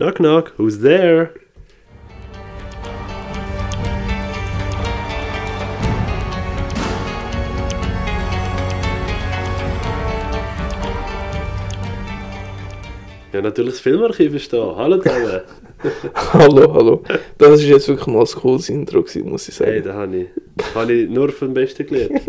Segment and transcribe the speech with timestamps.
[0.00, 1.34] Knock knock, who's there?
[13.30, 14.74] Ja, natürlich das Filmarchiv ist da.
[14.74, 15.42] Hallo zusammen.
[16.14, 17.02] hallo, hallo.
[17.36, 19.70] Das ist jetzt wirklich mal ein cooles Intro gewesen, muss ich sagen.
[19.70, 20.28] Hey, da habe ich,
[20.74, 22.22] hab ich nur vom Besten gelernt.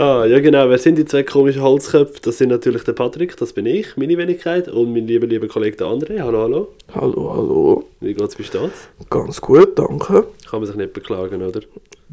[0.00, 2.20] Ah, ja genau, wer sind die zwei komischen Holzköpfe?
[2.22, 5.76] Das sind natürlich der Patrick, das bin ich, meine Wenigkeit, und mein lieber, lieber Kollege
[5.76, 6.20] der André.
[6.20, 6.68] Hallo, hallo.
[6.94, 7.84] Hallo, hallo.
[8.00, 8.88] Wie geht's, wie steht's?
[9.10, 10.26] Ganz gut, danke.
[10.48, 11.60] Kann man sich nicht beklagen, oder?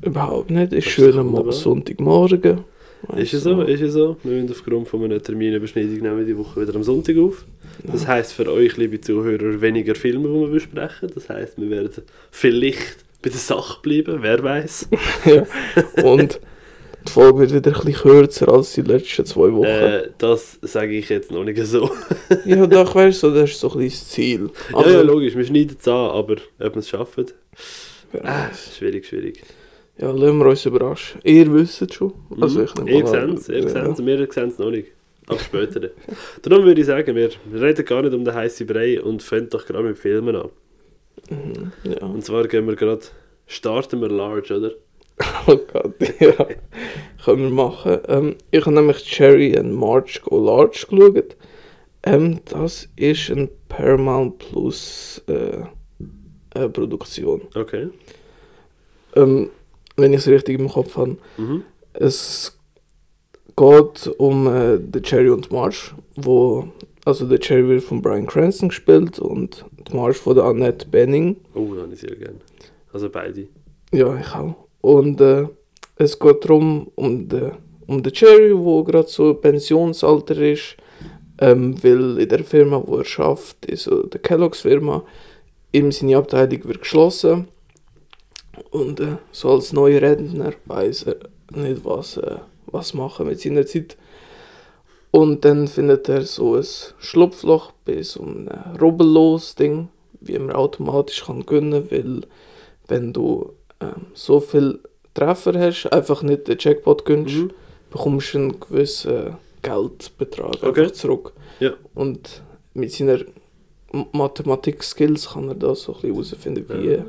[0.02, 0.74] Überhaupt nicht.
[0.74, 1.52] Ist schön am.
[1.52, 2.66] Sonntagmorgen.
[3.16, 4.18] Ist es so, ist es so.
[4.24, 7.46] Wir müssen aufgrund von einer Terminüberschneidung nehmen wir die Woche wieder am Sonntag auf.
[7.84, 11.10] Das heisst für euch, liebe Zuhörer, weniger Filme, die wir besprechen.
[11.14, 11.92] Das heisst, wir werden
[12.32, 14.90] vielleicht bei der Sache bleiben, wer weiß.
[15.26, 15.46] ja.
[16.04, 16.40] Und
[17.08, 19.66] die Folge wird wieder ein bisschen kürzer als die letzten zwei Wochen.
[19.66, 21.90] Äh, das sage ich jetzt noch nicht so.
[22.46, 24.50] Ja, doch, weißt du, das ist so ein bisschen das Ziel.
[24.72, 27.26] ja, ja, logisch, wir schneiden es an, aber ob wir es schaffen,
[28.24, 29.42] ah, schwierig, schwierig.
[29.98, 31.22] Ja, lassen wir uns überraschen.
[31.24, 32.14] Ihr wisst es schon.
[32.40, 33.70] Also ich nehme Ihr seht es, ihr ja.
[33.70, 34.90] seht's, wir sehen es noch nicht.
[35.28, 35.80] Aber später.
[35.80, 35.92] dann.
[36.44, 39.66] Darum würde ich sagen, wir reden gar nicht um den heißen Brei und fangen doch
[39.66, 40.50] gerade mit Filmen an.
[41.30, 42.06] Mhm, ja.
[42.06, 43.02] Und zwar gehen wir gerade,
[43.48, 44.72] starten wir large, oder?
[45.48, 46.48] Oh Gott, ja.
[47.24, 48.00] Können wir machen.
[48.08, 51.36] Ähm, ich habe nämlich Cherry and March Go Large geschaut.
[52.04, 55.64] Ähm, das ist eine Paramount Plus äh,
[56.54, 57.42] äh, Produktion.
[57.56, 57.90] Okay.
[59.16, 59.50] Ähm,
[59.96, 61.18] wenn ich es richtig im Kopf habe.
[61.38, 61.64] Mhm.
[61.94, 62.58] Es
[63.56, 66.68] geht um äh, The Cherry und March, wo
[67.06, 71.38] also der Cherry wird von Brian Cranston gespielt und die March von der Annette Bening.
[71.56, 72.40] Oh, das habe ich sehr gerne.
[72.94, 73.48] Also beide.
[73.94, 74.67] Ja, ich auch.
[74.82, 75.48] Und äh,
[75.96, 77.52] es geht darum, um den
[77.88, 80.76] um den Cherry, wo gerade so Pensionsalter ist,
[81.40, 85.04] ähm, weil in der Firma, wo er schafft, ist äh, der Kellogg's Firma,
[85.72, 87.48] ihm seine Abteilung wird geschlossen
[88.72, 91.16] und äh, so als neuer Rentner weiß er
[91.56, 93.98] nicht, was, äh, was machen mit seiner Zeit.
[95.12, 96.66] Und dann findet er so ein
[97.00, 98.50] Schlupfloch bei so einem
[98.80, 99.88] Rubbellos-Ding,
[100.20, 102.22] wie man automatisch kann gewinnen weil
[102.90, 104.80] wenn du ähm, so viel
[105.14, 107.52] Treffer hast, einfach nicht den Jackpot gönnst, Mhm.
[107.92, 110.82] bekommst du einen gewissen Geldbetrag Okay.
[110.82, 111.34] einfach zurück.
[111.60, 111.72] Ja.
[111.96, 112.42] Und
[112.74, 113.20] mit seiner
[114.12, 117.06] Mathematik-Skills kann er da so ein bisschen herausfinden, wie, Ah,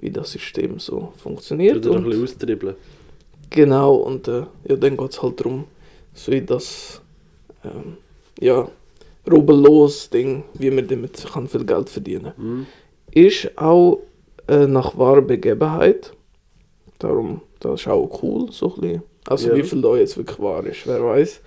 [0.00, 1.84] wie das System so funktioniert.
[1.84, 2.74] er noch ein bisschen austribbeln.
[3.50, 5.64] genau, und äh, ja, dann geht es halt darum,
[6.14, 7.00] so in das
[7.64, 7.96] ähm,
[8.40, 8.68] ja,
[9.30, 12.66] rubbellos Ding, wie man damit kann viel Geld verdienen kann Mhm.
[13.12, 14.00] ist auch
[14.48, 16.12] äh, nach wahrer Begebenheit.
[16.98, 19.02] Darum, das ist auch cool, so ein bisschen.
[19.26, 19.56] Also Ja.
[19.56, 21.40] wie viel da jetzt wirklich wahr ist, wer weiß.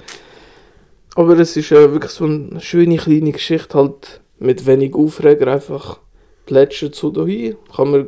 [1.16, 6.00] Aber es ist äh, wirklich so eine schöne kleine Geschichte, halt mit wenig Aufreger, einfach
[6.46, 8.08] plätschert so dahin, kann man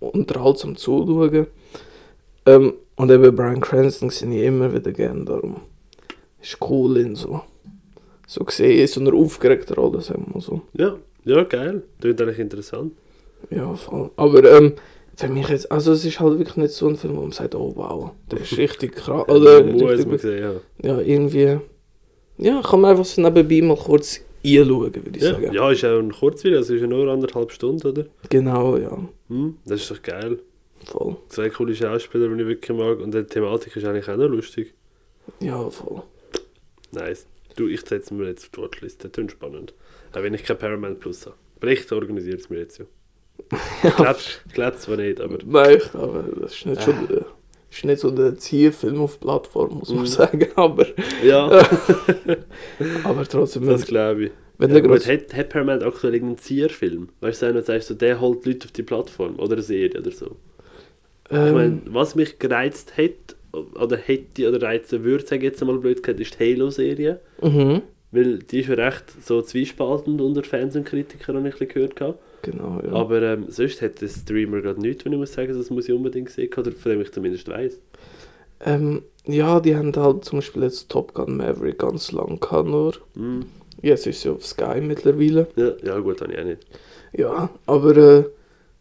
[0.00, 1.46] unterhaltsam zuschauen.
[2.46, 5.60] Ähm, und eben Brian Cranston sehe ich immer wieder gerne, darum
[6.40, 7.42] ist cool in so,
[8.26, 10.62] so gesehen, in so einer aufgeregten Rolle, sagen wir mal so.
[10.72, 11.82] Ja, ja, geil.
[12.00, 12.92] Klingt eigentlich interessant.
[13.50, 14.10] Ja, voll.
[14.16, 14.74] Aber ähm,
[15.16, 17.54] für mich jetzt, also es ist halt wirklich nicht so ein Film, wo man sagt,
[17.54, 19.28] oh wow, der ist richtig krass.
[19.28, 20.42] Oder man richtig, sehen,
[20.82, 20.90] ja.
[20.90, 21.58] ja, irgendwie,
[22.38, 25.52] ja, kann man einfach so nebenbei mal kurz einschauen, würde ich Ja, sagen.
[25.52, 28.06] ja, ist auch ein Kurzvideo, also ist ja nur anderthalb Stunden, oder?
[28.30, 28.96] Genau, ja,
[29.28, 30.38] Hm, das ist doch geil.
[30.86, 31.16] voll.
[31.28, 33.00] Zwei coole Schauspieler, die ich wirklich mag.
[33.00, 34.72] Und die Thematik ist eigentlich auch noch lustig.
[35.40, 36.02] Ja, voll.
[36.92, 37.26] Nice.
[37.56, 39.04] Du, ich setze mir jetzt auf die Watchlist.
[39.04, 39.74] Das klingt spannend.
[40.12, 41.34] Auch wenn ich kein Paramount Plus habe.
[41.60, 42.84] Vielleicht organisiert es mir jetzt ja.
[43.82, 47.24] Ich glaube ich glaub zwar nicht, aber Nein, glaube, das ist nicht, schon der,
[47.70, 50.06] ist nicht so der Zielfilm auf Plattform, muss man Mhm.
[50.06, 50.86] sagen, aber,
[51.22, 51.48] ja,
[53.04, 54.30] aber trotzdem, das glaube ich.
[54.58, 57.08] wenn Ja, gut, hat, hat Paramount aktuell irgendeinen Zierfilm?
[57.20, 59.98] Weißt du, wenn du sagst, so, der holt Leute auf die Plattform oder eine Serie
[60.00, 60.36] oder so.
[61.30, 65.64] ich meine, ähm, was mich gereizt hat, oder hätte oder reizen würde, sage ich jetzt
[65.64, 67.20] mal blöd gesagt, ist die Halo-Serie.
[67.42, 71.58] mhm, Weil die ist ja recht so zwiespaltend unter Fans und Kritikern, habe ich ein
[71.58, 71.96] bisschen gehört.
[71.96, 72.18] gehabt.
[72.42, 72.92] Genau, ja.
[72.92, 75.94] Aber ähm, sonst hat der Streamer gerade nichts, wenn ich muss sagen, das muss ich
[75.94, 77.78] unbedingt sehen, oder von dem ich zumindest weiss.
[78.60, 82.94] Ähm, ja, die haben halt zum Beispiel jetzt Top Gun Maverick ganz lang gehabt, nur.
[83.14, 83.46] Hm.
[83.82, 85.46] Jetzt ist sie auf Sky mittlerweile.
[85.54, 86.66] Ja, ja, gut, habe ich auch nicht.
[87.12, 88.24] Ja, aber äh,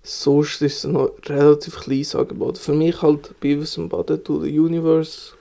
[0.01, 2.57] sonst ist es noch relativ kleines Angebot.
[2.57, 5.33] Für mich halt Beavis and Butthead to the Universe.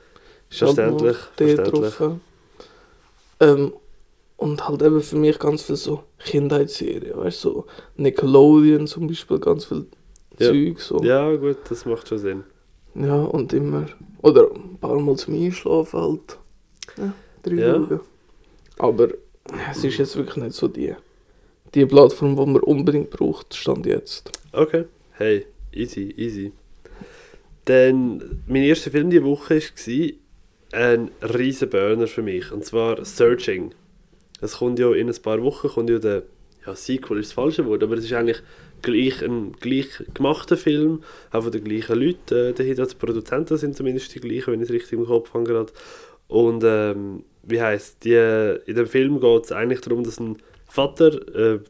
[0.50, 1.94] Ist halt Verständlich, der verständlich.
[1.94, 2.16] drauf.
[3.40, 3.72] Ähm,
[4.36, 7.66] und halt eben für mich ganz viel so Kindheitsserien, weißt du, so
[7.96, 9.86] Nickelodeon zum Beispiel, ganz viel
[10.38, 10.48] Ja.
[10.48, 11.02] Zeug so.
[11.02, 12.44] Ja, gut, das macht schon Sinn.
[12.94, 13.86] Ja, und immer,
[14.22, 16.38] oder ein paar Mal zum Einschlafen halt.
[16.96, 17.12] Ja,
[17.42, 18.00] drei Ja.
[18.78, 19.08] Aber
[19.70, 20.94] es ist jetzt wirklich nicht so die
[21.74, 24.32] die Plattform, die man unbedingt braucht, stand jetzt.
[24.52, 24.84] Okay.
[25.12, 26.52] Hey, easy, easy.
[27.66, 32.50] Dann, mein erster Film diese Woche war ein riesen Burner für mich.
[32.52, 33.72] Und zwar Searching.
[34.40, 36.24] Es kommt ja in ein paar Wochen, kommt ja der,
[36.66, 38.42] ja Sequel ist das falsche Wort, aber es ist eigentlich
[38.82, 42.86] gleich ein gleich gemachter Film, auch von den gleichen Leuten äh, dahinter.
[42.86, 45.72] Die Produzenten sind zumindest die gleichen, wenn ich es richtig im Kopf habe gerade.
[46.28, 48.58] Und ähm, wie heißt die?
[48.66, 50.36] In dem Film geht es eigentlich darum, dass ein
[50.68, 51.60] Vater, äh,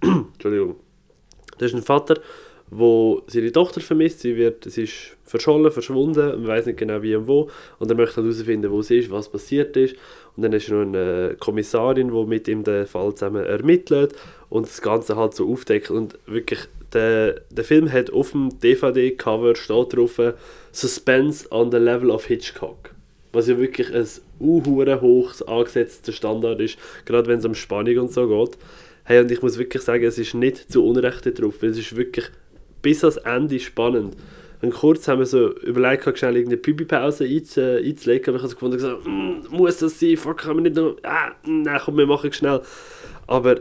[0.02, 0.76] Entschuldigung,
[1.58, 2.20] das ist ein Vater,
[2.70, 4.20] wo seine Tochter vermisst.
[4.20, 7.50] Sie wird, sie ist verschollen, verschwunden, man weiß nicht genau wie und wo.
[7.78, 9.96] Und er möchte halt herausfinden, wo sie ist, was passiert ist.
[10.40, 14.14] Und dann ist noch eine Kommissarin, die mit ihm den Fall zusammen ermittelt
[14.48, 15.90] und das Ganze halt so aufdeckt.
[15.90, 16.60] Und wirklich,
[16.94, 20.18] der, der Film hat auf dem DVD-Cover steht drauf
[20.72, 22.94] Suspense on the level of Hitchcock.
[23.34, 24.06] Was ja wirklich ein
[24.38, 28.56] unhure hoch angesetzter Standard ist, gerade wenn es um Spannung und so geht.
[29.04, 32.30] Hey, und ich muss wirklich sagen, es ist nicht zu Unrecht drauf, es ist wirklich
[32.80, 34.16] bis ans Ende spannend.
[34.62, 38.54] Und kurz haben wir so überlegt, schnell irgendeine Pipi-Pause einzu, einzulegen, aber ich habe so
[38.56, 42.06] gefunden, gesagt, mm, muss das sein, fuck, können wir nicht noch, ah, nein, komm, wir
[42.06, 42.60] machen schnell.
[43.26, 43.60] Aber,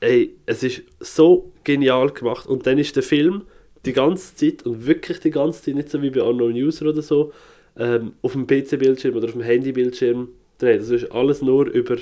[0.00, 3.42] ey, es ist so genial gemacht und dann ist der Film
[3.84, 7.02] die ganze Zeit, und wirklich die ganze Zeit, nicht so wie bei Unknown User oder
[7.02, 7.32] so,
[7.76, 10.28] ähm, auf dem PC-Bildschirm oder auf dem Handy-Bildschirm
[10.58, 10.80] dreht.
[10.80, 11.96] Das ist alles nur über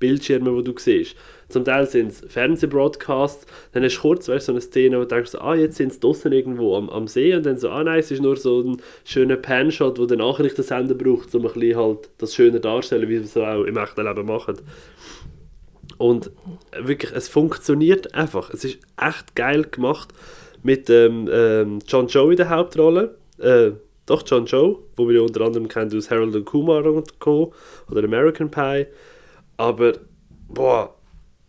[0.00, 1.14] Bildschirme, die du siehst.
[1.48, 5.08] Zum Teil sind es Fernsehbroadcasts, dann hast du kurz weißt, so eine Szene, wo du
[5.08, 8.00] denkst, ah, jetzt sind sie draußen irgendwo am, am See und dann so, ah nein,
[8.00, 12.08] es ist nur so ein schöner Pan-Shot, wo der Nachrichtensender braucht, um ein bisschen halt
[12.18, 14.56] das schöner darzustellen, wie wir es auch im echten Leben machen.
[15.98, 16.30] Und
[16.80, 18.50] wirklich, es funktioniert einfach.
[18.54, 20.08] Es ist echt geil gemacht
[20.62, 23.16] mit ähm, ähm, John Joe in der Hauptrolle.
[23.38, 23.72] Äh,
[24.06, 27.52] doch, John Joe, wo wir unter anderem kennen aus Harold Kumar und Co.
[27.90, 28.86] oder American Pie.
[29.60, 29.92] Aber,
[30.48, 30.94] boah,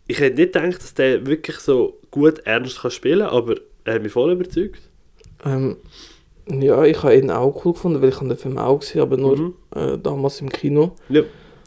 [0.06, 3.54] ich hätte nicht gedacht, dass der wirklich so gut ernst kann spielen kann, aber
[3.84, 4.82] er hat mich voll überzeugt.
[5.46, 5.76] Ähm,
[6.46, 9.36] ja, ich habe ihn auch cool gefunden, weil ich den Film auch gesehen aber nur
[9.38, 9.54] Mhm.
[9.74, 10.94] äh, damals im Kino.
[11.08, 11.22] Ja,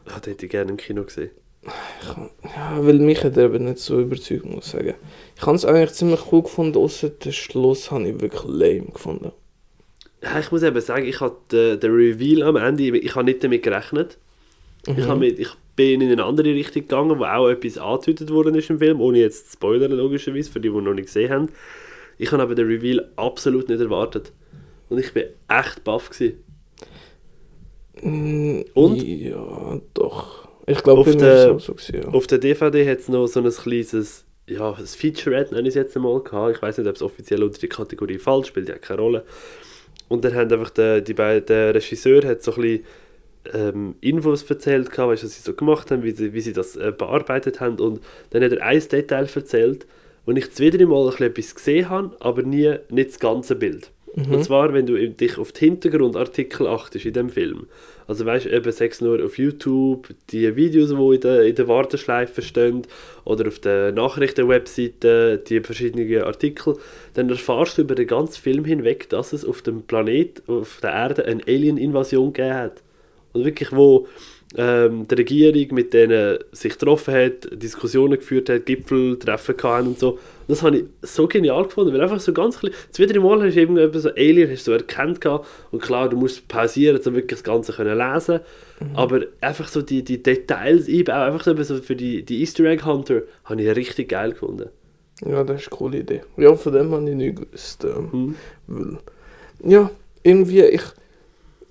[0.06, 1.31] das hätte ich gerne im Kino gesehen.
[1.63, 4.94] Ich, ja, weil mich hat er eben nicht so überzeugt, muss ich sagen.
[5.36, 9.31] Ich habe es eigentlich ziemlich cool gefunden, außer den Schluss habe ich wirklich lame gefunden.
[10.21, 13.44] Ja, ich muss eben sagen, ich habe den, den Reveal am Ende, ich habe nicht
[13.44, 14.19] damit gerechnet.
[14.86, 18.56] Ich, habe mit, ich bin in eine andere Richtung gegangen, wo auch etwas angedeutet worden
[18.56, 21.50] ist im Film, ohne jetzt zu spoilern logischerweise, für die, die noch nicht gesehen haben.
[22.18, 24.31] Ich habe aber den Reveal absolut nicht erwartet.
[24.89, 26.44] Und ich bin echt baff gewesen.
[28.01, 29.04] Mm, Und?
[29.04, 30.48] Ja, doch.
[30.68, 32.07] Ich glaube, Auf der- so gewesen, ja.
[32.10, 35.75] Auf der DVD hat es noch so ein kleines, ja, ein Featurette, nenne ich es
[35.75, 36.56] jetzt einmal, gehabt.
[36.56, 39.25] Ich weiß nicht, ob es offiziell unter die Kategorie fällt, spielt ja keine Rolle.
[40.07, 42.86] Und dann haben einfach der, die beiden, der Regisseur hat so ein bisschen
[43.53, 46.75] ähm, Infos erzählt, gehabt, weißt, was sie so gemacht haben, wie sie, wie sie das
[46.75, 47.80] äh, bearbeitet haben.
[47.80, 48.01] Und
[48.31, 49.86] dann hat er ein Detail erzählt,
[50.25, 53.92] wo ich das wieder mal etwas gesehen habe, aber nie nicht das ganze Bild.
[54.15, 57.68] Und zwar, wenn du dich auf die Hintergrundartikel achtest in dem Film.
[58.07, 61.68] Also weißt du, eben sechs nur auf YouTube, die Videos, die in der, in der
[61.68, 62.83] Warteschleife stehen,
[63.25, 66.77] oder auf der Nachrichtenwebseite, die verschiedenen Artikel,
[67.13, 70.92] dann erfahrst du über den ganzen Film hinweg, dass es auf dem Planet, auf der
[70.92, 72.83] Erde, eine Alien-Invasion gegeben hat.
[73.35, 74.07] Und wirklich, wo
[74.57, 80.18] ähm, die Regierung mit denen sich getroffen hat, Diskussionen geführt hat, Gipfeltreffen hatten und so.
[80.47, 83.56] Das habe ich so genial gefunden, weil einfach so ganz klein, das wieder Mal hast
[83.56, 87.13] du irgendwie so Alien hast du so erkannt gehabt und klar, du musst pausieren, um
[87.15, 88.39] wirklich das Ganze können lesen
[88.94, 92.83] aber einfach so die, die Details einbauen, einfach so, so für die, die Easter Egg
[92.85, 94.69] Hunter, habe ich richtig geil gefunden.
[95.25, 96.21] Ja, das ist eine coole Idee.
[96.35, 97.85] Ja, von dem habe ich nicht gewusst.
[97.85, 98.35] Ähm, Mhm.
[98.68, 98.97] weil,
[99.63, 99.89] ja,
[100.23, 100.81] irgendwie, ich,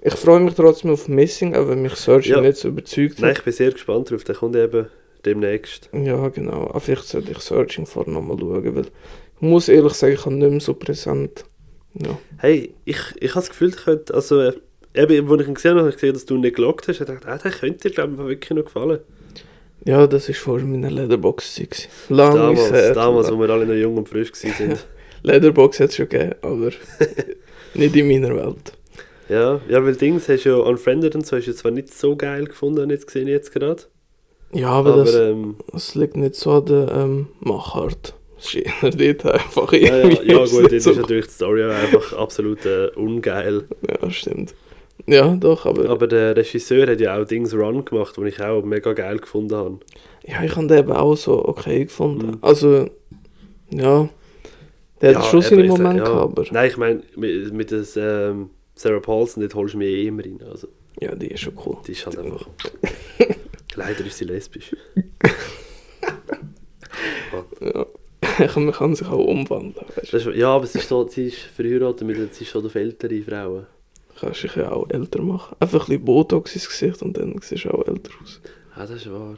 [0.04, 2.40] ich freue mich trotzdem auf Missing, auch wenn mich Searching Ja.
[2.40, 3.38] nicht so überzeugt Nein, hat.
[3.38, 4.86] ich bin sehr gespannt drauf, der kommt eben
[5.24, 5.88] demnächst.
[5.92, 6.68] Ja, genau.
[6.68, 10.34] Aber vielleicht sollte ich Searching vorher nochmal schauen, weil ich muss ehrlich sagen, ich habe
[10.34, 11.44] nicht mehr so präsent.
[11.94, 12.18] Ja.
[12.38, 14.52] Hey, ich, ich habe das Gefühl, ich könnte, also, äh,
[14.94, 17.00] eben, als ich ihn gesehen habe, habe ich gesehen, dass du ihn nicht gelockt hast,
[17.00, 18.98] ich dachte, ah, der könnte dir, glaube ich, wirklich noch gefallen.
[19.84, 21.54] ja, das war vor meiner Letterbox.
[21.56, 21.88] gewesen.
[22.10, 22.94] Lang Damals, ist her.
[22.94, 24.78] damals, wo wir alle noch jung und frisch waren.
[25.22, 26.70] Letterbox hat es schon gegeben, aber
[27.74, 28.72] nicht in meiner Welt.
[29.28, 32.16] Ja, ja, weil Dings hast du ja Unfriended und so, hast du zwar nicht so
[32.16, 33.82] geil gefunden, jetzt gesehen jetzt gerade.
[34.52, 38.14] Ja, aber, Aber, das, ähm, das liegt nicht so an der ähm, Machart.
[38.36, 42.12] Das ist eher dort einfach ja, ja, ja gut, so- ist natürlich die Story einfach
[42.14, 43.64] absolut äh, ungeil.
[43.88, 44.54] Ja, stimmt.
[45.06, 48.62] Ja, doch, aber, Aber der Regisseur hat ja auch Dings Run gemacht, die ich auch
[48.62, 49.78] mega geil gefunden habe.
[50.24, 52.26] ja, ich habe den eben auch so okay gefunden.
[52.28, 52.38] Mhm.
[52.40, 52.88] Also,
[53.70, 54.08] ja,
[55.02, 56.04] der hat schon eben, seine Momente ja.
[56.04, 59.88] gehabt, aber Nein, ich meine, mit, mit das, ähm, Sarah Paulson, dort holst du mich
[59.88, 60.40] eh immer rein.
[60.50, 60.68] Also,
[61.00, 61.76] ja, die ist schon cool.
[61.86, 62.48] die ist halt einfach...
[63.76, 64.74] Leider ist sie lesbisch.
[67.60, 67.86] Ja.
[68.56, 69.86] man kann sich auch umwandeln.
[69.96, 70.14] Weißt?
[70.14, 73.20] Ist, ja, aber sie ist, so, sie ist verheiratet mit sie ist schon auf ältere
[73.22, 73.66] Frauen.
[74.18, 75.56] Kannst dich ja auch älter machen.
[75.60, 78.40] Einfach ein bisschen Botox ins Gesicht und dann siehst du auch älter aus.
[78.74, 79.36] Ah, das ist wahr.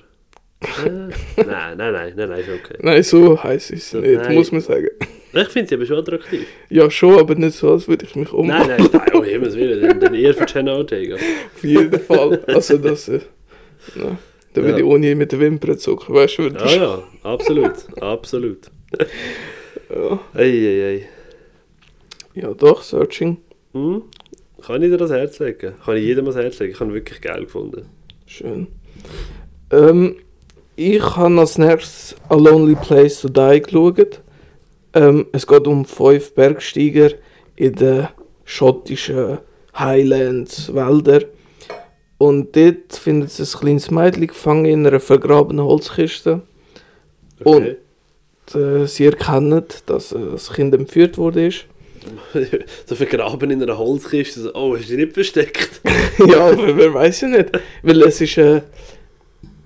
[0.85, 2.79] äh, nein, nein, nein, nein, nein, ist okay.
[2.81, 4.35] Nein, so heiß ist So, es nicht, nein.
[4.35, 4.89] muss man sagen.
[5.37, 6.47] Ich finde sie aber schon attraktiv.
[6.71, 8.69] Ja, schon, aber nicht so, als würde ich mich umwandeln.
[8.81, 11.17] Nein, nein, nein, oh Himmels Willen, dann, eher für Jenna Ortega.
[11.17, 12.43] Auf jeden Fall.
[12.47, 13.09] Also das...
[13.09, 13.21] Äh,
[13.97, 14.19] ja.
[14.55, 14.79] Da würde Ja.
[14.79, 16.43] ich ohne mit den Wimpern zucken, weißt du?
[16.49, 18.59] Ja, ja, absolut, absolut.
[19.91, 20.19] ja.
[20.35, 21.09] Ei, ei, ei.
[22.35, 23.37] ja, doch, Searching.
[23.75, 24.03] Hm?
[24.67, 25.75] Kann ich dir das Herz legen?
[25.85, 26.73] Kann ich jedem das Herz legen?
[26.73, 27.87] Ich habe ihn wirklich geil gefunden.
[28.27, 28.69] Schön.
[29.71, 30.17] Ähm,
[30.77, 34.23] ich habe als nächstes A Lonely Place to Die geschaut.
[34.97, 37.11] Ähm, es geht um fünf Bergsteiger
[37.55, 38.09] in den
[38.47, 39.39] schottischen
[39.79, 41.21] Highlands, Wälder.
[42.17, 46.41] Und dort findet sie ein kleines Mädchen gefangen in einer vergrabenen Holzkiste.
[47.45, 47.77] Okay.
[48.55, 51.49] Äh, sie erkennen, dass äh, das Kind entführt wurde.
[51.49, 51.67] Ist.
[52.87, 54.41] so vergraben in einer Holzkiste.
[54.41, 55.83] So, oh, du die nicht versteckt?
[56.27, 57.51] ja, aber wer weiß ja nicht.
[57.83, 58.63] Weil es ist, äh,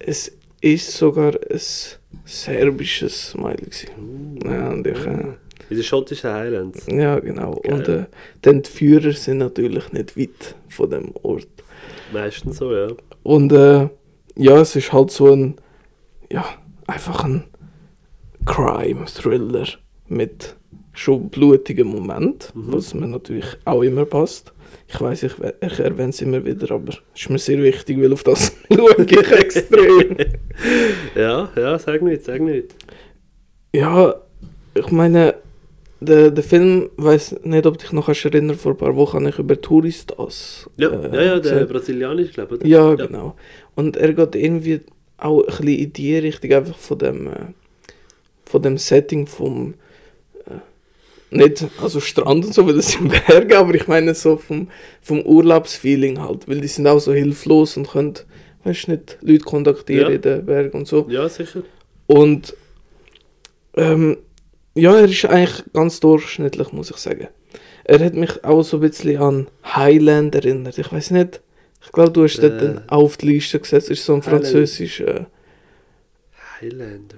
[0.00, 1.60] es ist sogar ein
[2.24, 4.38] serbisches Mädchen.
[4.38, 4.50] gewesen.
[4.50, 5.10] Ja, und ich, äh,
[5.70, 6.86] In den schottischen Highlands.
[6.88, 7.54] ja, genau.
[7.62, 7.72] Geil.
[7.74, 8.04] Und äh,
[8.44, 11.48] die Entführer sind natürlich nicht weit von dem Ort.
[12.12, 12.88] Meistens so, ja.
[13.22, 13.88] Und äh,
[14.36, 15.54] ja, es ist halt so ein,
[16.30, 16.44] ja,
[16.86, 17.44] einfach ein
[18.46, 19.66] Crime-Thriller
[20.08, 20.56] mit
[20.92, 22.72] schon blutigen Moment, Mhm.
[22.72, 24.52] was mir natürlich auch immer passt.
[24.88, 28.12] Ich weiß, ich, ich erwähne es immer wieder, aber es ist mir sehr wichtig, weil
[28.12, 30.16] auf das schaue ich extrem.
[31.14, 32.74] Ja, ja, sag nicht, sag nicht.
[33.72, 34.14] ja,
[34.74, 35.34] ich meine,
[36.00, 39.18] der, der Film, weiß nicht, ob du dich noch kannst erinnern, vor ein paar Wochen
[39.18, 40.68] habe ich über Touristas.
[40.76, 41.68] Ja, äh, ja, ja, der gesehen.
[41.68, 42.60] brasilianische, glaube ich.
[42.62, 42.68] oder?
[42.68, 43.36] Ja, genau.
[43.74, 44.80] Und er geht irgendwie
[45.18, 47.36] auch ein bisschen in die Richtung einfach von dem, äh,
[48.44, 49.74] von dem Setting vom
[51.30, 54.68] nicht, also Strand und so, weil das sind Berge, aber ich meine so vom,
[55.00, 58.14] vom Urlaubsfeeling halt, weil die sind auch so hilflos und können,
[58.64, 60.16] weißt du nicht, Leute kontaktieren Ja.
[60.16, 61.06] in den Bergen und so.
[61.08, 61.62] Ja, sicher.
[62.06, 62.54] Und
[63.76, 64.16] ähm,
[64.74, 67.28] ja, er ist eigentlich ganz durchschnittlich, muss ich sagen.
[67.84, 70.78] Er hat mich auch so ein bisschen an Highland erinnert.
[70.78, 71.40] Ich weiß nicht,
[71.84, 72.50] ich glaube, du hast Äh.
[72.50, 73.90] dort auf die Liste gesetzt.
[73.90, 74.44] ist so ein Highland.
[74.44, 75.24] französisch äh,
[76.60, 77.16] Highlander.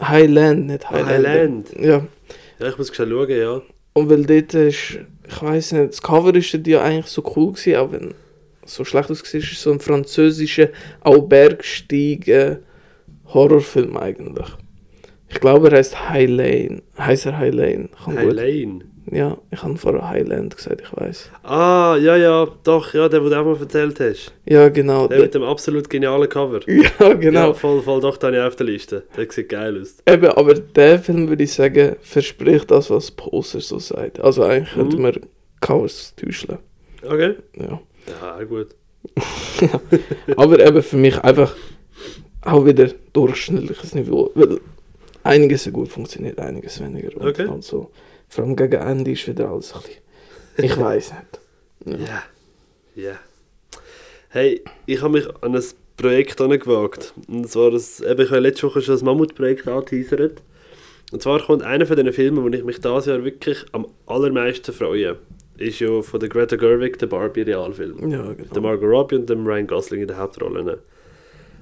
[0.00, 1.26] Highland, nicht Ah, Highland.
[1.26, 1.70] Highland.
[1.80, 2.06] Ja,
[2.58, 3.62] Ja, ich muss schauen, ja.
[3.94, 4.98] und weil dort ist,
[5.28, 8.14] ich weiß nicht, das Cover ist ja eigentlich so cool gewesen, auch wenn
[8.64, 10.68] es so schlecht ausgesehen ist, ist so ein französischer,
[11.00, 12.58] auch Bergsteigen
[13.26, 14.46] Horrorfilm eigentlich.
[15.28, 16.82] Ich glaube, er heißt Highlane.
[16.98, 17.88] Heißt er Highlane?
[18.02, 18.38] Kann gut.
[18.38, 18.84] Highlane.
[19.12, 21.30] Ja, ich habe vorher Highland gesagt, ich weiß.
[21.44, 24.32] Ah, ja, ja, doch, ja, der, den du auch mal erzählt hast.
[24.46, 25.06] Ja, genau.
[25.06, 26.60] Der mit dem absolut genialen Cover.
[26.68, 27.48] ja, genau.
[27.48, 29.04] Ja, voll, voll, doch, den habe ich auf der Liste.
[29.16, 29.96] Der sieht geil aus.
[30.08, 34.18] Eben, aber der Film würde ich sagen, verspricht das, was das Poster so sagt.
[34.20, 34.80] Also eigentlich Mhm.
[34.80, 35.20] könnte man
[35.60, 36.58] Chaos täuschen.
[37.02, 37.34] Okay.
[37.54, 37.80] Ja.
[38.20, 38.68] Ja, gut.
[40.36, 41.54] Aber eben für mich einfach
[42.42, 44.30] auch wieder durchschnittliches Niveau.
[44.34, 44.60] Weil
[45.22, 47.16] einiges so gut funktioniert, einiges weniger.
[47.16, 47.48] Und Okay.
[47.48, 47.90] halt so,
[48.28, 50.02] vor allem gegen Ende ist wieder alles ein bisschen.
[50.64, 51.12] Ich weiß
[51.84, 52.00] nicht.
[52.00, 52.22] Ja.
[52.94, 53.18] Ja.
[54.28, 55.62] Hey, ich habe mich an ein
[55.96, 57.14] Projekt angewagt.
[57.28, 60.42] Und zwar, das, eben, ich habe letzte Woche schon das Mammutprojekt angeteasert.
[61.12, 64.72] Und zwar kommt einer von diesen Filmen, wo ich mich dieses Jahr wirklich am allermeisten
[64.72, 65.16] freue.
[65.56, 68.10] Ist ja von der Greta Gerwig, der Barbie-Realfilm.
[68.10, 68.60] Ja, Der genau.
[68.60, 70.68] Margot Robbie und dem Ryan Gosling in den Hauptrollen.
[70.68, 70.80] Und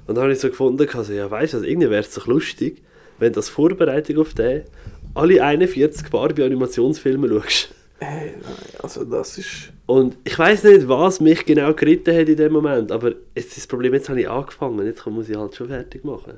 [0.09, 2.83] dann habe ich so gefunden, also, ja weißt du, also irgendwie wäre es doch lustig,
[3.19, 4.65] wenn das Vorbereitung auf den
[5.15, 7.75] alle 41 Barbie-Animationsfilme schaust.
[7.99, 8.53] Hey, nein,
[8.83, 9.73] also das ist.
[9.87, 13.59] Und ich weiß nicht, was mich genau geritten hat in dem Moment, aber jetzt ist
[13.59, 16.35] das Problem, jetzt habe ich angefangen, jetzt muss ich halt schon fertig machen.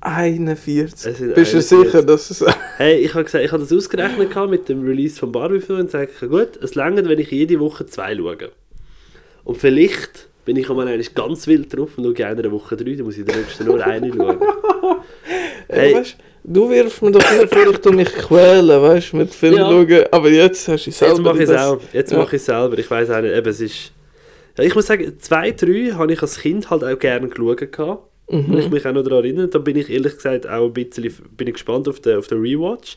[0.00, 0.94] 41.
[0.94, 1.68] Es sind Bist du 41.
[1.68, 2.44] sicher, dass es.
[2.78, 6.08] Hey, ich habe gesagt, ich habe das ausgerechnet mit dem Release von Barbie-Film und sage,
[6.28, 8.50] gut, es langt, wenn ich jede Woche zwei schaue.
[9.44, 12.94] Und vielleicht bin ich einmal eigentlich ganz wild drauf und schaue in einer Woche drei,
[12.94, 14.38] dann muss ich in der nächsten nur eine schauen.
[15.72, 15.94] Hey.
[15.94, 19.54] Weißt, du wirfst mir doch immer vor, ich tu mich quälen, weißt du, mit Film
[19.56, 19.70] Ja.
[19.70, 20.04] schauen.
[20.10, 21.14] Aber jetzt hast du selber.
[21.14, 21.80] Jetzt mache ich es auch.
[21.92, 22.18] Jetzt Ja.
[22.18, 22.78] mache ich es selber.
[22.78, 23.92] Ich weiß auch nicht, eben, es ist...
[24.58, 27.98] Ja, ich muss sagen, zwei, drei habe ich als Kind halt auch gerne geschaut.
[28.30, 28.44] Mhm.
[28.54, 29.48] Und ich mich auch noch daran erinnere.
[29.48, 32.40] Da bin ich ehrlich gesagt auch ein bisschen bin ich gespannt auf den, auf den
[32.40, 32.96] Rewatch.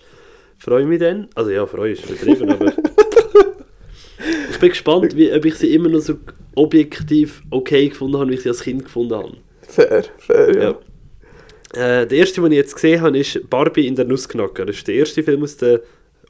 [0.60, 1.28] Freue mich dann.
[1.36, 2.72] Also ja, freue ist übertrieben, aber...
[4.52, 6.16] ich bin gespannt, wie, ob ich sie immer noch so
[6.56, 9.38] objektiv okay gefunden habe, wie ich sie als Kind gefunden habe.
[9.68, 10.64] Fair, fair, ja.
[10.64, 10.76] Ja.
[11.74, 14.66] Äh, der erste, den ich jetzt gesehen habe, ist Barbie in der Nussknacker.
[14.66, 15.82] Das ist der erste Film aus der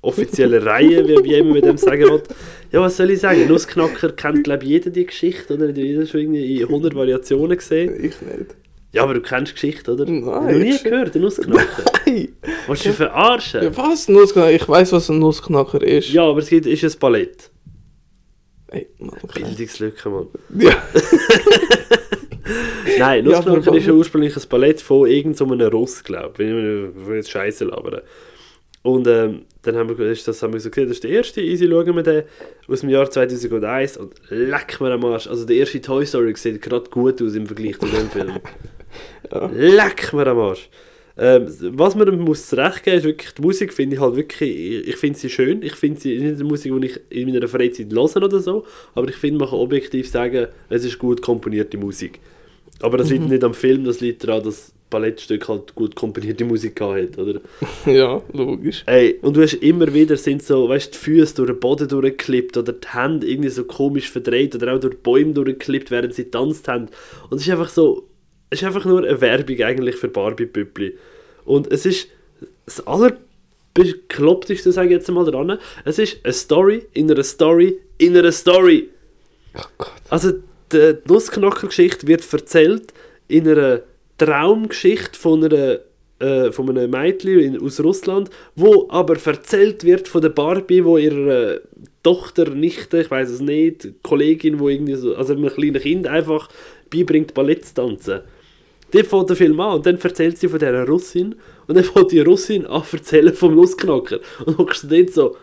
[0.02, 2.22] offiziellen Reihe, wie, immer mit dem sagen will.
[2.72, 3.48] Ja, was soll ich sagen?
[3.48, 5.68] Nussknacker kennt, glaube ich, jeder die Geschichte, oder?
[5.70, 7.94] Hat jeder schon irgendwie in 100 Variationen gesehen.
[7.98, 8.56] Ich nicht.
[8.94, 10.06] Ja, aber du kennst die Geschichte, oder?
[10.06, 11.84] Nein, Noch nie ich- gehört, der Nussknacker.
[12.06, 12.30] Hey,
[12.68, 13.64] Willst du dich verarschen?
[13.64, 14.08] ja, was?
[14.08, 14.52] Nussknacker?
[14.52, 16.10] Ich weiß, was ein Nussknacker ist.
[16.14, 17.50] Ja, aber es gibt, ist ein Ballett.
[18.72, 19.44] Hey, Mann, okay.
[19.44, 20.28] Bildungslücke, Mann.
[20.60, 20.72] ja.
[23.00, 26.50] Nein, Ja, Nussknacker ist ja ursprünglich ein Ballett von irgendeinem so einem Russ, glaube ich.
[26.50, 28.02] Ich will jetzt Scheiße labern.
[28.84, 31.40] Und ähm, dann haben wir, ist das haben wir so gesehen, das ist der erste,
[31.42, 32.24] easy schauen wir den,
[32.68, 35.28] aus dem Jahr 2001 und leck mir am Arsch.
[35.28, 38.34] Also der erste Toy Story sieht gerade gut aus im Vergleich zu dem Film.
[39.32, 39.50] Ja.
[39.52, 40.70] Leck mir am Arsch.
[41.16, 44.88] Ähm, was man muss zurecht geben, ist wirklich, die Musik finde ich halt wirklich, ich,
[44.88, 47.92] ich finde sie schön, ich finde sie nicht eine Musik, die ich in meiner Freizeit
[47.92, 48.66] höre oder so,
[48.96, 52.20] aber ich finde, man kann objektiv sagen, es ist gut komponierte Musik.
[52.82, 56.46] Aber das liegt nicht am Film, das liegt daran, dass das Ballettstück halt gut komponierte
[56.46, 57.42] Musik hat, oder?
[57.86, 58.84] ja, logisch.
[58.86, 62.58] Ey, und du hast immer wieder sind so, weißt die Füße durch den Boden durchgeklippt
[62.58, 66.68] oder die Hände irgendwie so komisch verdreht oder auch durch Bäume durchgeklippt, während sie tanzt
[66.68, 66.90] haben.
[67.30, 68.08] Und es ist einfach so,
[68.54, 70.96] es ist einfach nur eine Werbung eigentlich für Barbie-Püppli.
[71.44, 72.08] Und es ist
[72.68, 78.16] das allerbekloppteste, sage ich jetzt mal dran, es ist eine Story in einer Story in
[78.16, 78.90] einer Story.
[79.56, 79.86] Oh.
[80.10, 80.34] Also
[80.72, 82.94] die Nussknacker-Geschichte wird erzählt
[83.28, 83.82] in einer
[84.20, 85.80] Traumgeschichte von einer
[86.20, 91.00] äh, von einem Mädchen in, aus Russland, wo aber erzählt wird von der Barbie, wo
[91.00, 91.62] ihre
[92.04, 96.50] Tochter, Nichte, ich weiß es nicht, Kollegin, wo irgendwie so, also einem kleinen Kind einfach
[96.92, 98.22] beibringt Ballett zu tanzen.
[98.94, 101.36] Die fängt der Film an und dann erzählt sie von dieser Russin
[101.68, 105.36] und dann fängt die Russin an erzählen vom Nussknacker und dann du dort so,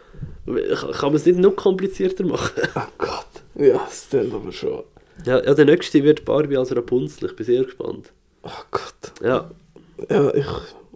[0.46, 2.62] kann man es nicht noch komplizierter machen?
[2.76, 3.26] Oh Gott.
[3.56, 4.84] Ja, das klingt aber schon.
[5.26, 7.28] Ja, ja, der nächste wird Barbie als Rapunzel.
[7.28, 8.12] Ich bin sehr gespannt.
[8.42, 9.12] Oh Gott.
[9.22, 9.50] Ja,
[10.08, 10.46] Ja, ich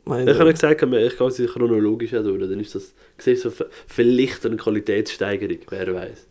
[0.04, 0.30] meine.
[0.30, 2.40] ich habe gesagt, ich gehe sie chronologisch auch durch.
[2.40, 3.50] Dann ist das, siehst du,
[3.86, 6.26] vielleicht eine Qualitätssteigerung, wer weiß.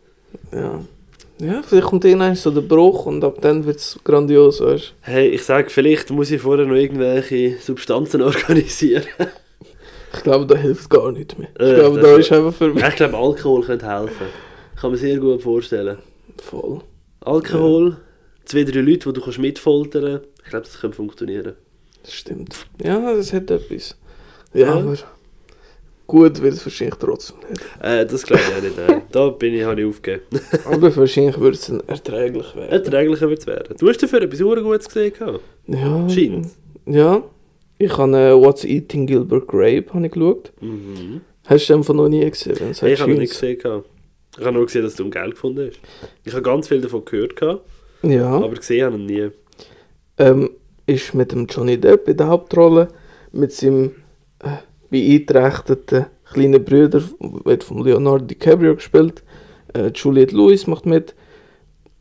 [0.52, 0.84] Ja.
[1.40, 5.28] Ja, vielleicht kommt irgendwann so der Bruch und ab dann wird es grandios, weißt Hey,
[5.28, 9.02] ich sage, vielleicht muss ich vorher noch irgendwelche Substanzen organisieren.
[10.14, 11.48] Ich glaube, da hilft gar nicht mehr.
[11.58, 14.26] Ich Äh, glaube, da ist einfach für mich ich glaube, Alkohol könnte helfen.
[14.80, 15.98] Kann man sehr gut vorstellen.
[16.40, 16.80] voll.
[17.20, 17.96] Alkohol,
[18.44, 21.54] zwei, drei Leute, die du kannst mitfoltern Ich glaube, das könnte funktionieren.
[22.04, 22.54] Das stimmt.
[22.82, 23.96] Ja, das hat etwas.
[24.52, 24.74] Ja, Ja.
[24.74, 24.96] aber
[26.06, 27.60] gut wird es wahrscheinlich trotzdem nicht.
[27.82, 28.78] Äh, das glaube ich auch nicht.
[28.78, 29.00] Äh.
[29.12, 30.22] Da bin ich, habe ich aufgegeben.
[30.64, 32.70] Aber wahrscheinlich wird es erträglich werden.
[32.70, 33.76] Erträglicher wird es werden.
[33.78, 35.12] Du hast dafür etwas Gutes gesehen.
[35.12, 35.40] gehabt.
[35.66, 36.08] Ja.
[36.08, 36.56] Scheint's.
[36.86, 37.22] Ja.
[37.78, 40.52] Ich habe äh, What's Eating Gilbert Grape habe ich geschaut.
[40.60, 41.20] Mhm.
[41.46, 42.56] Hast du den von noch nie gesehen?
[42.80, 43.58] Hey, ich habe ihn nicht gesehen.
[43.58, 43.86] gehabt.
[44.38, 45.78] Ich habe nur gesehen, dass du um Geld gefunden hast.
[46.24, 47.62] Ich habe ganz viel davon gehört, gehabt,
[48.02, 48.30] Ja.
[48.30, 49.30] aber gesehen habe ich ihn nie.
[50.18, 50.50] ähm,
[50.86, 52.88] ist mit dem Johnny Depp in der Hauptrolle,
[53.32, 53.92] mit seinem
[54.40, 54.48] äh,
[54.90, 57.02] beeinträchtigten kleinen Bruder,
[57.44, 59.22] wird von Leonardo DiCaprio gespielt.
[59.72, 61.14] Äh, Juliette Lewis macht mit.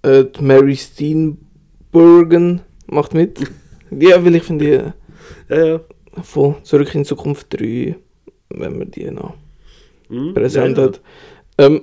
[0.03, 3.39] Äh, Mary Steenburgen macht mit.
[3.91, 5.81] ja, weil ich finde die Ja, ja.
[6.21, 7.95] von Zurück in Zukunft 3,
[8.49, 9.35] wenn man die noch
[10.09, 10.33] Hm?
[10.33, 11.01] präsent ja, hat.
[11.57, 11.81] Ähm.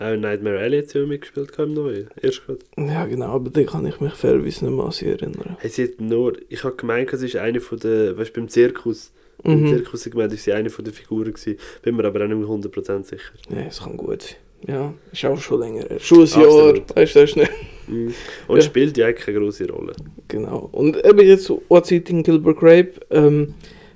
[0.00, 2.08] Auch Nightmare Alley hat sie ja mitgespielt im Neuen.
[2.20, 2.60] Erst gerade.
[2.78, 5.56] ja, genau, aber da kann ich mich fairerweise nicht mehr an sie erinnern.
[5.60, 8.48] Hey, sie hat nur, ich habe gemeint, es ist eine von der, weißt du, beim
[8.48, 9.12] Zirkus.
[9.44, 9.68] Im Mhm.
[9.68, 11.56] Zirkussegment ist sie eine den Figuren gewesen.
[11.82, 13.32] Bin mir aber auch nicht mehr 100% sicher.
[13.50, 14.36] Ja, es kann gut sein.
[14.68, 15.84] Ja, ist auch schon länger.
[15.98, 17.50] Schuljahr, weißt du, das nicht.
[17.88, 18.14] Mhm.
[18.46, 18.62] Und Ja.
[18.62, 19.92] spielt ja eigentlich keine große Rolle.
[20.28, 20.68] Genau.
[20.70, 23.54] Und eben jetzt What's Eating Gilbert Grape ähm,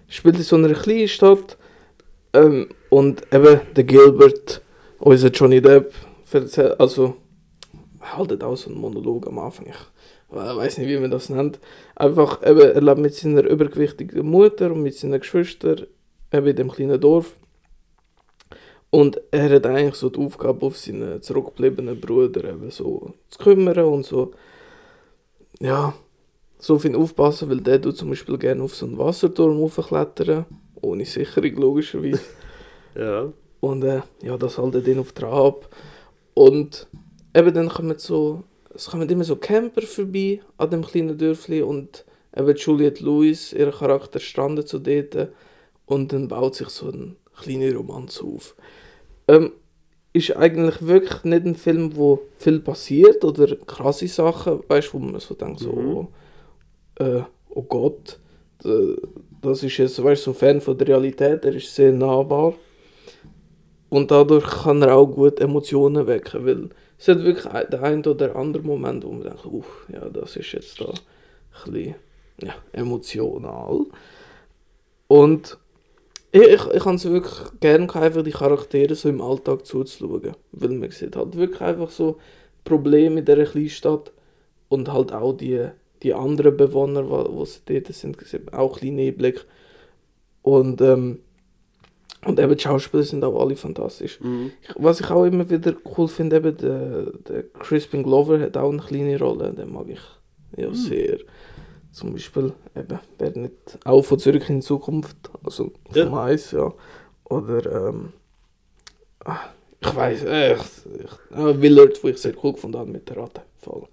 [0.08, 1.56] spielt in so einer kleinen Stadt.
[2.32, 4.60] Ähm, und eben der Gilbert,
[4.98, 5.92] unser Johnny Depp,
[6.78, 7.14] also
[8.00, 9.66] haltet auch so einen Monolog am Anfang.
[9.66, 9.76] Ich
[10.28, 11.60] weiß nicht, wie man das nennt.
[11.94, 15.86] Einfach eben, er lebt mit seiner übergewichtigen Mutter und mit seinen Geschwistern
[16.32, 17.36] eben in dem kleinen Dorf.
[18.90, 23.78] Und er hat eigentlich so die Aufgabe, auf seinen zurückgebliebenen Bruder eben so zu kümmern
[23.84, 24.32] und so,
[25.60, 25.94] ja,
[26.58, 30.46] so auf ihn aufpassen, weil der tut zum Beispiel gerne auf so einen Wasserturm hochklettern,
[30.80, 32.20] ohne Sicherung logischerweise.
[32.98, 33.30] Ja.
[33.60, 35.68] Und äh, ja, das haltet ihn auf Trab.
[36.32, 36.86] Und
[37.34, 38.42] eben dann kommen so,
[38.76, 42.04] es kommen immer so Camper vorbei an dem kleinen Dörfli und
[42.36, 45.28] eben Juliette Lewis, ihr Charakter, strandet so dort
[45.86, 48.54] und dann baut sich so ein kleiner Romanz auf.
[49.28, 49.52] Ähm,
[50.12, 55.20] ist eigentlich wirklich nicht ein Film, wo viel passiert oder krasse Sachen, weißt wo man
[55.20, 56.08] so denkt, so, Mhm.
[57.04, 58.18] äh, oh Gott,
[59.42, 62.54] das ist jetzt, weißt so ein Fan von der Realität, er ist sehr nahbar.
[63.88, 68.36] Und dadurch kann er auch gut Emotionen wecken, weil es hat wirklich der ein oder
[68.36, 71.94] andere Moment, wo man denkt, uff, ja, das ist jetzt da ein bisschen
[72.40, 73.86] ja, emotional.
[75.08, 75.58] Und
[76.32, 80.32] ich, ich, ich habe es wirklich gerne einfach die Charaktere so im Alltag zuzuschauen.
[80.52, 82.18] Weil man sieht halt wirklich einfach so
[82.64, 84.12] Probleme in dieser kleinen Stadt
[84.68, 85.68] und halt auch die
[86.02, 88.16] die anderen Bewohner, wo, wo sie dort sind,
[88.52, 89.44] auch ein bisschen Neblig.
[90.42, 91.20] Und, ähm,
[92.26, 94.20] und eben die Schauspieler sind auch alle fantastisch.
[94.20, 94.52] Mhm.
[94.76, 98.82] Was ich auch immer wieder cool finde, eben der, der Crispin Glover hat auch eine
[98.82, 100.00] kleine Rolle, den mag ich
[100.56, 101.18] ja sehr.
[101.92, 106.04] Zum Beispiel, eben, wer nicht, auch von Zurück in Zukunft, also Ja.
[106.06, 106.72] vom Eis, ja.
[107.24, 108.12] Oder, ähm,
[109.24, 109.38] ah,
[109.80, 113.42] ich weiß, äh, ich, äh, Willard, wo ich sehr cool gefunden habe mit der Ratte.
[113.58, 113.84] Voll.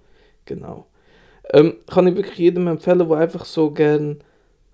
[0.46, 0.88] Genau.
[1.54, 4.20] Ähm, kann ich wirklich jedem empfehlen, der einfach so gern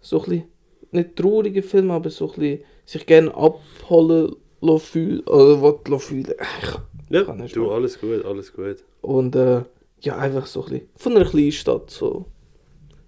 [0.01, 0.43] so ein bisschen,
[0.91, 4.35] nicht traurige Filme, aber so ein bisschen sich gerne abholen
[4.79, 6.27] fühlen, oder was fühlen.
[6.61, 6.79] Ich-
[7.11, 7.71] Ja, Kann nicht du, mehr.
[7.71, 8.77] alles gut, alles gut.
[9.01, 9.63] Und äh,
[10.01, 12.25] ja, einfach so ein bisschen von einer kleinen Stadt, so,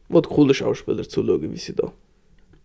[0.09, 1.91] wo die coolen Schauspieler zuschauen, wie sie da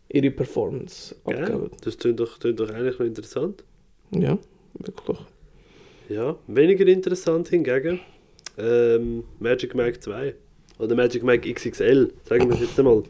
[0.09, 1.70] ihre Performance abgeben.
[1.83, 3.64] Das klingt doch, klingt doch eigentlich noch interessant.
[4.12, 4.38] Ja,
[4.79, 5.18] wirklich.
[6.09, 8.00] Ja, weniger interessant hingegen
[8.59, 10.35] ähm, Magic Mike 2.
[10.79, 13.02] Oder Magic Mike XXL, sagen wir es jetzt einmal.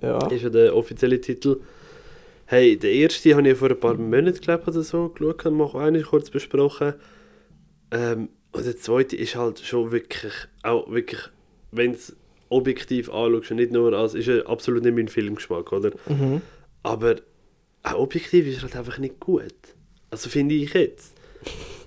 [0.00, 1.60] Ja, ist ja der offizielle Titel.
[2.50, 5.60] Hey, der erste habe ich vor ein paar Monaten, glaube ich, oder so geschaut und
[5.60, 6.94] auch eigentlich kurz besprochen.
[7.92, 10.32] Ähm, und der zweite ist halt schon wirklich,
[10.64, 11.20] auch wirklich,
[11.70, 12.16] wenn es
[12.48, 15.92] objektiv anschaust und nicht nur als, ist ja absolut nicht mein Filmgeschmack, oder?
[16.08, 16.42] mhm.
[16.82, 17.14] Aber
[17.84, 19.54] auch objektiv ist halt einfach nicht gut.
[20.10, 21.14] Also finde ich jetzt.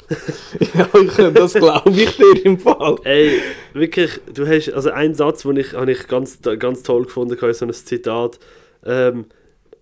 [0.76, 2.96] ja ich- das glaube ich dir im Fall.
[3.04, 3.42] Ey,
[3.74, 7.66] wirklich, du hast, also einen Satz, den ich, ich ganz, ganz toll gefunden, habe, so
[7.66, 8.40] ein Zitat,
[8.86, 9.26] ähm,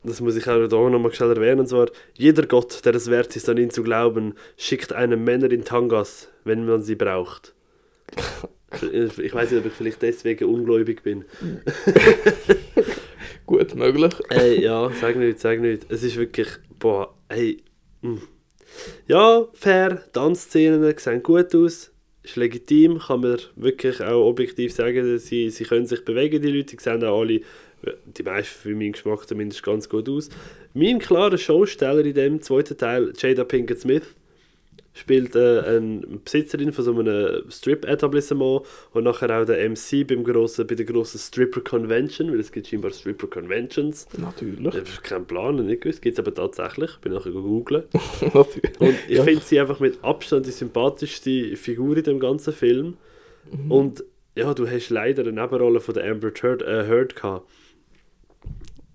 [0.04, 3.36] das muss ich auch da nochmal schnell erwähnen, und zwar, jeder Gott, der es wert
[3.36, 7.54] ist, an ihn zu glauben, schickt einem Männer in Tangas, wenn man sie braucht.
[9.22, 11.26] Ich weiß nicht, ob ich vielleicht deswegen ungläubig bin.
[13.46, 14.14] Gut möglich.
[14.30, 15.92] Ey, ja, sag nicht, sag nicht.
[15.92, 16.48] Es ist wirklich,
[16.80, 17.62] boah, ey.
[18.02, 18.16] mm.
[19.08, 21.92] Ja, fair, Tanzszenen sehen gut aus,
[22.24, 26.52] ist legitim, kann man wirklich auch objektiv sagen, dass sie, sie können sich bewegen, die
[26.52, 27.42] Leute, die sehen auch alle,
[28.06, 30.30] die meisten für meinen Geschmack zumindest ganz gut aus.
[30.74, 34.04] Mein klarer Showsteller in dem zweiten Teil, Jada Pinkett Smith,
[34.94, 40.68] spielt äh, eine Besitzerin von so einem Strip-Etablissement und nachher auch der MC beim grossen,
[40.68, 44.08] bei der grossen Stripper-Convention, weil es gibt scheinbar Stripper-Conventions.
[44.18, 44.60] Natürlich.
[44.60, 46.02] Ich habe keinen Plan, nicht gewusst.
[46.02, 46.92] Gibt es aber tatsächlich.
[46.98, 47.84] Bin nachher googeln.
[48.34, 48.80] Natürlich.
[48.82, 49.24] Und ich Ja.
[49.24, 52.98] finde sie einfach mit Abstand die sympathischste Figur in dem ganzen Film.
[53.70, 54.04] Und
[54.36, 57.50] ja, du hast leider eine Nebenrolle von der Amber Heard, äh, Heard gehabt.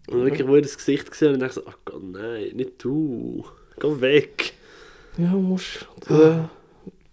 [0.09, 2.51] Und wirklich, wo ich das Gesicht gesehen habe, und dachte ich so, ach Gott, nein,
[2.55, 3.45] nicht du.
[3.81, 4.53] Geh weg.
[5.19, 6.43] Ja, du musst die,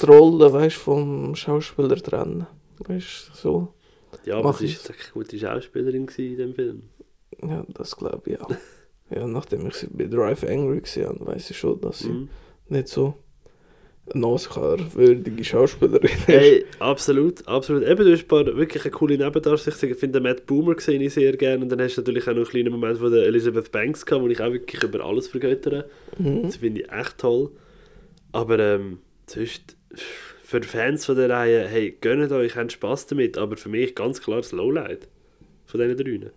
[0.01, 2.45] die Rolle, weißt, vom Schauspieler trennen.
[2.79, 3.73] Weißt du, so.
[4.25, 6.83] Ja, aber sie war eine gute Schauspielerin in dem Film.
[7.41, 8.51] Ja, das glaube ich auch.
[9.09, 12.29] ja, nachdem ich sie bei Drive Angry gesehen habe, weiß ich schon, dass sie Mhm.
[12.69, 13.15] nicht so
[14.11, 16.27] Oscar-würdige Schauspielerin ist.
[16.27, 17.83] Hey, absolut, absolut.
[17.83, 19.91] Eben, du hast ein paar wirklich eine coole Nebendarsteller.
[19.91, 21.63] Ich finde Matt Boomer gesehen ich sehr gerne.
[21.63, 24.23] Und dann hast du natürlich auch noch einen kleinen Moment von der Elizabeth Banks gehabt,
[24.23, 25.85] wo ich auch wirklich über alles vergöttere.
[26.17, 26.43] Mhm.
[26.43, 27.51] Das finde ich echt toll.
[28.33, 29.77] Aber ähm, sonst,
[30.43, 33.37] für Fans von der Reihe, hey, gönnt euch, habt Spass damit.
[33.37, 35.07] Aber für mich ganz klar das Lowlight
[35.65, 36.31] von diesen drei.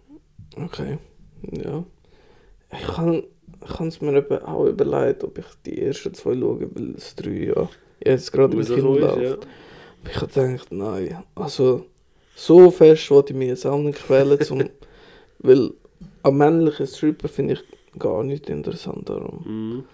[0.65, 0.99] Okay,
[1.51, 1.85] ja.
[2.73, 3.25] Ich kann
[3.89, 7.69] es mir eben auch überlegt, ob ich die ersten zwei schaue, weil das drei ja
[8.05, 9.23] jetzt gerade im Kino Rausgekommen läuft.
[9.23, 9.33] ja.
[9.33, 11.87] Aber ich habe gedacht, nein, also
[12.35, 14.63] so fest wollte ich mich jetzt auch nicht quälen, zum,
[15.39, 15.71] weil
[16.23, 17.65] am männlichen Stripper finde ich
[17.99, 19.45] gar nicht interessant darum.
[19.47, 19.85] Mhm.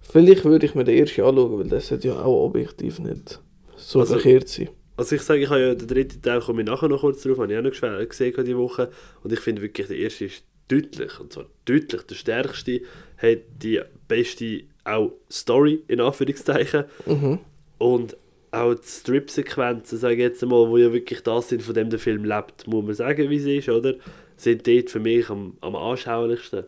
[0.00, 3.40] Vielleicht würde ich mir den ersten anschauen, weil das sollte ja auch objektiv nicht
[3.76, 4.68] so Also- verkehrt sein.
[4.98, 7.36] Also ich sage, ich habe ja den dritten Teil, komme ich nachher noch kurz drauf,
[7.38, 8.90] habe ich auch noch gesehen diese Woche.
[9.22, 12.80] Und ich finde wirklich, der erste ist deutlich, und zwar deutlich der stärkste,
[13.18, 16.84] hat die beste auch Story, in Anführungszeichen.
[17.06, 17.38] Mhm.
[17.78, 18.16] Und
[18.50, 21.98] auch die Strip-Sequenzen, sage ich jetzt mal, wo ja wirklich das sind, von dem der
[21.98, 23.94] Film lebt, muss man sagen, wie sie ist, oder?
[24.36, 26.64] Sind dort für mich am, am anschaulichsten.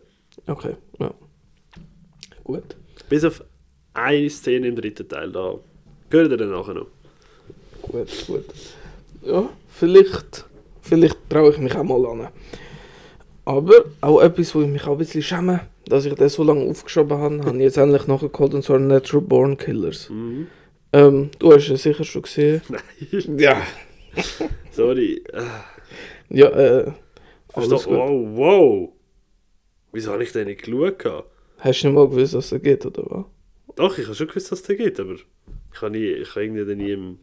[0.47, 1.13] Okay, ja.
[2.43, 2.75] Gut.
[3.09, 3.43] Bis auf
[3.93, 5.55] eine Szene im dritten Teil, da
[6.09, 6.87] gehört ihr dann nachher noch.
[7.81, 8.45] Gut, gut.
[9.23, 10.45] Ja, vielleicht,
[10.81, 12.27] vielleicht traue ich mich auch mal an.
[13.45, 16.63] Aber auch etwas, wo ich mich auch ein bisschen schäme, dass ich das so lange
[16.69, 20.09] aufgeschoben habe, habe ich jetzt endlich nachgeholt, und zwar Natural Born Killers.
[20.09, 20.47] Mhm.
[20.93, 22.61] Ähm, du hast es sicher schon gesehen.
[22.69, 23.61] Nein, Ja.
[24.71, 25.23] sorry.
[26.29, 26.91] Ja, äh,
[27.53, 27.95] alles gut.
[27.95, 28.89] wow, wow.
[29.91, 31.25] Wieso habe ich den nicht geschaut?
[31.57, 33.25] Hast du nicht mal gewusst, dass es geht, oder was?
[33.75, 36.43] Doch, ich habe schon gewusst, dass es den gibt, aber ich habe, nie, ich habe
[36.45, 37.19] irgendwie den nie im,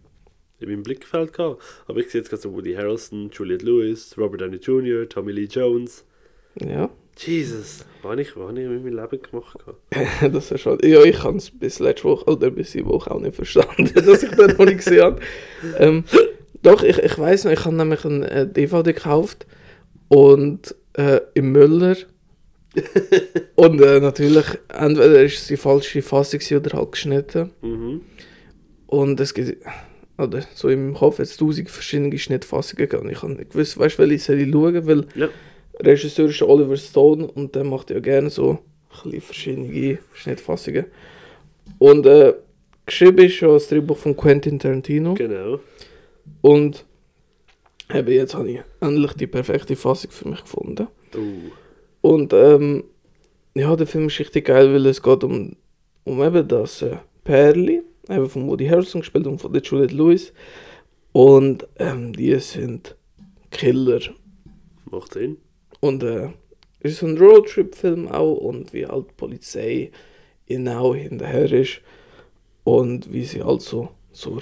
[0.60, 1.62] in meinem Blickfeld gehabt.
[1.86, 5.44] Aber ich sehe jetzt gerade so Woody Harrelson, Juliette Lewis, Robert Downey Jr., Tommy Lee
[5.50, 6.04] Jones.
[6.60, 9.58] Ja, Jesus, habe ich, was habe ich mit meinem Leben gemacht?
[9.58, 9.80] gehabt?
[10.34, 10.78] das ist schon.
[10.82, 14.22] Ja, ich habe es bis letzte Woche oder bis die Woche auch nicht verstanden, dass
[14.22, 15.20] ich den noch nicht gesehen habe.
[15.78, 16.04] Ähm,
[16.62, 19.46] Doch, ich, ich weiß noch, ich habe nämlich ein äh, DVD gekauft
[20.08, 21.96] und äh, im Müller.
[23.54, 27.50] und äh, natürlich, entweder ist es die falsche Fassung oder halt geschnitten.
[27.62, 28.00] Mhm.
[28.86, 29.64] Und es gibt,
[30.18, 33.10] oder so in meinem Kopf jetzt tausend verschiedene Schnittfassungen gegeben.
[33.10, 35.28] Ich habe nicht gewusst, weißt du, welche soll ich schauen, weil Ja.
[35.80, 38.58] Regisseur ist Oliver Stone und der macht ja gerne so
[39.04, 40.86] ein verschiedene Schnittfassungen.
[41.78, 42.34] Und äh,
[42.86, 45.14] geschrieben ist schon das Drehbuch von Quentin Tarantino.
[45.14, 45.60] Genau.
[46.40, 46.84] Und
[47.92, 50.88] eben jetzt habe ich endlich die perfekte Fassung für mich gefunden.
[51.14, 51.50] Uh.
[52.00, 52.84] Und ähm,
[53.54, 55.56] ja, der Film ist richtig geil, weil es geht um,
[56.04, 60.32] um eben das äh, Perli, eben von Woody Harrelson gespielt und von der Juliette Lewis.
[61.12, 62.96] Und ähm, die sind
[63.50, 64.00] Killer.
[64.90, 65.38] Macht Sinn.
[65.86, 66.28] Und äh,
[66.80, 69.90] ist ein Roadtrip-Film auch und wie halt die Polizei
[70.48, 71.80] auch hinterher ist
[72.64, 74.40] und wie sie halt so zur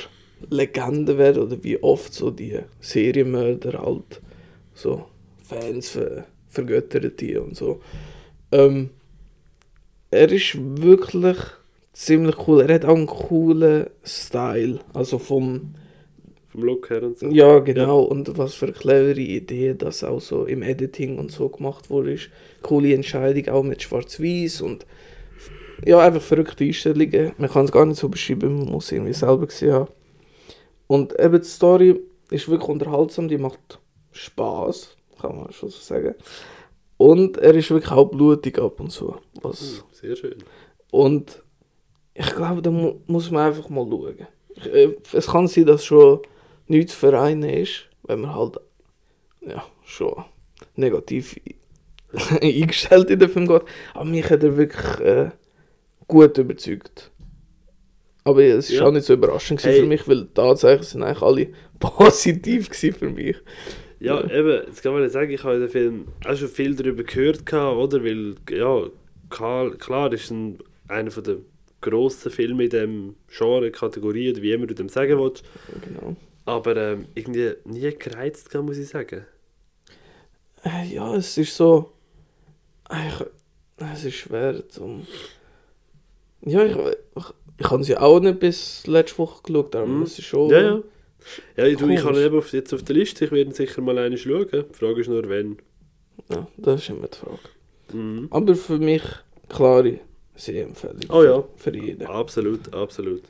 [0.51, 4.21] Legende werden oder wie oft so die Serienmörder halt
[4.75, 5.07] so
[5.43, 7.81] Fans ver vergöttern die und so.
[8.53, 8.91] Ähm,
[10.11, 11.37] er ist wirklich
[11.93, 12.63] ziemlich cool.
[12.63, 15.75] Er hat auch einen coolen Style, also vom
[16.55, 17.27] Vom Look her und so.
[17.27, 18.03] ja, genau.
[18.03, 22.17] Und was für eine clevere Idee, dass auch so im Editing und so gemacht wurde.
[22.63, 24.87] Coole Entscheidung, auch mit Schwarz-Weiß und
[25.85, 27.33] ja, einfach verrückte Einstellungen.
[27.39, 29.91] Man kann es gar nicht so beschreiben, man muss irgendwie selber gesehen haben.
[30.87, 33.81] Und eben die Story ist wirklich unterhaltsam, die macht
[34.13, 36.15] Spaß, kann man schon so sagen.
[36.99, 39.17] Und er ist wirklich auch blutig ab und zu.
[39.43, 40.37] Was Uh, Sehr schön.
[40.93, 41.43] und
[42.15, 44.29] ich glaube, da mu muss man einfach mal schauen.
[44.55, 46.21] Ich, äh, es kann sein, dass schon
[46.67, 48.59] nichts zu vereinen ist, wenn man halt
[49.47, 50.25] ja, schon
[50.77, 51.37] negativ
[52.41, 53.63] eingestellt in den Film geht.
[53.93, 55.31] Aber mich hat er wirklich äh,
[56.07, 57.11] gut überzeugt.
[58.25, 58.87] Aber es war Ja.
[58.87, 59.81] auch nicht so überraschend Hey.
[59.81, 61.49] für mich, weil die Tatsachen sind eigentlich alle
[61.79, 63.37] positiv für mich.
[64.01, 64.31] Ja, Ja.
[64.39, 67.03] eben, jetzt kann man nicht sagen, ich habe in dem Film auch schon viel darüber
[67.03, 68.03] gehört, oder?
[68.05, 68.87] Weil, ja,
[69.29, 71.37] klar, klar ist ein, einer von der
[71.81, 75.45] grossen Filme in dem Genre, Kategorie, oder wie immer du dem sagen willst.
[75.87, 76.17] Genau.
[76.47, 79.25] Aber ähm, irgendwie nie gereizt, gehabt, muss ich sagen.
[80.65, 81.93] Äh, ja, es ist so.
[82.91, 83.27] Ich,
[83.93, 85.07] es ist schwer zum.
[86.43, 87.25] Ja, ich, ich,
[87.59, 90.03] ich habe sie auch nicht bis letzte Woche geschaut, aber Mhm.
[90.03, 90.51] es ist schon.
[90.51, 90.83] Ja, ja.
[91.57, 92.05] Ja, du, ich Komisch.
[92.05, 94.47] habe eben auf, jetzt auf der Liste, ich werde sicher mal eine schauen.
[94.53, 95.57] Die Frage ist nur, wenn.
[96.31, 97.39] Ja, das ist immer die Frage.
[97.95, 98.29] Mhm.
[98.31, 99.03] Aber für mich
[99.49, 100.01] klare
[100.37, 101.01] Sehempfehlung.
[101.09, 101.43] Oh ja.
[101.57, 102.07] Für jeden.
[102.07, 103.23] Absolut, absolut.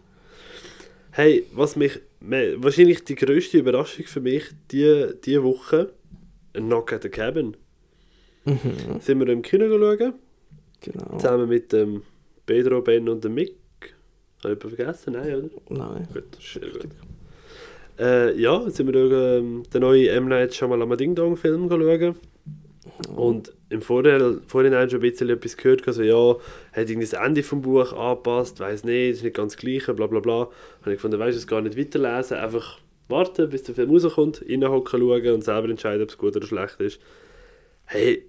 [1.12, 5.92] Hey, was mich, wahrscheinlich die grösste Überraschung für mich die, die Woche,
[6.54, 7.56] ein Knock at the Cabin.
[8.44, 10.14] Mhm, Sind wir im Kino schauen,
[10.80, 11.16] genau.
[11.18, 12.02] zusammen mit dem
[12.46, 13.56] Pedro, Ben und dem Mick.
[14.42, 15.12] Habe ich jemanden vergessen?
[15.14, 15.50] Nein, oder?
[15.70, 16.08] Nein.
[16.12, 16.88] Gut, sehr gut.
[17.98, 20.28] Äh, ja, jetzt sind wir ähm, den neuen M.
[20.28, 22.16] Night Shyamalan Ding Dong Film schauen.
[23.14, 26.36] Und im Vorhinein, schon ein bisschen etwas gehört, also ja,
[26.72, 30.06] hat irgendwie das Ende vom Buch angepasst, weiß nicht, ist nicht ganz das gleiche, bla
[30.06, 30.48] bla bla.
[30.80, 35.00] Habe ich gefunden, weißt es gar nicht weiterlesen, einfach warten, bis der Film rauskommt, reinhocken,
[35.00, 37.00] schauen und selber entscheiden, ob es gut oder schlecht ist.
[37.84, 38.24] Hey,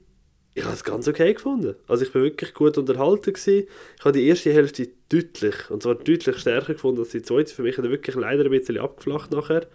[0.55, 1.75] ich habe es ganz okay gefunden.
[1.87, 3.67] Also ich bin wirklich gut unterhalten gewesen.
[3.97, 7.53] Ich habe die erste Hälfte deutlich, und zwar deutlich stärker gefunden als die zweite.
[7.53, 9.67] Für mich hat er wirklich leider ein bisschen abgeflacht nachher.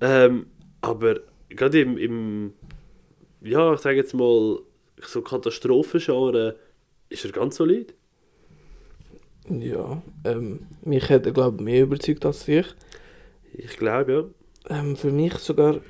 [0.00, 0.46] Ähm,
[0.80, 2.52] aber gerade im, im
[3.40, 4.60] ja, ich sage jetzt mal,
[5.02, 6.56] so Katastrophengenre
[7.08, 7.94] ist er ganz solid.
[9.48, 10.02] Ja.
[10.24, 12.66] Ähm, mich hat er, glaube ich, mehr überzeugt als dich.
[13.52, 14.32] Ich glaube,
[14.68, 14.78] ja.
[14.78, 15.80] Ähm, für mich sogar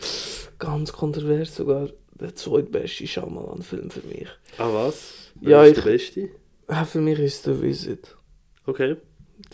[0.58, 1.88] ganz kontrovers, sogar
[2.20, 4.28] der zweitbeste Shyamalan-Film für mich.
[4.58, 5.32] Ah, was?
[5.40, 6.28] Ja, Wer ist ich- der Beste?
[6.68, 8.14] Ah, für mich ist The Visit.
[8.66, 8.96] Okay.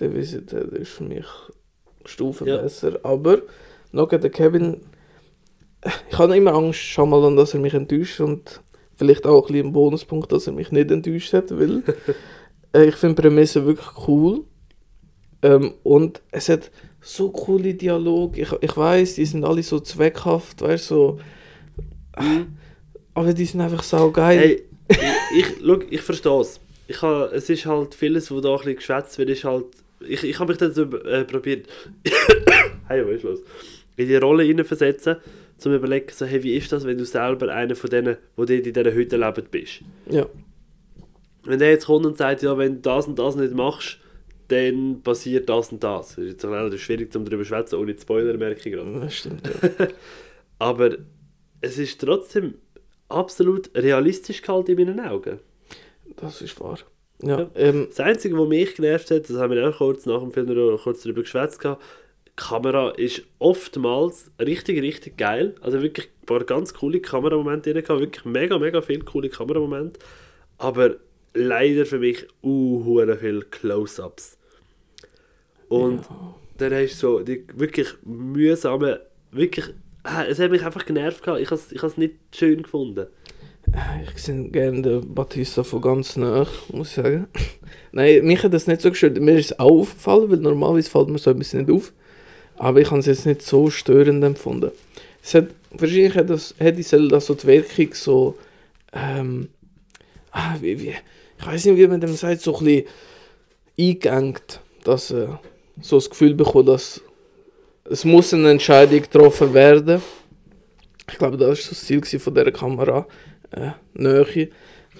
[0.00, 1.26] Der Visit der ist für mich
[2.04, 2.56] Stufen Ja.
[2.62, 2.98] besser.
[3.04, 3.42] Aber
[4.12, 4.80] at the Cabin,
[6.10, 8.60] ich habe immer Angst, Shyamalan, dass er mich enttäuscht und
[9.02, 11.82] vielleicht auch ein einen Bonuspunkt, dass er mich nicht enttäuscht hat, weil
[12.74, 14.44] äh, ich finde Prämisse wirklich cool.
[15.42, 18.42] Ähm, und es hat so coole Dialoge.
[18.42, 21.18] Ich, ich weiß, die sind alle so zweckhaft, weißt du, so.
[23.14, 24.38] Aber die sind einfach sau geil.
[24.38, 24.62] Hey,
[25.34, 26.60] ich, ich, ich verstehe es.
[26.86, 29.66] Ich ha, es ist halt vieles, wo da ein bisschen geschwätzt wird, ist halt...
[30.00, 31.66] Ich, ich habe mich dann so äh, probiert...
[32.88, 33.38] hey, was ist los?
[33.96, 35.20] In die Rolle hineinversetzen, um
[35.62, 38.50] zu überlegen, so, hey, wie ist das, wenn du selber einer von denen, die dort
[38.50, 39.80] in dieser Hütte leben, bist?
[40.10, 40.26] Ja.
[41.44, 43.98] Wenn der jetzt kommt und sagt, ja, wenn du das und das nicht machst,
[44.48, 46.08] dann passiert das und das.
[46.08, 49.00] Das ist jetzt relativ schwierig, um darüber zu schwätzen, ohne die Spoiler, merke ich gerade.
[49.00, 49.86] Das stimmt, ja.
[50.58, 50.96] Aber
[51.60, 52.54] es ist trotzdem
[53.08, 55.38] absolut realistisch gehalten in meinen Augen.
[56.16, 56.78] Das ist wahr.
[57.22, 57.50] Ja, Ja.
[57.54, 60.46] ähm, Das Einzige, was mich genervt hat, das haben wir auch kurz nach dem Film
[60.46, 61.82] noch kurz darüber geschwätzt, gehabt,
[62.36, 65.54] Kamera ist oftmals richtig, richtig geil.
[65.60, 68.00] Also wirklich ein paar ganz coole Kameramomente drin gehabt.
[68.00, 70.00] Wirklich mega, mega viele coole Kameramomente.
[70.58, 70.96] Aber
[71.34, 74.38] leider für mich uh, hure viel Close-Ups.
[75.68, 76.02] Und
[76.58, 79.66] dann hast du so die wirklich mühsame, wirklich,
[80.02, 81.40] ah, es hat mich einfach genervt gehabt.
[81.40, 83.06] Ich habe es ich has nicht schön gefunden.
[84.14, 87.26] Ich sehe gerne den Batista von ganz nah, muss ich sagen.
[87.92, 89.18] Nein, mich hat das nicht so gestört.
[89.18, 91.92] Mir ist es auch aufgefallen, weil normalerweise fällt mir so ein bisschen nicht auf.
[92.56, 94.70] Aber ich habe es jetzt nicht so störend empfunden.
[95.22, 98.36] Es hat, wahrscheinlich hat, das, hat ich das so die Wirkung so,
[98.92, 99.48] ähm,
[100.32, 100.94] ah, wie, wie,
[101.38, 102.86] ich weiß nicht, wie man dem sagt, so ein bisschen
[103.78, 105.28] eingeengt, dass äh,
[105.80, 107.00] so das Gefühl bekommt, dass
[107.84, 110.02] es muss eine Entscheidung getroffen werden.
[111.10, 113.06] Ich glaube, das war so das Ziel von dieser Kamera,
[113.50, 114.48] äh, Nähe.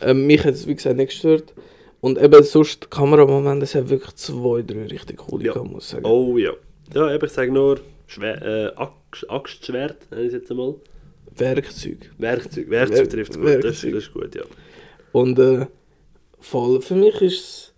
[0.01, 1.55] Ähm, mich hat es, wie gesagt, nicht gestört.
[2.01, 5.63] Und eben sonst, Kameramomente, es hat wirklich zwei, drei richtig coole, Ja.
[5.63, 6.05] muss ich sagen.
[6.05, 6.51] Oh ja.
[6.95, 10.75] Ja, eben, ich sage nur Schwer, äh, Axt, Axtschwert, nenne ich es jetzt einmal.
[11.37, 12.11] Werkzeug.
[12.19, 13.47] Werkzeug, Werkzeug Wer- trifft es gut.
[13.47, 13.95] Das, das Werkzeug.
[13.95, 14.43] ist gut, ja.
[15.13, 15.67] Und äh,
[16.41, 17.73] voll, für mich ist es,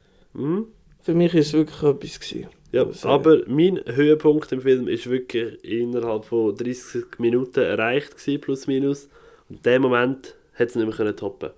[1.02, 2.48] für mich ist es wirklich etwas gewesen.
[2.72, 8.66] Ja, aber mein Höhepunkt im Film ist wirklich innerhalb von 30 Minuten erreicht gewesen, plus
[8.66, 9.08] minus.
[9.48, 11.50] Und den Moment hat es nicht mehr können toppen.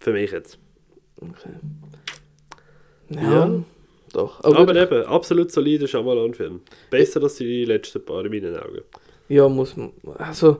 [0.00, 0.58] Für mich jetzt.
[1.20, 1.52] Okay.
[3.10, 3.64] Ja, Ja.
[4.12, 4.42] Doch.
[4.44, 6.60] Aber, Aber, eben, absolut solider Shyamalan-Film.
[6.90, 8.82] Besser als die letzten paar in meinen Augen.
[9.28, 10.58] ja, muss man, also,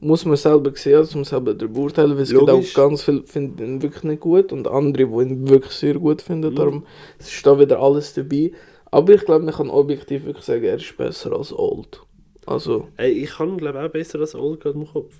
[0.00, 2.76] muss man selber sehen, also muss selber darüber urteilen, weil es gibt Logisch.
[2.76, 6.22] auch ganz viele, finden ihn wirklich nicht gut und andere, die ihn wirklich sehr gut
[6.22, 6.56] finden, Mhm.
[6.56, 6.86] darum
[7.18, 8.52] es ist da wieder alles dabei.
[8.90, 12.00] Aber ich glaube, man kann objektiv wirklich sagen, er ist besser als Old.
[12.46, 15.14] Also, Ey, ich kann glaube auch besser als Old gerade im Kopf.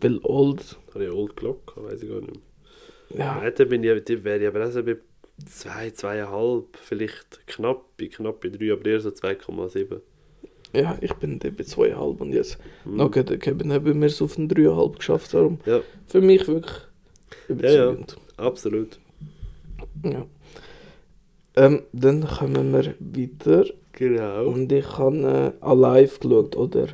[0.00, 1.72] weil Old, Habe ich Old Glock?
[1.76, 3.18] Weiß ich gar nicht mehr.
[3.26, 4.96] ja, Nein, da bin ich, wäre ich aber auch so bei
[5.46, 10.00] 2, 2,5, vielleicht knapp, bei knapp bei 3, aber eher so 2,7.
[10.72, 12.96] ja, ich bin bei 2,5 und jetzt, Mhm.
[12.96, 16.74] noch Kevin haben wir es auf den 3,5 geschafft, darum Ja, für mich wirklich
[17.48, 18.16] überzeugend.
[18.36, 18.98] absolut.
[20.04, 20.26] Ja.
[21.56, 23.66] Ähm, dann kommen wir weiter.
[23.92, 24.46] Genau.
[24.46, 26.86] Und ich habe äh, Alive geschaut, oder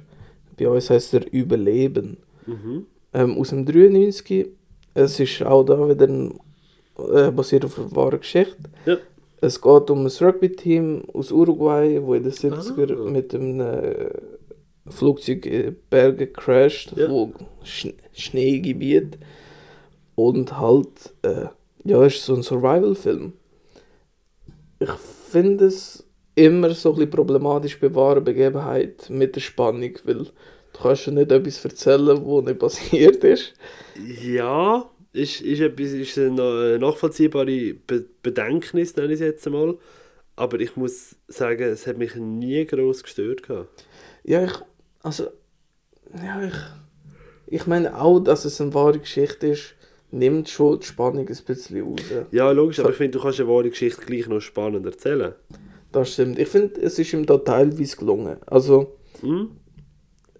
[0.58, 2.16] bei uns heißt er Überleben.
[2.46, 2.86] Mhm.
[3.12, 4.48] Ähm, aus dem 93.
[4.94, 6.40] Es ist auch da wieder ein,
[6.98, 8.56] äh, basiert auf einer wahren Geschichte.
[8.86, 8.96] Ja.
[9.40, 13.10] Es geht um ein Rugby-Team aus Uruguay, wo in den 70er Ah.
[13.10, 14.10] mit einem äh,
[14.88, 17.10] Flugzeug in Berge crasht, Ja.
[17.10, 17.32] wo
[17.62, 19.18] Sch Schneegebiet.
[20.14, 21.46] Und halt, äh,
[21.84, 23.34] ja, es ist so ein Survival-Film.
[24.78, 24.90] Ich
[25.30, 26.04] finde es
[26.34, 30.30] immer so ein bisschen problematisch bei wahren Begebenheit mit der Spannung, weil du
[30.82, 33.54] kannst ja nicht etwas erzählen, was nicht passiert ist.
[34.22, 39.76] Ja, ist, ist, etwas, ist eine nachvollziehbare Be Bedenknis, nenne ich es jetzt einmal.
[40.36, 43.42] Aber ich muss sagen, es hat mich nie groß gestört.
[43.42, 43.84] Gehabt.
[44.24, 44.52] Ja, ich,
[45.02, 45.28] also,
[46.14, 46.54] ja, ich,
[47.46, 49.74] ich meine auch, dass es eine wahre Geschichte ist,
[50.10, 52.00] nimmt schon die Spannung ein bisschen raus.
[52.30, 55.34] Ja, logisch, aber ich finde, du kannst eine wahre Geschichte gleich noch spannend erzählen.
[55.92, 56.38] Das stimmt.
[56.38, 58.36] Ich finde, es ist ihm da teilweise gelungen.
[58.46, 59.50] Also, Hm?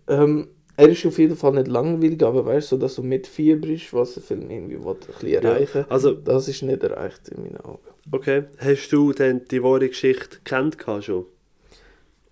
[0.09, 4.15] ähm, er ist auf jeden Fall nicht langweilig, aber weißt du, dass du mitfieberst, was
[4.15, 7.81] der Film irgendwie will, ein bisschen erreichen Also, das ist nicht erreicht in meinen Augen.
[8.13, 11.27] okay, hast du denn die wahre Geschichte kennt schon?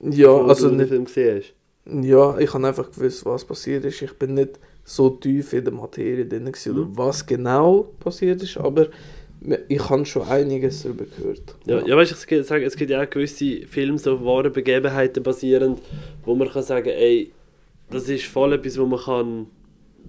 [0.01, 1.55] Ja, bevor also du den Film gesehen hast?
[1.87, 4.01] ja, ich habe einfach gewusst, was passiert ist.
[4.03, 6.97] Ich bin nicht so tief in der Materie drin, gewesen, Mhm.
[6.97, 8.89] was genau passiert ist, aber
[9.69, 11.55] ich habe schon einiges darüber gehört.
[11.67, 14.25] Ja, ja weißt du, ich ge- sage, es gibt ja auch gewisse Filme, so auf
[14.25, 15.81] wahren Begebenheiten basierend,
[16.25, 17.33] wo man kann sagen, ey,
[17.91, 19.47] das ist voll etwas, wo man kann,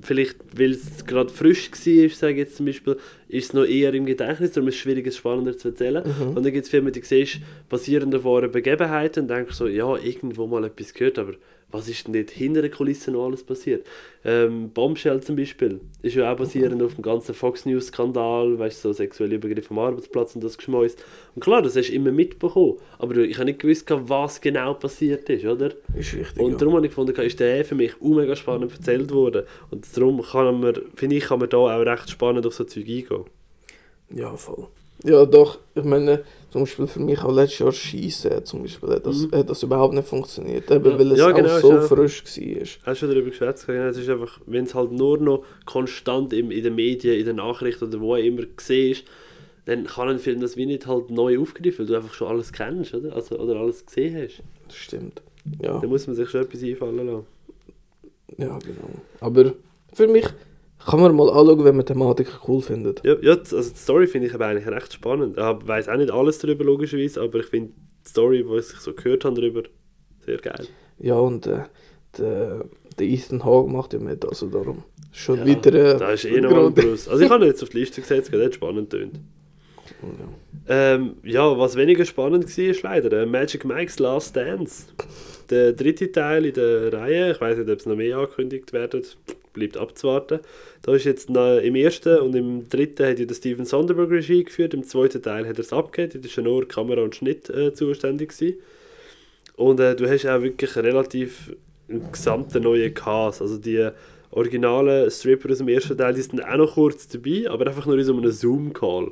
[0.01, 3.93] vielleicht, weil es gerade frisch war, sage ich jetzt zum Beispiel, ist es noch eher
[3.93, 6.03] im Gedächtnis, darum ist es schwierig, es spannender zu erzählen.
[6.03, 6.29] Mhm.
[6.29, 9.95] Und dann gibt es Filme, die siehst, basierend auf wahren Begebenheiten und denkst so, ja,
[9.97, 11.33] irgendwo mal etwas gehört, aber
[11.75, 13.85] was ist denn dort hinter den Kulissen noch alles passiert?
[14.23, 18.83] Ähm, Bombshell zum Beispiel ist ja auch basierend auf dem ganzen Fox News Skandal, weißt
[18.83, 20.95] du, so sexuelle Übergriffe am Arbeitsplatz und das Geschmäus.
[21.35, 25.29] Und klar, das hast du immer mitbekommen, aber ich habe nicht gewusst, was genau passiert
[25.29, 25.71] ist, oder?
[25.93, 26.39] Ist richtig.
[26.39, 26.57] Und ja.
[26.57, 29.43] darum habe ich gefunden, ist der für mich mega spannend erzählt worden.
[29.69, 32.87] Und darum kann man, finde ich, kann man da auch recht spannend auf so Zeug
[32.87, 33.25] eingehen.
[34.09, 34.67] Ja, voll.
[35.03, 35.59] Ja, doch.
[35.75, 36.23] Ich meine,
[36.55, 39.31] zum Beispiel für mich auch letztes Jahr Schießen zum Beispiel hat das, Mhm.
[39.33, 40.71] hat das überhaupt nicht funktioniert.
[40.71, 40.97] Eben Ja.
[40.99, 41.81] weil es Ja, auch genau, so ja.
[41.81, 42.61] frisch war.
[42.61, 43.67] Hast du schon darüber geschwätzt?
[43.67, 47.35] Es ist einfach, wenn es halt nur noch konstant im, in den Medien, in den
[47.35, 49.03] Nachrichten oder wo auch immer siehst,
[49.65, 52.53] dann kann ein Film das wie nicht halt neu aufgreifen, weil du einfach schon alles
[52.53, 53.13] kennst, oder?
[53.13, 54.41] Also, oder alles gesehen hast.
[54.67, 55.21] Das stimmt.
[55.61, 57.25] Ja, Da muss man sich schon etwas einfallen lassen.
[58.37, 58.89] ja, genau.
[59.19, 59.53] Aber
[59.93, 60.25] für mich
[60.79, 63.03] kann man mal anschauen, wenn man die Thematik cool findet.
[63.05, 65.37] Ja, ja, also die Story finde ich aber eigentlich recht spannend.
[65.37, 67.73] Ich weiß auch nicht alles darüber, logischerweise, aber ich finde
[68.07, 69.63] Story, die ich so gehört habe darüber,
[70.25, 70.67] sehr geil.
[70.99, 71.63] Ja, und äh,
[72.17, 72.65] der,
[72.99, 74.83] der Ethan Hawke macht ja mit, also darum.
[75.11, 76.77] Schon Ja, wieder äh, Da ist eh noch Grund.
[76.77, 77.07] anderes.
[77.07, 79.19] Also ich habe ihn jetzt auf die Liste gesetzt, weil spannend tönt.
[80.01, 80.27] Ja.
[80.67, 84.85] Ähm, ja, was weniger spannend war, ist leider äh, Magic Mike's Last Dance.
[85.49, 89.03] Der dritte Teil in der Reihe, ich weiß nicht, ob es noch mehr angekündigt werden,
[89.55, 90.39] bleibt abzuwarten.
[90.83, 94.73] Da ist jetzt im ersten und im dritten hat ja der Steven Sonderberg Regie geführt,
[94.75, 97.73] im zweiten Teil hat er es abgegeben, da ist ja nur Kamera und Schnitt äh,
[97.73, 98.59] zuständig gewesen.
[99.55, 101.55] Und äh, du hast auch wirklich relativ
[101.89, 103.89] einen gesamten neuen Cast, also die
[104.31, 107.97] originalen Stripper aus dem ersten Teil, die sind auch noch kurz dabei, aber einfach nur
[107.97, 109.09] in so einem Zoom-Call.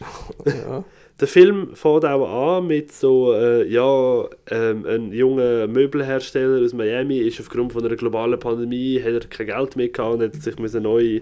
[0.44, 0.84] ja.
[1.20, 7.18] Der Film fängt auch an mit so, äh, ja, ähm, ein junger Möbelhersteller aus Miami
[7.18, 10.58] ist aufgrund von einer globalen Pandemie, hat er kein Geld mehr gehabt und hat sich
[10.58, 11.20] müssen neue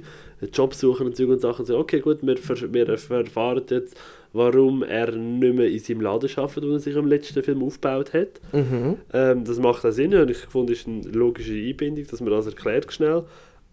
[0.52, 1.64] Job suchen und Zeug und Sachen.
[1.64, 3.96] So, okay, gut, wir, wir erfahren jetzt,
[4.32, 8.12] warum er nicht mehr in seinem Laden arbeitet, den er sich im letzten Film aufgebaut
[8.14, 8.40] hat.
[8.52, 8.98] Mhm.
[9.12, 12.30] Ähm, das macht auch Sinn und ich fand, das ist eine logische Einbindung, dass man
[12.30, 13.24] das erklärt schnell.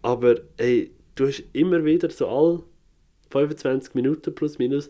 [0.01, 2.63] Aber ey, du hast immer wieder so all
[3.29, 4.89] 25 Minuten plus minus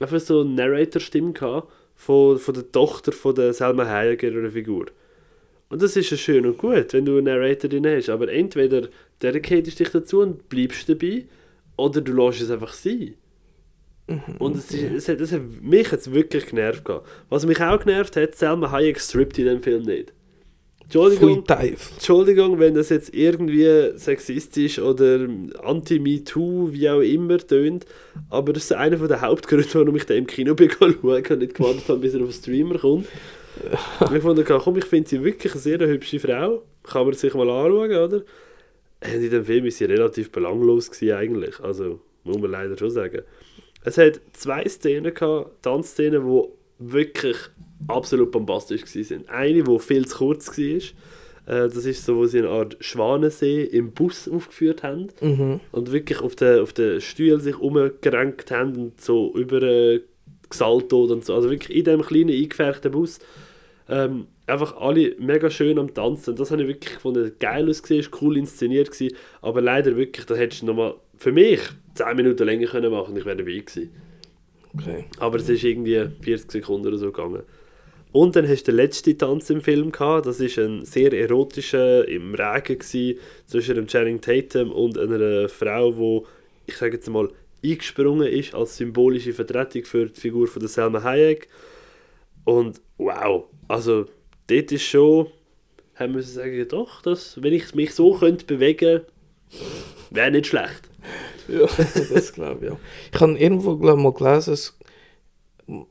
[0.00, 4.86] einfach so eine Narrator-Stimme gehabt von, von der Tochter von der Selma Hayek, ihrer Figur.
[5.68, 8.88] Und das ist ja schön und gut, wenn du eine Narrator drin hast, aber entweder
[9.22, 11.26] dedicatest dich dazu und bleibst dabei,
[11.76, 13.14] oder du lässt es einfach sein.
[14.38, 16.84] Und es, ist, es, hat, es hat mich jetzt wirklich genervt.
[16.84, 17.08] Gehabt.
[17.28, 20.12] Was mich auch genervt hat, Selma Hayek strippt in dem Film nicht.
[20.90, 21.44] Entschuldigung.
[21.94, 25.28] Entschuldigung, wenn das jetzt irgendwie sexistisch oder
[25.62, 27.86] anti-MeToo, wie auch immer, tönt,
[28.28, 31.54] aber das ist einer der Hauptgründe, warum ich den im Kino begann schauen und nicht
[31.54, 33.06] gewartet habe, bis er auf den Streamer kommt.
[34.12, 37.48] ich fand, komm, ich finde sie wirklich eine sehr hübsche Frau, kann man sich mal
[37.48, 38.22] anschauen, oder?
[39.02, 42.90] Und in dem Film ist sie relativ belanglos gewesen, eigentlich, also muss man leider schon
[42.90, 43.22] sagen.
[43.84, 46.48] Es hat zwei Szenen gehabt, Tanzszenen, die
[46.80, 47.36] wirklich
[47.88, 49.28] absolut bombastisch waren.
[49.28, 50.64] Eine, die viel zu kurz war,
[51.46, 55.60] äh, das ist so, wo sie eine Art Schwanensee im Bus aufgeführt haben Mhm.
[55.72, 60.00] und wirklich auf den, auf den Stühlen sich umgerenkt haben und so über äh,
[60.60, 61.34] und so.
[61.34, 63.20] Also wirklich in diesem kleinen eingefärbten Bus.
[63.88, 66.36] Ähm, einfach alle mega schön am Tanzen.
[66.36, 70.62] Das habe ich wirklich gefunden, geil ausgesehen, cool inszeniert gewesen, aber leider wirklich, da hättest
[70.62, 71.60] du nochmal für mich
[71.94, 73.90] 10 Minuten länger können machen und ich wäre dabei gewesen.
[74.74, 75.04] Okay.
[75.18, 77.42] Aber es ist irgendwie 40 Sekunden oder so gegangen.
[78.12, 80.26] Und dann hast du den letzten Tanz im Film gehabt.
[80.26, 85.96] Das ist ein sehr erotischer im Regen gewesen, zwischen dem Channing Tatum und einer Frau,
[85.96, 86.26] wo
[86.66, 87.28] ich sage jetzt mal
[87.64, 91.48] eingesprungen ist als symbolische Vertretung für die Figur von der Selma Hayek.
[92.44, 94.06] Und wow, also
[94.46, 95.28] dort ist schon,
[95.94, 99.02] haben wir sagen, doch, dass, wenn ich mich so könnte bewegen,
[100.10, 100.82] wäre nicht schlecht.
[101.48, 101.66] Ja,
[102.12, 102.78] das glaube ich auch.
[103.12, 104.78] Ich habe irgendwo glaub, mal gelesen, es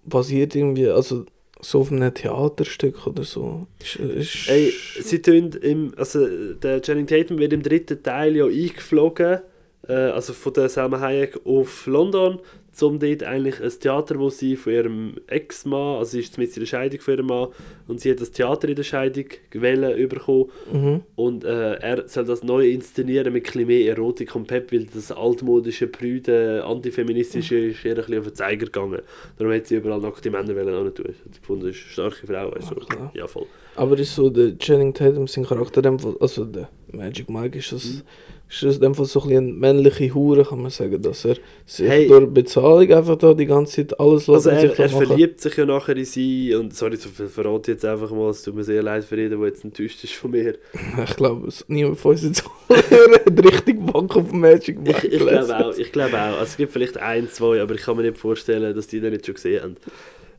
[0.05, 1.25] basiert irgendwie, also
[1.61, 3.67] so auf einem Theaterstück oder so.
[3.81, 8.45] Ist, ist, Ey, sie tun im, also der Channing Tatum wird im dritten Teil ja
[8.45, 9.39] eingeflogen,
[9.87, 12.39] äh, also von der Selma Hayek auf London,
[12.81, 16.61] um dort eigentlich ein Theater, wo sie von ihrem Ex-Mann, also sie ist mit in
[16.61, 17.47] der Scheidung von ihrem Mann,
[17.87, 21.01] und sie hat das Theater in der Scheidung gewählt bekommen mhm.
[21.15, 25.11] und äh, er soll das neu inszenieren mit ein mehr Erotik und Pep, weil das
[25.11, 29.01] altmodische, prüde, antifeministische ist ihr ein bisschen auf den Zeiger gegangen.
[29.37, 31.07] Darum hat sie überall nackte Männer wollen auch nicht tun.
[31.07, 32.49] Hat gefunden, das ist eine starke Frau.
[32.49, 33.47] Also, Ja, ja, voll.
[33.75, 38.03] Aber ist so der Channing Tatum, sein Charakter, also der Magic Mike, ist das,
[38.49, 41.35] ist das in dem Fall so ein bisschen männliche Hure, kann man sagen, dass er
[41.67, 42.07] sich Hey.
[42.07, 45.65] durch Bezahlung einfach da die ganze Zeit alles lässt Also er, er verliebt sich ja
[45.67, 48.63] nachher in sie und sorry, so viel verrate ich jetzt einfach mal, es tut mir
[48.63, 50.55] sehr leid für jeden, der jetzt enttäuscht ist von mir.
[51.05, 55.45] Ich glaube, niemand von uns jetzt hat richtig Bock auf Magic Ich, Mike ich gelesen.
[55.47, 56.19] glaube auch, ich glaube auch.
[56.39, 59.13] Also es gibt vielleicht ein, zwei, aber ich kann mir nicht vorstellen, dass die den
[59.13, 59.75] nicht schon gesehen haben.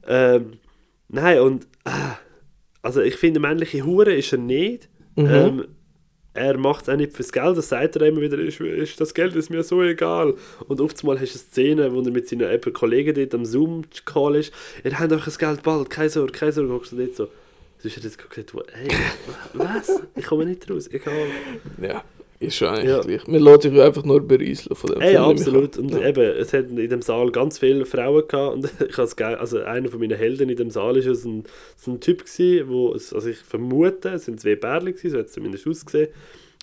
[0.08, 0.52] Ähm,
[1.08, 2.16] nein, und ah,
[2.82, 4.88] also ich finde, männliche Hure ist er nicht.
[5.16, 5.26] Mhm.
[5.26, 5.64] Ähm,
[6.34, 9.14] er macht es auch nicht fürs Geld, das sagt er immer wieder, ist, ist, das
[9.14, 10.34] Geld ist mir so egal.
[10.68, 14.36] Und oft mal hast du eine Szene, wo er mit seinen Kollegen dort am Zoom-Call
[14.36, 14.52] ist,
[14.84, 17.26] ihr habt euch das Geld bald, keine Sorge, keine Sorge, guckst du dort so.
[17.82, 18.88] Du hast jetzt gesagt, hey,
[19.54, 20.02] was?
[20.14, 21.26] Ich komme nicht raus, egal.
[21.80, 22.04] Ja,
[22.40, 23.00] ist schon eigentlich Ja.
[23.00, 23.26] gleich.
[23.28, 25.78] Wir lassen sich einfach nur berieseln von dem Hey, Film, absolut.
[25.78, 26.02] Und an.
[26.02, 28.54] eben, es hat in dem Saal ganz viele Frauen gehabt.
[28.56, 31.44] Und ich has geil, also einer von meinen Helden in dem Saal ja so ein,
[31.86, 35.26] ein Typ gewesen, wo, es- also ich vermute, es sind zwei Pärchen gewesen, so hat
[35.26, 36.08] es zumindest ausgesehen.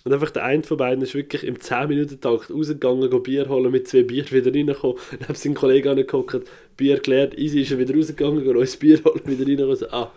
[0.04, 3.88] Und einfach der eine von beiden ist wirklich im 10-Minuten-Takt rausgegangen, go Bier holen, mit
[3.88, 4.96] zwei Bier wieder reingekommen.
[5.12, 6.40] Und hat seinen Kollegen angeguckt,
[6.76, 9.76] Bier geleert, easy ist er wieder rausgegangen, go neues Bier holen, wieder reingekommen.
[9.76, 10.12] So, ah,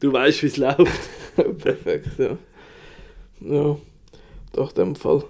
[0.00, 1.00] du weißt, wie es läuft.
[1.58, 2.36] Perfekt, ja.
[3.40, 3.76] Ja,
[4.52, 5.24] doch, in dem Fall.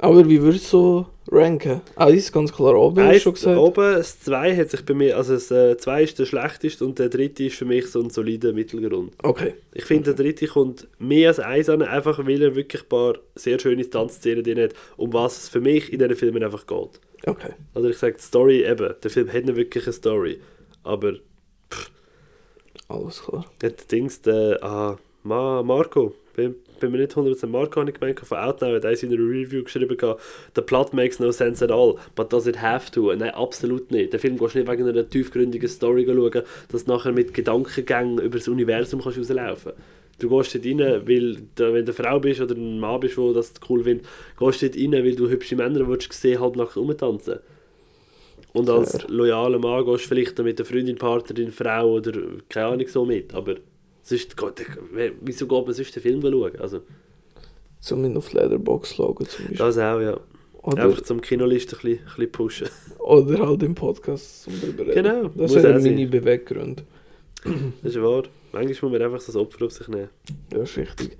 [0.00, 1.80] Aber wie würdest du so ranken?
[1.96, 3.58] Eins ganz klar oben, Eins schon gesagt.
[3.58, 7.08] oben, das 2 hat sich bei mir, also das 2 ist der schlechteste und der
[7.08, 9.12] dritte ist für mich so ein solider Mittelgrund.
[9.24, 9.54] Okay.
[9.74, 13.14] Ich finde, der dritte kommt mehr als eins an, einfach weil er wirklich ein paar
[13.34, 17.00] sehr schöne Tanzszenen drin hat, um was es für mich in diesen Filmen einfach geht.
[17.26, 17.52] Okay.
[17.74, 20.38] Also ich sage, die Story eben, der Film hat nicht wirklich eine Story,
[20.84, 21.14] aber
[22.86, 23.44] Alles klar.
[23.62, 26.14] hat Dings, der, ah, Ma, Marco,
[26.78, 29.62] bin mir nicht 100% Marco, habe ich gemeint, von Outnow hat eins in einer Review
[29.62, 29.96] geschrieben,
[30.54, 34.12] «The plot makes no sense at all, but does it have to?» Nein, absolut nicht.
[34.12, 38.38] Der Film du nicht wegen einer tiefgründigen Story schauen, dass du nachher mit Gedankengängen über
[38.38, 39.72] das Universum kannst rauslaufen
[40.18, 43.16] Du gehst dort rein, weil du, wenn du eine Frau bist oder ein Mann bist,
[43.16, 44.06] der das cool findet,
[44.38, 47.38] gehst du dort rein, weil du hübsche Männer willst sehen, halb nackt rumtanzen.
[48.52, 52.12] Und als loyaler Mann gehst du vielleicht mit der Freundin, Partnerin, Frau oder
[52.48, 53.56] keine Ahnung so mit, aber
[54.08, 54.36] sonst,
[55.20, 56.56] wieso geht man sonst den Film schauen?
[56.58, 56.80] Also,
[57.80, 59.56] Zum auf Leatherbox schauen zum Beispiel.
[59.56, 60.18] das auch, ja.
[60.62, 62.68] Oder, Einfach zum Kinoliste ein bisschen, ein bisschen pushen.
[62.98, 64.90] oder halt im Podcast zum reden.
[64.92, 65.82] Genau, Das sind sein.
[65.82, 66.82] meine Beweggründe.
[67.82, 68.24] Das ist wahr.
[68.52, 70.08] Manchmal muss man einfach das Opfer auf sich nehmen.
[70.50, 71.16] Das ist richtig.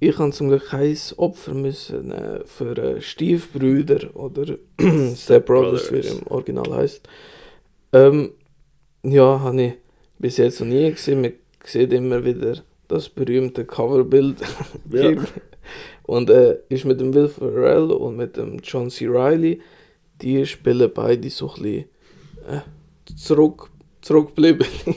[0.00, 4.56] Ich habe zum Glück kein Opfer müssen äh, für äh, Stiefbrüder oder
[5.16, 7.08] Step Brothers, wie er im Original heißt.
[7.92, 8.32] Ähm,
[9.04, 9.72] ja, habe ich
[10.18, 11.20] bis jetzt noch nie gesehen.
[11.20, 11.32] Man
[11.64, 12.56] sieht immer wieder
[12.88, 14.42] das berühmte Coverbild.
[14.90, 15.12] Ja.
[16.04, 19.06] und äh, ist mit dem Will Ferrell und mit dem John C.
[19.08, 19.60] Reilly,
[20.20, 21.84] die spielen beide so ein bisschen
[22.48, 22.60] äh,
[23.16, 23.70] zurück,
[24.02, 24.68] zurückgebliebene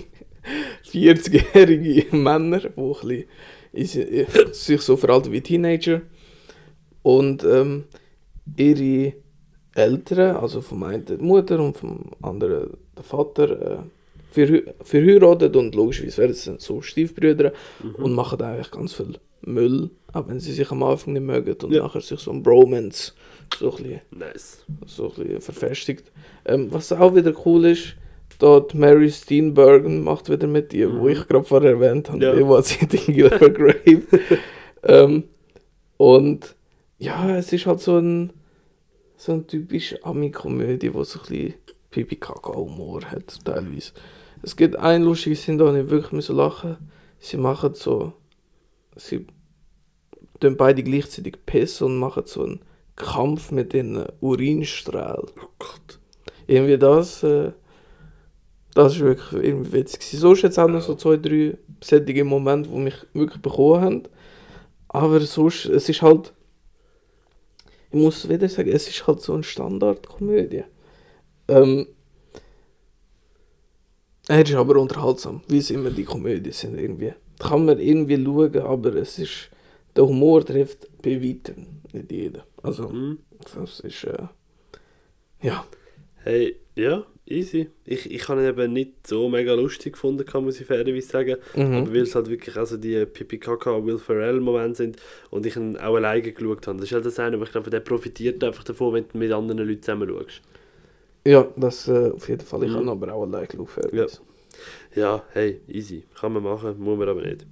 [0.92, 3.28] 40-jährige Männer, die
[3.72, 6.02] bisschen äh, sich so verhalten wie Teenager.
[7.02, 7.86] Und ähm,
[8.58, 9.14] ihre
[9.74, 13.78] Eltern, also vom einen die Mutter und vom anderen der Vater, äh,
[14.36, 17.54] verhü- verheiratet und logischerweise werden sie so Stiefbrüder
[17.98, 21.72] und machen eigentlich ganz viel Müll, auch wenn sie sich am Anfang nicht mögen und
[21.72, 21.84] Ja.
[21.84, 23.14] nachher sich so ein Bromance
[23.60, 24.66] so ein bisschen Nice.
[24.88, 26.12] so ein bisschen verfestigt.
[26.46, 27.96] Ähm, was auch wieder cool ist,
[28.40, 32.34] dort Mary Steenburgen macht wieder mit ihr, wo ich gerade vorher erwähnt habe, Ja.
[32.34, 32.50] ja.
[32.50, 34.02] was Sitting in Her Grave.
[34.84, 35.24] ähm,
[35.98, 36.56] und
[36.98, 38.32] ja, es ist halt so ein
[39.18, 41.54] so ein typisch Ami-Komödie, wo so ein bisschen
[41.92, 43.92] Pipi-Kaka-Humor hat, teilweise.
[44.46, 46.78] Es gibt eine lustige Szene, da ich wirklich müssen lachen.
[47.18, 48.14] Sie machen so,
[48.96, 49.26] sie
[50.40, 52.60] tun beide gleichzeitig pissen und machen so einen
[52.96, 55.32] Kampf mit den Urinstrahlen.
[55.44, 56.00] Oh Gott.
[56.46, 57.54] Irgendwie das, äh,
[58.76, 60.20] das ist wirklich irgendwie witzig.
[60.20, 64.04] So ist jetzt auch noch so zwei, drei sättige Momente, die mich wirklich bekommen haben.
[64.90, 66.34] Aber sonst, es ist halt,
[67.90, 70.66] ich muss wieder sagen, es ist halt so eine Standardkomödie.
[71.48, 71.88] Ähm,
[74.28, 77.14] er ist aber unterhaltsam, wie es immer die Komödien sind irgendwie.
[77.40, 79.50] Kann man irgendwie schauen, aber es ist,
[79.96, 82.42] der Humor trifft bei weitem nicht jeden.
[82.64, 83.20] Also, Mhm.
[83.54, 84.24] das ist, äh,
[85.42, 85.66] ja.
[86.24, 87.70] Hey, ja, easy.
[87.86, 91.36] Ich, ich habe ihn eben nicht so mega lustig gefunden, kann muss ich fairerweise sagen.
[91.56, 91.74] Mhm.
[91.76, 94.98] Aber weil es halt wirklich also die Pipi Kaka Will Ferrell Momente sind
[95.30, 96.80] und ich ihn auch alleine geschaut habe.
[96.80, 99.32] Das ist halt das eine, aber ich glaube, der profitiert einfach davon, wenn du mit
[99.32, 100.42] anderen Leuten zusammen schaust.
[101.26, 102.64] Ja, das äh, auf jeden Fall.
[102.64, 102.90] Ich Mhm.
[102.90, 103.94] aber auch allein geschaut.
[103.94, 104.06] Ja.
[104.96, 106.04] Ja, hey, easy.
[106.20, 107.46] Kann man machen, muss man aber nicht.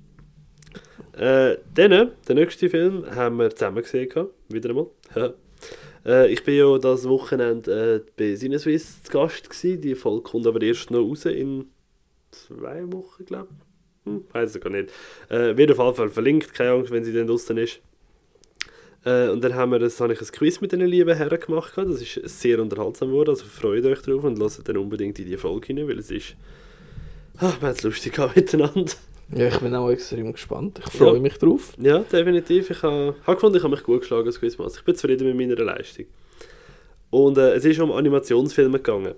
[1.14, 4.88] Äh, dann, den nächsten Film haben wir zusammen gesehen, gehabt, wieder einmal.
[6.06, 9.80] Äh, ich bin ja das Wochenende äh, bei Cineswiss zu Gast gewesen.
[9.80, 11.68] Die Folge kommt aber erst noch raus in
[12.30, 14.12] zwei Wochen, glaube ich.
[14.12, 14.90] Hm, weiß ich gar nicht.
[15.30, 17.80] Äh, wird auf jeden Fall verlinkt, keine Angst, wenn sie dann draußen ist.
[19.06, 21.74] Äh, und dann haben wir das, habe ich ein Quiz mit den lieben Herren gemacht.
[21.76, 25.38] Das ist sehr unterhaltsam geworden, also freut euch drauf und lasst dann unbedingt in die
[25.38, 26.36] Folge hinein, weil es ist...
[27.38, 28.92] Ah, wir haben es lustig miteinander.
[29.36, 30.80] Ja, ich bin auch extrem gespannt.
[30.86, 31.20] Ich freue Ja.
[31.20, 31.74] mich drauf.
[31.82, 32.70] Ja, definitiv.
[32.70, 34.80] Ich habe hab gefunden, ich habe mich gut geschlagen als Quizmaster.
[34.80, 36.06] Ich bin zufrieden mit meiner Leistung.
[37.10, 39.16] Und äh, es ist um Animationsfilme gegangen.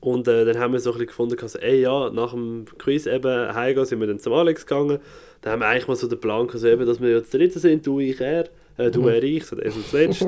[0.00, 3.06] Und äh, dann haben wir so ein bisschen gefunden, also, ey, ja, nach dem Quiz
[3.06, 4.98] eben heimgehen, sind wir dann zum Alex gegangen.
[5.42, 7.58] Dann haben wir eigentlich mal so den Plan gehabt, so eben, dass wir jetzt dritte
[7.58, 9.08] sind, du, ich, er, äh, du, Mhm.
[9.08, 10.26] er, ich, so der ist zuletzt.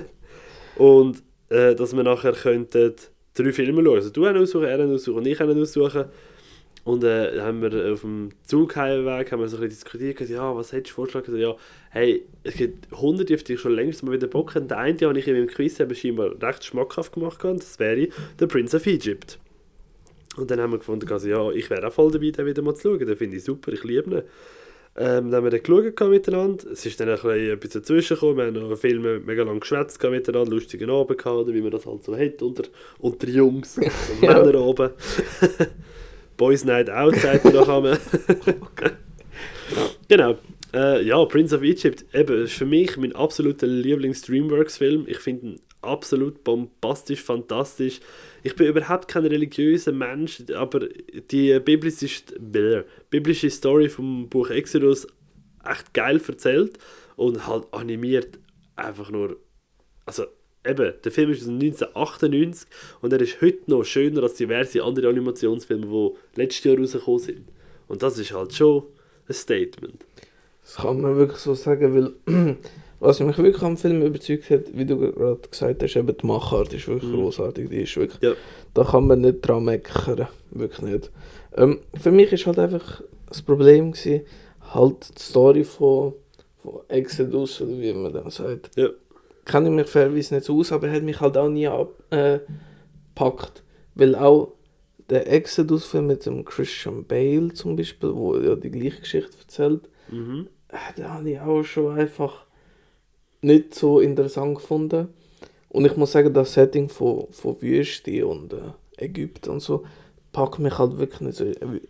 [0.76, 2.94] und äh, dass wir nachher könnten
[3.34, 3.96] drei Filme schauen.
[3.96, 6.04] Also du einen aussuchen, er einen aussuchen und ich einen aussuchen.
[6.82, 10.34] Und äh, dann haben wir auf dem Zugheimweg haben wir so ein bisschen diskutiert, gesagt,
[10.34, 11.26] ja, was hättest du vorgeschlagen?
[11.26, 11.56] Also, ja,
[11.90, 14.64] hey, es gibt hunderte, die ich schon längst mal wieder Bock habe.
[14.64, 18.08] Der eine, den ich in meinem Quiz eben scheinbar recht schmackhaft gemacht habe, das wäre
[18.38, 19.38] «The Prince of Egypt».
[20.36, 22.74] Und dann haben wir gefunden, also, ja, ich wäre auch voll dabei, den wieder mal
[22.74, 23.06] zu schauen.
[23.06, 24.22] Den finde ich super, ich liebe ihn.
[24.96, 26.70] Ähm, dann haben wir dann geschaut miteinander.
[26.70, 28.36] Es ist dann ein bisschen etwas dazwischen gekommen.
[28.36, 32.02] Wir haben noch Filme mega lang geschwätzt miteinander, lustigen Abend gehabt, wie man das halt
[32.02, 32.64] so hat, unter,
[32.98, 33.82] unter Jungs, so
[34.20, 34.42] Ja.
[34.42, 34.90] Männer oben.
[36.36, 37.98] Boys Night Out, sagt man noch einmal.
[40.08, 40.36] Genau.
[40.74, 45.04] Äh, ja, Prince of Egypt, eben, ist für mich mein absoluter Lieblings-Dreamworks-Film.
[45.06, 48.00] Ich finde ihn absolut bombastisch, fantastisch.
[48.42, 50.88] Ich bin überhaupt kein religiöser Mensch, aber
[51.30, 52.22] die biblische,
[53.10, 55.06] biblische Story vom Buch Exodus
[55.64, 56.78] echt geil erzählt
[57.16, 58.38] und halt animiert
[58.76, 59.36] einfach nur.
[60.06, 60.24] Also,
[60.66, 62.68] eben, der Film ist aus 1998
[63.00, 67.48] und er ist heute noch schöner als diverse andere Animationsfilme, die letztes Jahr rausgekommen sind.
[67.88, 68.84] Und das ist halt schon
[69.28, 70.04] ein Statement.
[70.62, 71.94] Das kann man wirklich so sagen,
[72.26, 72.56] weil
[73.00, 76.72] was mich wirklich am Film überzeugt hat, wie du gerade gesagt hast, eben die Machart
[76.74, 77.16] ist wirklich Mhm.
[77.16, 77.68] großartig.
[77.70, 78.32] Die ist wirklich, Ja.
[78.74, 81.10] da kann man nicht dran meckern, wirklich nicht.
[81.56, 84.22] Ähm, für mich ist halt einfach das Problem gewesen,
[84.74, 86.12] halt die Story von,
[86.62, 88.70] von Exodus oder wie man dann sagt.
[88.76, 88.88] Ja.
[89.46, 93.58] Kenne ich mich fairerweise nicht so aus, aber hat mich halt auch nie abgepackt.
[93.58, 93.62] Äh,
[93.94, 94.52] weil auch
[95.08, 100.46] der Exodus-Film mit dem Christian Bale zum Beispiel, wo ja die gleiche Geschichte erzählt, Mhm.
[100.68, 102.46] äh, den habe ich auch schon einfach
[103.42, 105.08] nicht so interessant gefunden.
[105.68, 108.58] Und ich muss sagen, das Setting von, von Wüste und äh,
[108.96, 109.84] Ägypten und so
[110.32, 111.44] packt mich halt wirklich nicht so.
[111.44, 111.80] äh,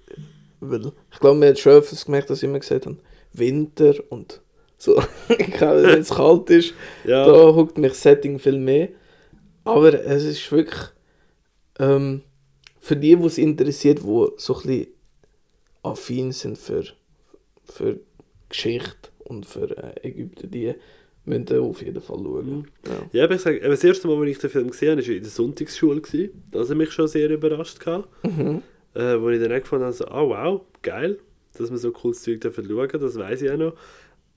[0.61, 2.98] Weil ich glaube, man hat schon öfters gemerkt, dass ich immer gesagt habe,
[3.32, 4.40] Winter und
[4.76, 4.96] so.
[5.28, 6.74] Wenn es kalt ist,
[7.05, 7.26] Ja.
[7.26, 8.88] da huckt mich das Setting viel mehr.
[9.64, 10.80] Aber es ist wirklich
[11.78, 12.22] ähm,
[12.80, 14.86] für die, die es interessiert, die so ein bisschen
[15.82, 16.84] affin sind für,
[17.64, 18.01] für
[18.48, 20.74] Geschichte und für äh, Ägypten, die
[21.31, 22.66] müssen da auf jeden Fall schauen.
[22.87, 22.93] Ja.
[23.12, 25.22] Ja, aber ich sage, das erste Mal, als ich den Film gesehen habe, war in
[25.22, 26.03] der Sonntagsschule.
[26.51, 27.78] Das hat mich schon sehr überrascht.
[28.22, 28.62] Mhm.
[28.95, 31.18] Äh, wo ich dann auch gefunden habe, so, ah wow, geil,
[31.57, 33.74] dass wir so cooles Zeug dürfen schauen, das weiß ich auch noch.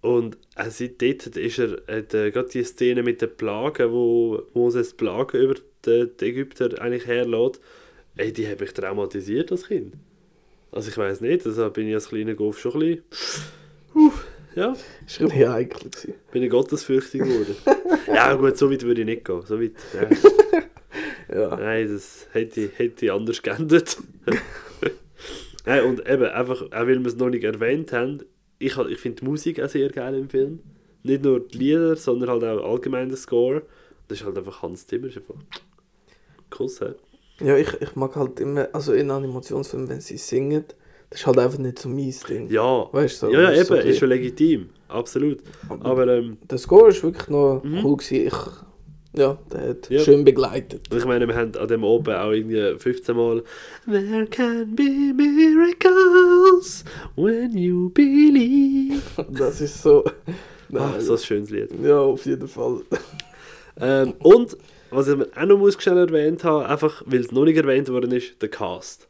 [0.01, 0.37] Und
[0.69, 5.41] seit dort ist er, hat, äh, gerade die Szene mit den Plagen, wo Moses Plagen
[5.41, 7.61] über die, die Ägypter eigentlich herlässt,
[8.15, 9.95] ey, die habe ich traumatisiert als Kind.
[10.71, 13.03] Also ich weiß nicht, also bin ich als kleiner Golf schon ein bisschen,
[13.95, 14.11] uh,
[14.55, 14.75] ja,
[15.05, 15.89] Das war ein bisschen heikel.
[15.89, 16.13] Gewesen.
[16.31, 17.55] bin ich gottesfürchtig geworden.
[18.07, 20.09] ja gut, so weit würde ich nicht gehen, so weit, ja.
[21.33, 21.55] Ja.
[21.55, 23.97] Nein, das hätte, hätte anders geändert.
[25.65, 28.23] Nein, und eben, einfach, auch weil wir es noch nicht erwähnt haben,
[28.59, 30.59] ich, ich finde die Musik auch sehr geil im Film.
[31.01, 33.63] Nicht nur die Lieder, sondern halt auch allgemein der Score.
[34.07, 35.07] Das ist halt einfach Hans Zimmer.
[35.07, 35.35] Ist einfach
[36.49, 36.93] Kuss, hä?
[37.39, 40.65] Ja, ich, ich mag halt immer, also in Animationsfilmen, wenn sie singen,
[41.13, 42.49] das ist halt einfach nicht so mein Ding.
[42.49, 44.69] Ja, Weißt du, so, ja, ja das eben, ist so ist schon legitim.
[44.87, 45.39] Absolut.
[45.69, 47.85] Aber Aber ähm, der Score ist wirklich noch Mhm.
[47.85, 48.27] cool gewesen.
[48.27, 49.99] Ich, ja, der hat Ja.
[49.99, 50.87] schön begleitet.
[50.91, 53.43] ich meine, wir haben an dem Oben auch irgendwie 15 Mal
[53.85, 56.83] There can be miracles
[57.15, 59.01] when you believe.
[59.29, 60.03] Das ist so.
[60.73, 61.69] Ah, so ein schönes Lied.
[61.83, 62.81] Ja, auf jeden Fall.
[63.81, 64.55] Ähm, und,
[64.91, 68.11] was ich auch noch muss schnell erwähnt haben, einfach weil es noch nicht erwähnt worden
[68.11, 69.07] ist, der Cast.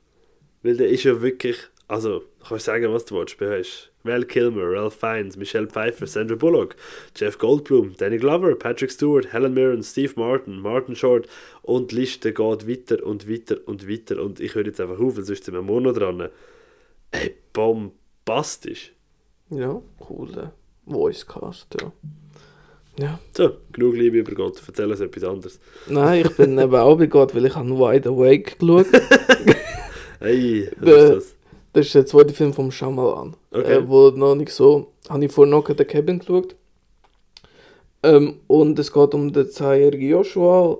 [0.61, 1.57] Weil der ist ja wirklich,
[1.87, 6.35] also, kannst sagen, was du willst, du hast Val Kilmer, Ralph Fiennes, Michelle Pfeiffer, Sandra
[6.35, 6.75] Bullock,
[7.15, 11.27] Jeff Goldblum, Danny Glover, Patrick Stewart, Helen Mirren, Steve Martin, Martin Short
[11.61, 15.17] und die Liste geht weiter und weiter und weiter und ich höre jetzt einfach auf,
[15.17, 16.29] weil sonst sind wir morgen noch dran.
[17.11, 18.93] Ey, bombastisch.
[19.49, 20.53] Ja, cooler
[20.85, 21.91] Voicecast, ja.
[22.99, 23.19] Ja.
[23.35, 25.59] So, genug Liebe über Gott, erzähl uns etwas anderes.
[25.87, 28.87] Nein, ich bin eben auch bei Gott, weil ich habe Wide Awake geschaut.
[30.19, 31.32] Hey, was ist das?
[31.73, 33.35] Das ist der zweite Film vom Shyamalan.
[33.51, 33.73] Okay.
[33.73, 34.91] Äh, wo noch nicht so...
[35.09, 36.55] Habe ich vor Knock at the Cabin geschaut.
[38.03, 40.77] Ähm, und es geht um den zweijährigen Joshua,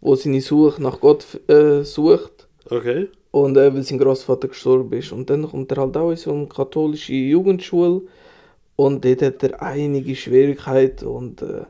[0.00, 2.46] wo seine Suche nach Gott äh, sucht.
[2.70, 3.08] Okay.
[3.30, 5.12] Und äh, weil sein Großvater gestorben ist.
[5.12, 8.02] Und dann kommt er halt auch in so eine katholische Jugendschule.
[8.76, 11.62] Und dort hat er einige Schwierigkeiten und äh,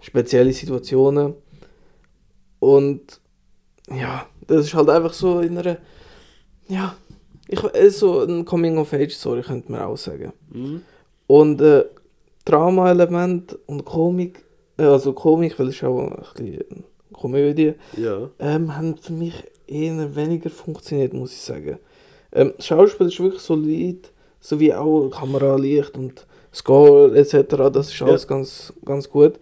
[0.00, 1.34] spezielle Situationen.
[2.60, 3.20] Und
[3.90, 5.76] ja, das ist halt einfach so in einer.
[6.68, 6.96] Ja,
[7.48, 10.32] ich, äh, so ein Coming-of-Age-Story könnte man auch sagen.
[10.52, 10.82] Mhm.
[11.26, 11.84] Und äh,
[12.44, 14.44] Drama-Element und Komik,
[14.78, 18.30] äh, also Komik, weil es ist auch ein bisschen Komödie, Ja.
[18.38, 19.34] ähm, haben für mich
[19.66, 21.78] eher weniger funktioniert, muss ich sagen.
[22.32, 27.56] Ähm, das Schauspiel ist wirklich solid, sowie auch Kameralicht und Score etc.
[27.72, 29.34] Das ist alles ganz, ganz gut.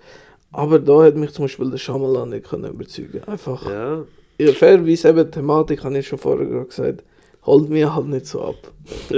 [0.50, 3.22] Aber da hat mich zum Beispiel der Shyamalan nicht können überzeugen.
[3.26, 4.05] Einfach, Ja.
[4.38, 4.52] ja.
[4.52, 7.02] fairerweise eben die Thematik, habe ich schon vorher gesagt,
[7.47, 8.57] holt mir halt nicht so ab.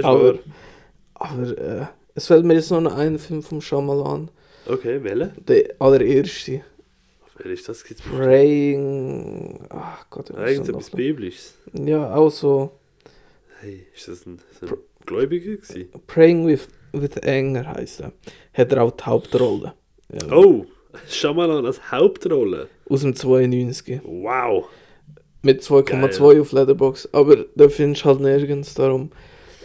[0.03, 0.39] Aber, wahr.
[1.15, 4.31] aber äh, es fällt mir jetzt noch ein Film vom Shyamalan,
[4.69, 5.33] Okay, welche?
[5.47, 6.63] der allererste,
[7.39, 7.85] Wer ist das?
[7.85, 10.91] Gibt's Praying, ach Gott, ist Eigentlich etwas?
[10.91, 11.55] Biblisches.
[11.75, 12.73] Ja, auch so
[13.61, 15.89] Hey, ist das ein, so ein Gläubiger gewesen?
[16.07, 18.13] Praying with, with Anger heisst er.
[18.55, 19.75] Hat er auch die Hauptrolle.
[20.13, 20.33] Ja.
[20.37, 20.65] Oh,
[21.09, 22.69] Shyamalan als Hauptrolle.
[22.89, 24.01] Aus dem 92.
[24.05, 24.67] Wow.
[25.47, 27.09] Mit 2,2 auf Letterbox.
[27.13, 28.75] Aber da findest du halt nirgends.
[28.75, 29.11] Darum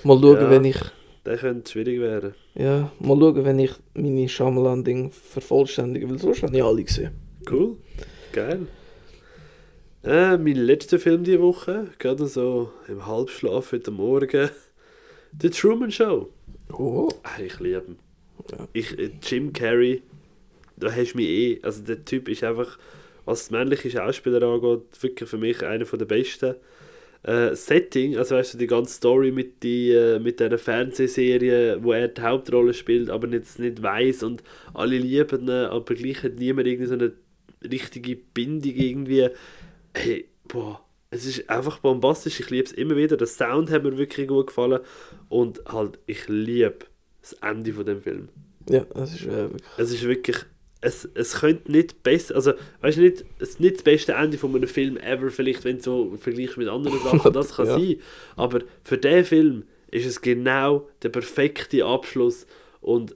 [0.03, 0.49] mal schauen, Ja.
[0.49, 0.77] wenn ich
[1.25, 2.33] der könnte schwierig werden.
[2.55, 7.11] Ja, mal schauen, wenn ich meine Shyamalan-Ding vervollständige, weil sonst habe ich alle gesehen.
[7.49, 7.77] Cool.
[8.31, 8.67] Geil.
[10.03, 14.49] Äh, mein letzter Film diese Woche, gerade so im Halbschlaf heute Morgen.
[15.39, 16.29] The Truman Show.
[16.73, 17.09] Oh.
[17.23, 17.97] Ah, ich liebe ihn.
[18.51, 18.67] Ja.
[18.73, 20.01] Ich, äh, Jim Carrey,
[20.77, 21.59] da hast du mich eh.
[21.61, 22.79] Also der Typ ist einfach,
[23.31, 26.55] was das männliche Schauspieler angeht, wirklich für mich einer der besten.
[27.23, 31.93] Äh, Setting, also weißt du, die ganze Story mit, die, äh, mit dieser Fernsehserie, wo
[31.93, 36.35] er die Hauptrolle spielt, aber jetzt nicht weiß und alle lieben ihn, aber gleich hat
[36.35, 37.13] niemand irgendwie so eine
[37.63, 39.29] richtige Bindung irgendwie.
[39.93, 43.17] Hey, boah, es ist einfach bombastisch, ich liebe es immer wieder.
[43.17, 44.79] Der Sound hat mir wirklich gut gefallen
[45.29, 46.79] und halt, ich liebe
[47.21, 48.29] das Ende von dem Film.
[48.67, 49.61] Ja, das ist äh, wirklich.
[49.77, 50.37] Es ist wirklich.
[50.83, 52.35] Es, es könnte nicht besser.
[52.35, 55.63] Also, weißt du, nicht, es ist nicht das beste Ende von einem Film ever, vielleicht,
[55.63, 57.77] wenn du so vergleichst mit anderen Sachen, das kann Ja.
[57.77, 57.95] sein.
[58.35, 62.47] Aber für diesen Film ist es genau der perfekte Abschluss.
[62.79, 63.15] Und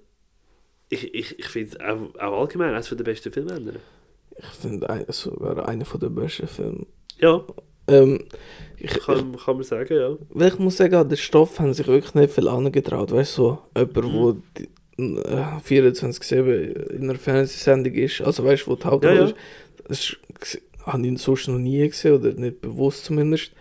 [0.90, 3.80] ich, ich, ich finde es auch, auch allgemein eines der besten Filmende.
[4.38, 6.86] Ich finde ein, sogar einer der besten Filme.
[7.20, 7.44] Ja,
[7.88, 8.26] Ähm,
[8.78, 10.16] ich, kann, kann man sagen, ja.
[10.30, 13.12] weil ich muss sagen, an den Stoff haben sich wirklich nicht viel angetraut.
[13.12, 14.14] Weißt du, so jemand, Mhm.
[14.14, 19.34] wo die, 24-7 in einer Fernsehsendung ist, also weißt du, wo die Hauptrolle Ja, ja.
[19.90, 23.52] ist, das habe ich sonst noch nie gesehen, oder nicht bewusst zumindest.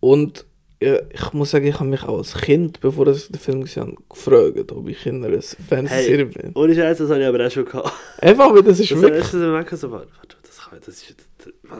[0.00, 0.44] Und
[0.82, 3.82] ja, ich muss sagen, ich habe mich auch als Kind, bevor ich den Film gesehen
[3.84, 6.52] habe, gefragt, ob ich in einer Fernsehserie bin.
[6.54, 7.92] Ohne Scheiß, das habe ich aber auch schon gehabt.
[8.18, 9.22] Einfach, weil das ist Das wirklich...
[9.24, 11.14] ist so merken, so, warte, warte, das kann, das ist,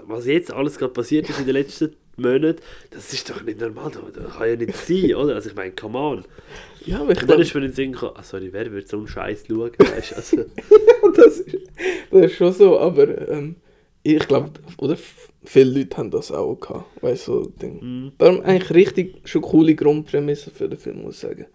[0.06, 3.90] was jetzt alles gerade passiert ist in den letzten Monaten, das ist doch nicht normal,
[3.90, 5.34] das, das kann ja nicht sein, oder?
[5.34, 6.24] Also ich meine, come on.
[6.86, 8.70] Ja, aber ich Und dann glaube, ist mir in den Sinn gekommen, ah, sorry, wer
[8.70, 10.14] würde so einen Scheiß schauen, weißt?
[10.16, 10.36] Also,
[11.16, 11.56] das, ist,
[12.10, 13.56] das ist schon so, aber ähm,
[14.02, 14.96] ich glaube, oder
[15.44, 17.80] viele Leute haben das auch gehabt, weißt du, so Ding.
[17.80, 21.46] hm, Darum eigentlich richtig schon coole Grundprämisse für den Film, muss ich sagen.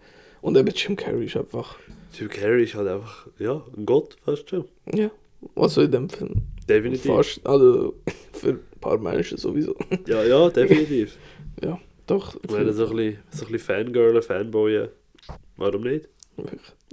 [0.41, 1.77] Und eben Jim Carrey ist einfach,
[2.17, 4.65] Jim Carrey ist halt einfach, ja, ein Gott, fast schon.
[4.93, 5.11] ja,
[5.55, 7.05] also in dem Film Definitiv.
[7.11, 7.93] fast, also
[8.33, 9.75] für ein paar Menschen sowieso.
[10.07, 11.17] Ja, ja, definitiv.
[11.63, 12.35] ja, doch.
[12.47, 14.89] Wenn so ein bisschen, so ein bisschen Fangirlen, Fanboyen,
[15.59, 16.07] warum nicht?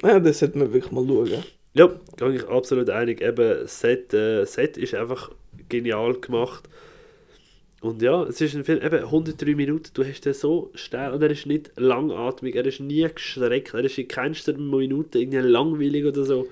[0.02, 1.44] Ja, das sollte man wirklich mal schauen.
[1.74, 3.20] Ja, bin ich absolut einig.
[3.20, 5.30] Eben, Set, äh, Set ist einfach
[5.68, 6.68] genial gemacht.
[7.82, 11.22] Und ja, es ist ein Film, eben 103 Minuten, du hast den so schnell und
[11.22, 16.06] er ist nicht langatmig, er ist nie gestreckt, er ist in keinster Minute irgendwie langweilig
[16.06, 16.48] oder so.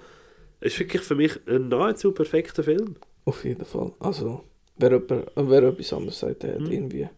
[0.61, 2.97] Es ist wirklich für mich ein nahezu perfekter Film.
[3.25, 3.93] Auf jeden Fall.
[4.01, 4.45] Also,
[4.77, 6.71] wer, jemand, wer etwas anderes sagt, der hat Mhm.
[6.71, 7.09] irgendwie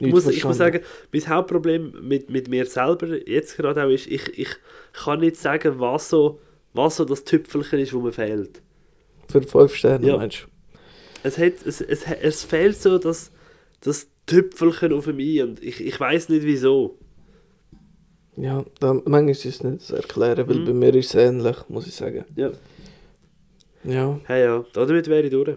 [0.00, 0.80] muss, ich muss sagen,
[1.12, 4.48] mein Hauptproblem mit, mit mir selber jetzt gerade auch ist, ich, ich
[4.92, 6.40] kann nicht sagen, was so,
[6.72, 8.60] was so das Tüpfelchen ist, wo mir fehlt.
[9.28, 10.16] Für 5 Sterne, Ja.
[10.16, 10.46] meinst du?
[11.22, 13.30] es, hat, es, es, es fehlt so das,
[13.80, 16.98] das Tüpfelchen auf mich und ich, ich weiß nicht wieso.
[18.36, 20.64] Ja, da, manchmal ist es nicht zu erklären, weil Mhm.
[20.64, 22.24] bei mir ist es ähnlich, muss ich sagen.
[22.34, 22.50] Ja.
[23.84, 25.56] Ja, Hey, ja, damit wäre ich durch.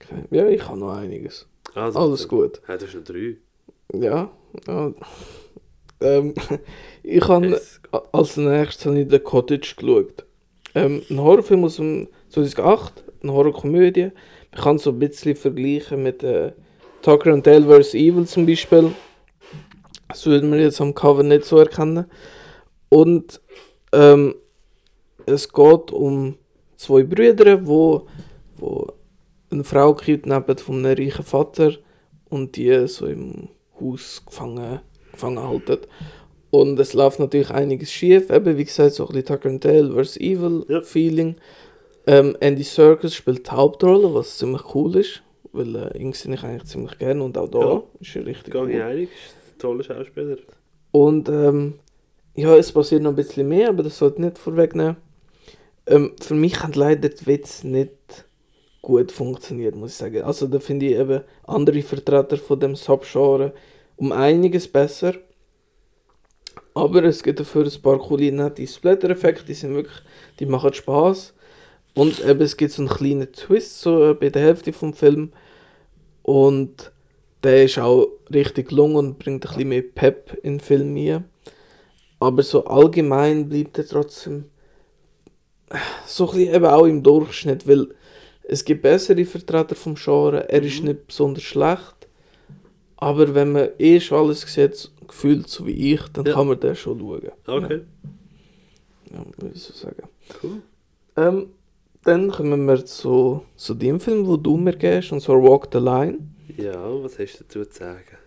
[0.00, 0.24] okay.
[0.30, 1.46] ja ich habe noch einiges.
[1.74, 2.60] Also, Alles gut.
[2.68, 3.36] Ja, das ist noch drei.
[3.92, 4.30] Ja,
[4.66, 4.92] ja.
[6.00, 6.34] Ähm,
[7.02, 7.60] ich habe
[8.12, 10.24] als nächstes habe ich The Cottage geschaut.
[10.74, 14.10] Ähm, ein Horrorfilm aus dem 2008, eine Horrorkomödie.
[14.52, 16.52] Man kann so ein bisschen vergleichen mit äh,
[17.02, 17.94] Tucker and Dale vs.
[17.94, 18.92] Evil zum Beispiel.
[20.08, 22.06] Das würde man jetzt am Cover nicht so erkennen.
[22.88, 23.40] Und
[23.92, 24.34] ähm,
[25.26, 26.36] es geht um
[26.76, 28.06] zwei Brüder, wo,
[28.56, 28.92] wo
[29.54, 31.72] eine Frau kidnappt von einem reichen Vater
[32.28, 33.48] und die so im
[33.80, 34.80] Haus gefangen,
[35.12, 35.78] gefangen halten.
[36.50, 39.92] Und es läuft natürlich einiges schief, eben wie gesagt, so ein bisschen Tucker and Dale
[40.04, 40.16] vs.
[40.18, 40.82] Evil Ja.
[40.82, 41.36] Feeling.
[42.06, 46.42] Ähm, Andy Serkis spielt die Hauptrolle, was ziemlich cool ist, weil äh, ihn sehe ich
[46.44, 47.82] eigentlich ziemlich gerne und auch da Ja.
[48.00, 48.82] ist er richtig Gang cool.
[48.82, 50.36] einig, ist ein toller Schauspieler.
[50.92, 51.74] Und ähm,
[52.36, 54.96] ja, es passiert noch ein bisschen mehr, aber das sollte nicht vorwegnehmen.
[55.86, 58.26] Ähm, für mich hat leider der Witz nicht
[58.84, 60.22] gut funktioniert, muss ich sagen.
[60.22, 63.52] Also da finde ich eben andere Vertreter von dem Subgenre
[63.96, 65.14] um einiges besser.
[66.74, 70.02] Aber es gibt dafür ein paar coole, nette Splatter-Effekte, die sind wirklich,
[70.38, 71.32] die machen Spaß.
[71.94, 75.32] Und eben es gibt so einen kleinen Twist so äh, bei der Hälfte vom Film.
[76.22, 76.92] Und
[77.42, 81.24] der ist auch richtig gelungen und bringt ein bisschen mehr Pep in den Film rein.
[82.18, 84.46] Aber so allgemein bleibt er trotzdem
[86.06, 87.88] so ein bisschen eben auch im Durchschnitt, weil
[88.48, 90.88] es gibt bessere Vertreter vom Genre, er ist Mhm.
[90.88, 92.08] nicht besonders schlecht,
[92.96, 96.34] aber wenn man eh schon alles sieht, gefühlt so wie ich, dann Ja.
[96.34, 97.30] kann man den schon schauen.
[97.46, 97.80] Okay,
[99.10, 100.08] Ja, ja würde ich so sagen.
[100.42, 100.62] cool.
[101.16, 101.46] Ähm,
[102.04, 105.78] dann kommen wir zu, zu dem Film, wo du mir gehst, und zwar Walk the
[105.78, 106.18] Line.
[106.56, 108.18] Ja, was hast du dazu zu sagen?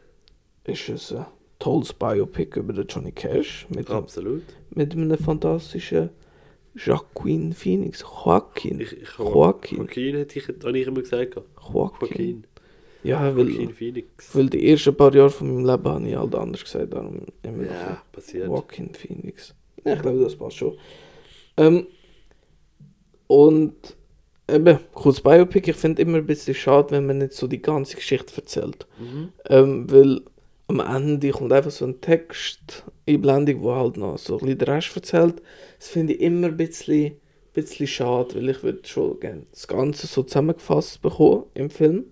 [0.64, 1.24] Ist es, äh,
[1.60, 4.42] tolles Biopic über den Johnny Cash mit, Absolut.
[4.72, 6.10] mit einem fantastischen
[6.78, 8.02] Joaquin Phoenix.
[8.02, 8.80] Joaquin.
[8.80, 9.78] Ich, ich, Joaquin.
[9.80, 11.36] Joaquin hätte ich, habe ich immer gesagt.
[11.36, 11.74] Joaquin.
[11.74, 12.44] Joaquin.
[13.04, 14.36] Ja, weil, Joaquin Phoenix.
[14.36, 16.94] weil die ersten paar Jahre von meinem Leben habe ich halt anders gesagt.
[16.94, 18.48] Darum immer noch Ja, passiert.
[18.48, 19.54] Joaquin Phoenix.
[19.86, 20.78] Ja, ich glaube, das passt schon.
[21.58, 21.88] Ähm,
[23.28, 23.76] und
[24.50, 27.96] eben, kurz Biopic, ich finde immer ein bisschen schade, wenn man nicht so die ganze
[27.96, 28.88] Geschichte erzählt.
[29.00, 29.30] Mhm.
[29.50, 30.22] Ähm, weil
[30.68, 34.68] am Ende kommt einfach so ein Text, Einblendung, wo halt noch so ein bisschen den
[34.70, 35.42] Rest erzählt.
[35.80, 37.14] Das finde ich immer ein bisschen,
[37.54, 42.06] bisschen schade, weil ich würde schon gerne das Ganze so zusammengefasst bekommen im Film.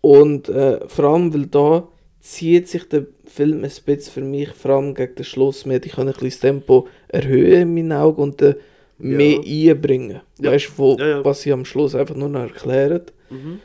[0.00, 1.88] Und äh, vor allem, weil da
[2.20, 5.92] zieht sich der Film ein bisschen für mich, vor allem gegen den Schluss, mehr, ich
[5.92, 8.56] kann ein bisschen das Tempo erhöhen in meinen Augen und äh,
[8.98, 10.20] mehr einbringen.
[10.40, 10.52] Ja.
[10.52, 11.24] Weißt du, Ja, ja.
[11.24, 13.02] was sie am Schluss einfach nur noch erklären.
[13.30, 13.60] Mhm.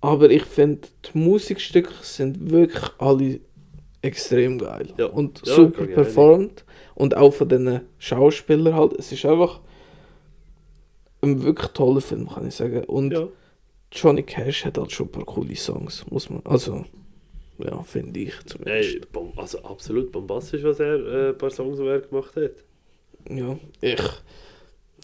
[0.00, 3.40] Aber ich finde, die Musikstücke sind wirklich alle
[4.00, 4.88] extrem geil.
[4.98, 5.06] Ja.
[5.06, 6.64] Und Ja, super performt.
[7.02, 8.92] Und auch von den Schauspielern halt.
[8.92, 9.58] Es ist einfach
[11.20, 12.84] ein wirklich toller Film, kann ich sagen.
[12.84, 13.26] Und Ja.
[13.90, 16.42] Johnny Cash hat halt schon ein paar coole Songs, muss man.
[16.44, 16.84] Also,
[17.58, 18.94] ja, finde ich zumindest.
[18.94, 19.00] Ey,
[19.34, 22.52] also absolut bombastisch, was er, äh, ein paar Songs, die er gemacht hat.
[23.28, 24.00] Ja, ich.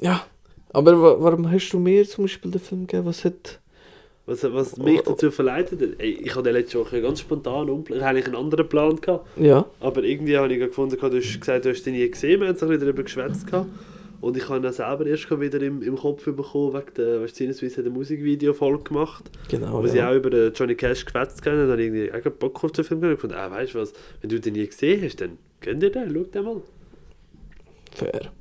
[0.01, 0.24] Ja.
[0.72, 3.07] Aber wa warum hast du mir zum Beispiel den Film gegeben?
[3.07, 3.61] Was hat.
[4.29, 8.05] Was, was mich dazu verleitet hat, ey, ich hatte letzte Woche ganz spontan umplan, ich
[8.05, 9.64] hatte einen anderen Plan gehabt, Ja.
[9.81, 12.57] aber irgendwie habe ich gefunden, du hast gesagt, du hast ihn nie gesehen, wir haben
[12.57, 13.70] so ein bisschen darüber geschwätzt gehabt.
[14.20, 17.37] und ich habe ihn selber erst wieder im, im Kopf bekommen, wegen der, weißt du,
[17.39, 19.83] Sinnesweise hat eine Musikvideo-Folge gemacht, Genau.
[19.83, 20.11] wo sie ja.
[20.11, 22.85] auch über Johnny Cash geschwätzt haben, und dann habe ich irgendwie auch Bock auf den
[22.85, 25.39] Film gehabt und gefunden, ah, weißt du was, wenn du den nie gesehen hast, dann
[25.62, 26.62] gönn dir den, schau den mal.
[27.93, 28.33] Fair.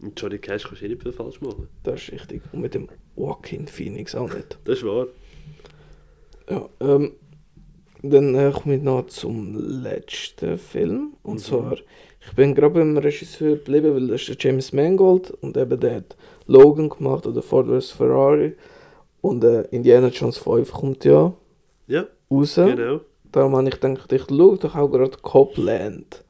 [0.00, 1.68] Und Johnny Cash kannst du eh nicht viel falsch machen.
[1.82, 2.42] Das ist richtig.
[2.52, 4.58] Und mit dem Joaquin Phoenix auch nicht.
[4.64, 5.06] Das ist wahr.
[6.48, 7.12] Ja, ähm,
[8.02, 11.14] dann äh, komme ich noch zum letzten Film.
[11.22, 11.38] Und Mhm.
[11.38, 11.72] zwar,
[12.26, 15.96] ich bin gerade beim Regisseur geblieben, weil das ist der James Mangold und eben der
[15.96, 16.16] hat
[16.46, 17.92] Logan gemacht oder Ford vs.
[17.92, 18.54] Ferrari.
[19.20, 21.32] Und äh, Indiana Jones 5 kommt ja
[21.86, 22.54] Ja, raus.
[22.56, 23.00] genau.
[23.32, 26.24] Darum habe ich gedacht, ich schaue doch auch gerade Copland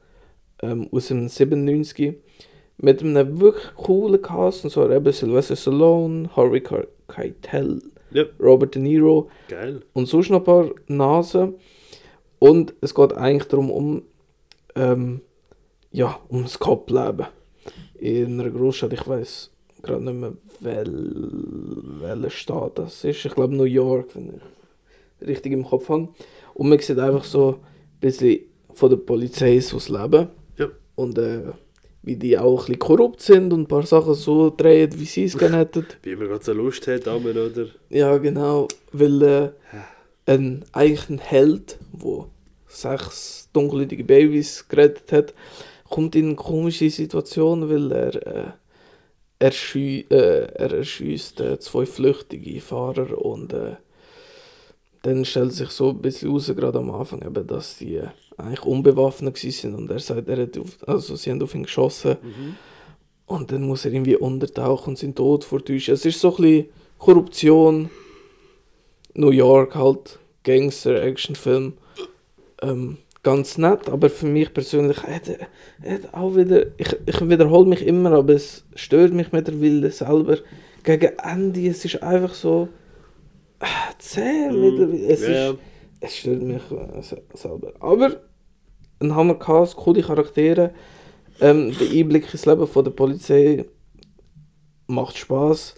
[0.61, 2.15] ähm, aus dem 97
[2.77, 7.81] mit einem wirklich coolen Cast, und zwar eben Sylvester Stallone, Harvey Ke- Keitel,
[8.15, 9.81] Ja, Robert De Niro geil.
[9.93, 11.55] und sonst noch ein paar Nasen.
[12.39, 14.03] Und es geht eigentlich darum, um,
[14.75, 15.21] ähm,
[15.91, 17.27] ja, um das Copleben
[17.95, 18.93] in einer Großstadt.
[18.93, 19.51] Ich weiß
[19.81, 20.87] gerade nicht mehr, wel,
[22.01, 23.25] welcher Staat das ist.
[23.25, 24.39] Ich glaube New York, wenn
[25.21, 26.09] ich richtig im Kopf habe.
[26.53, 28.39] Und man sieht einfach so ein bisschen
[28.73, 30.29] von der Polizei so das Leben.
[30.57, 30.67] Ja.
[30.95, 31.51] Und äh,
[32.05, 35.25] wie die auch ein bisschen korrupt sind und ein paar Sachen so drehen, wie sie
[35.25, 35.85] es gerne hätten.
[36.03, 37.67] Wie man gerade so Lust hat, Amen, oder?
[37.89, 38.67] Ja, genau.
[38.91, 39.49] Weil äh,
[40.27, 42.25] ein, eigentlich ein Held, der
[42.67, 45.33] sechs dunkelhäutige Babys gerettet hat,
[45.89, 48.51] kommt in komische Situationen, weil er, äh,
[49.39, 53.75] er, schü äh, er erschießt äh, zwei flüchtige Fahrer und äh,
[55.01, 58.07] dann stellt sich so ein bisschen raus, gerade am Anfang, eben, dass die äh,
[58.37, 62.17] eigentlich unbewaffnet sind und er sagt, er hat auf, also sie haben auf ihn geschossen
[62.21, 62.55] Mhm.
[63.27, 65.93] und dann muss er irgendwie untertauchen und seinen Tod vortäuschen.
[65.93, 66.65] Es ist so ein bisschen
[66.97, 67.89] Korruption,
[69.13, 71.73] New York halt, Gangster, Actionfilm.
[72.61, 77.85] Ähm, ganz nett, aber für mich persönlich hat hat auch wieder, ich, ich wiederhole mich
[77.85, 80.37] immer, aber es stört mich mittlerweile selber.
[80.83, 82.67] Gegen Ende, es ist einfach so
[83.59, 83.65] äh,
[83.97, 84.59] zäh Mhm.
[84.61, 85.07] mittlerweile.
[85.07, 85.49] Es, ja.
[85.51, 85.57] ist,
[86.05, 87.73] es stört mich äh, se- selber.
[87.79, 88.21] Aber
[88.99, 90.73] ein Hammercast, coole Charaktere.
[91.41, 93.65] Ähm, der Einblick ins Leben von der Polizei
[94.87, 95.75] macht Spaß.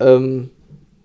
[0.00, 0.50] Ähm,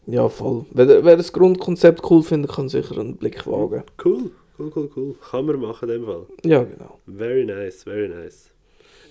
[0.08, 0.66] ja, voll.
[0.72, 3.84] Wer, wer das Grundkonzept cool findet, kann sicher einen Blick wagen.
[4.04, 5.16] Cool, cool, cool, cool.
[5.30, 6.26] Kann man machen in dem Fall.
[6.44, 7.00] Ja, genau.
[7.08, 8.50] Very nice, very nice.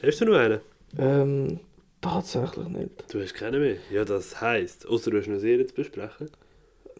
[0.02, 0.60] Hast du noch einen?
[0.98, 1.60] Ähm,
[2.00, 2.90] tatsächlich nicht.
[3.12, 3.76] Du hast keinen mehr?
[3.90, 6.28] Ja, das heisst, außer du hast noch Serie zu besprechen.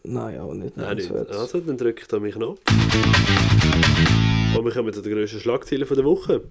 [0.03, 0.75] Nein, auch nicht.
[0.77, 1.11] Nein, nicht.
[1.11, 2.57] Also, dann drücke ich da mich noch.
[4.57, 6.41] Und wir kommen zu den grössten Schlagzeilen der Woche.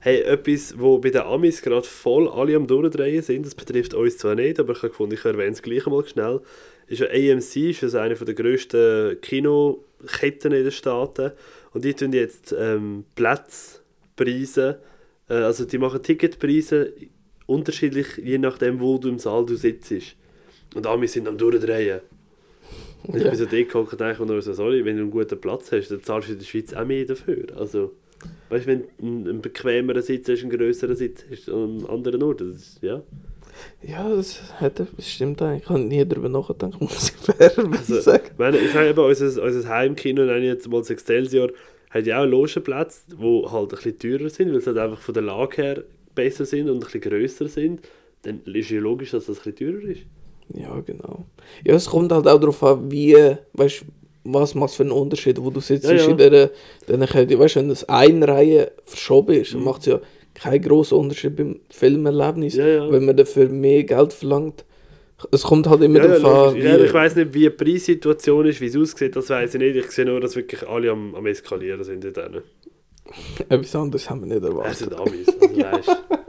[0.00, 4.18] Hey, etwas, wo bei den Amis gerade voll alle am Durchdrehen sind, das betrifft uns
[4.18, 6.40] zwar nicht, aber ich habe gefunden, ich erwähne es gleich einmal schnell,
[6.88, 11.30] ist ja AMC, ist also eine der grössten Kinoketten in den Staaten
[11.72, 14.80] und die tun jetzt ähm, Platzpreise,
[15.28, 16.92] äh, also die machen Ticketpreise
[17.46, 20.16] unterschiedlich, je nachdem, wo du im Saal du sitzt.
[20.74, 22.00] Und Amis sind am Durchdrehen.
[23.08, 23.30] Ich Ja.
[23.30, 26.02] bin so gehockt und mir nur so, sorry, wenn du einen guten Platz hast, dann
[26.02, 27.46] zahlst du in der Schweiz auch mehr dafür.
[27.56, 27.92] Also,
[28.50, 32.22] weißt du, wenn du einen, bequemeren Sitz hast, einen grösseren Sitz hast, an einem anderen
[32.22, 33.02] Ort, das ist, ja.
[33.82, 35.64] Ja, das, hat, das stimmt eigentlich.
[35.64, 38.24] Ich habe nie darüber nachgedacht, muss ich fairerweise Also, sagen.
[38.32, 41.50] ich meine, ich habe eben unser, unser Heimkino, nenne ich jetzt mal das Excelsior,
[41.90, 45.14] hat ja auch Logenplätze, die halt ein bisschen teurer sind, weil sie halt einfach von
[45.14, 45.84] der Lage her
[46.14, 47.80] besser sind und ein bisschen grösser sind.
[48.22, 50.02] Dann ist ja logisch, dass das ein bisschen teurer ist.
[50.54, 51.24] Ja, genau.
[51.64, 53.16] Ja, es kommt halt auch darauf an, wie,
[53.54, 53.84] weißt
[54.24, 56.06] was macht es für einen Unterschied, wo du sitzt Ja, ja.
[56.08, 56.50] in dieser,
[56.86, 59.64] dann Kette, weißt du, wenn das eine Reihe verschoben ist, Mhm.
[59.64, 60.00] macht es ja
[60.34, 62.92] keinen grossen Unterschied beim Filmerlebnis, Ja, ja.
[62.92, 64.64] wenn man dafür mehr Geld verlangt.
[65.32, 66.64] Es kommt halt immer Ja, ja, darauf an, logisch.
[66.64, 69.60] ja, wie, ich weiß nicht, wie die Preissituation ist, wie es aussieht, das weiß ich
[69.60, 69.76] nicht.
[69.76, 72.42] Ich sehe nur, dass wirklich alle am, am Eskalieren sind in denen.
[73.48, 74.76] etwas anderes haben wir nicht Es erwartet.
[74.78, 76.02] sind Amis, also weißt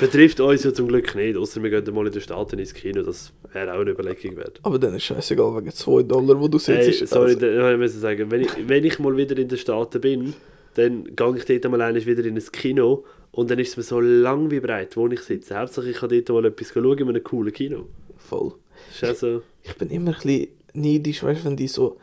[0.00, 3.02] Betrifft uns ja zum Glück nicht, außer wir gehen mal in den Staaten ins Kino,
[3.02, 4.58] das wäre auch eine Überlegung wert.
[4.62, 7.00] Aber dann ist scheißegal, wegen 2 Dollar, wo du sitzt.
[7.00, 9.56] Hey, sorry, also, da- ich muss sagen, wenn ich, wenn ich mal wieder in den
[9.58, 10.34] Staaten bin,
[10.74, 13.82] dann gehe ich dort mal einmal wieder in ein Kino und dann ist es mir
[13.84, 15.56] so lang wie breit, wo ich sitze.
[15.58, 17.86] Hauptsache ich kann dort mal etwas schauen in einem coolen Kino.
[18.18, 18.52] voll.
[18.92, 21.96] Ist also, Ich bin immer ein bisschen neidisch, weißt du, wenn die so,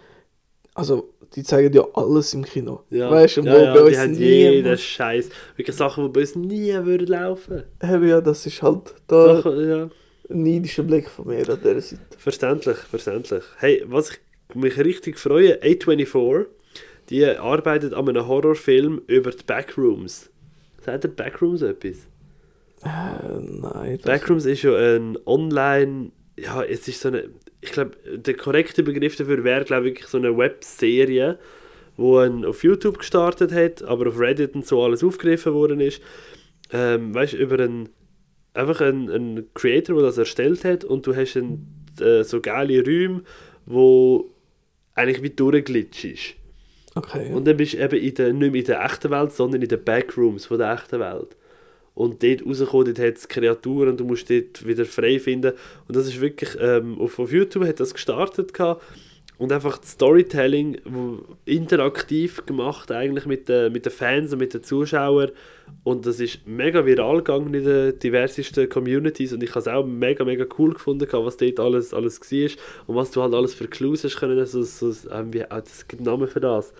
[0.73, 2.83] also, die zeigen ja alles im Kino.
[2.89, 4.19] ja, Weißt du, wo ja, ja, bei die uns haben nie...
[4.19, 5.29] jeden Scheiß.
[5.55, 7.63] Wirklich Sachen, die bei uns nie würden laufen.
[7.83, 9.89] Eben, ja, das ist halt da Sachen, ja.
[10.29, 12.01] ein neidischer Blick von mir an dieser Seite.
[12.17, 13.43] Verständlich, verständlich.
[13.57, 14.19] Hey, was ich
[14.55, 16.45] mich richtig freue, A24,
[17.09, 20.29] die arbeitet an einem Horrorfilm über die Backrooms.
[20.85, 21.97] Sagt der Backrooms etwas?
[22.83, 23.99] Äh, nein.
[24.03, 27.29] Backrooms ist ja ein Online, ja, es ist so eine,
[27.61, 31.37] ich glaube, der korrekte Begriff dafür wäre, glaube ich, so eine Webserie,
[31.95, 36.01] wo ein auf YouTube gestartet hat, aber auf Reddit und so alles aufgegriffen worden ist.
[36.71, 37.89] Ähm, weißt du, über einen,
[38.53, 41.67] einfach einen, einen Creator, der das erstellt hat und du hast ein,
[41.99, 43.23] äh, so geile Räume,
[43.65, 44.33] wo
[44.95, 46.33] eigentlich wie durchglitscht ist.
[46.95, 47.31] okay.
[47.31, 49.69] Und dann bist du eben in der, nicht mehr in der echten Welt, sondern in
[49.69, 51.35] den Backrooms von der echten Welt.
[51.93, 55.53] Und dort rauskommen, dort hat es Kreaturen und du musst dort wieder frei finden.
[55.87, 58.81] Und das ist wirklich, ähm, auf, auf YouTube hat das gestartet gehabt.
[59.41, 60.77] und einfach das Storytelling
[61.45, 65.31] interaktiv gemacht eigentlich mit den, mit den Fans und mit den Zuschauern.
[65.83, 69.83] Und das ist mega viral gegangen in den diversesten Communities und ich habe es auch
[69.83, 72.51] mega, mega cool gefunden, was dort alles, alles war
[72.85, 74.45] und was du halt alles für Clues hast können.
[74.45, 76.71] So, so, ähm, wie, ah, das gibt Namen für das.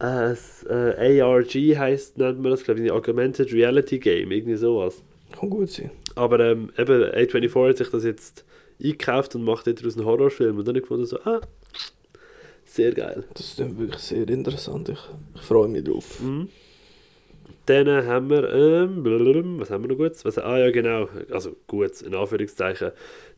[0.00, 5.02] Äh, das, äh, ARG heisst, nennt man das, glaube ich, Augmented Reality Game, irgendwie sowas.
[5.38, 5.90] Kann gut sein.
[6.14, 8.44] Aber ähm, eben, A24 hat sich das jetzt
[8.82, 10.58] eingekauft und macht daraus einen Horrorfilm.
[10.58, 11.40] Und dann habe ich gefunden, so, ah,
[12.64, 13.24] sehr geil.
[13.34, 14.88] Das ist dann wirklich sehr interessant.
[14.88, 15.00] Ich,
[15.34, 16.20] ich freue mich drauf.
[16.20, 16.48] Mhm.
[17.66, 20.12] Dann haben wir, ähm, blablabla, was haben wir noch gut?
[20.24, 22.92] Was, ah ja, genau, also gut, in Anführungszeichen.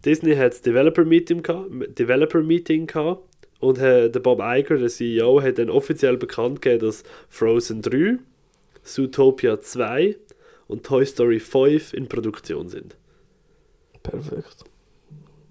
[0.04, 3.29] Disney hat das Developer Meeting gehabt, Developer Meeting gehabt
[3.60, 8.18] und äh, der Bob Iger, der CEO, hat dann offiziell bekannt gegeben, dass Frozen 3,
[8.82, 10.16] Zootopia 2
[10.66, 12.96] und Toy Story 5 in Produktion sind.
[14.02, 14.64] Perfekt.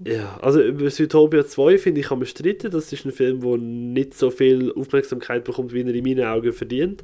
[0.03, 2.71] Ja, also über Zootopia 2 finde ich kann man streiten.
[2.71, 6.51] Das ist ein Film, der nicht so viel Aufmerksamkeit bekommt, wie er in meinen Augen
[6.51, 7.03] verdient.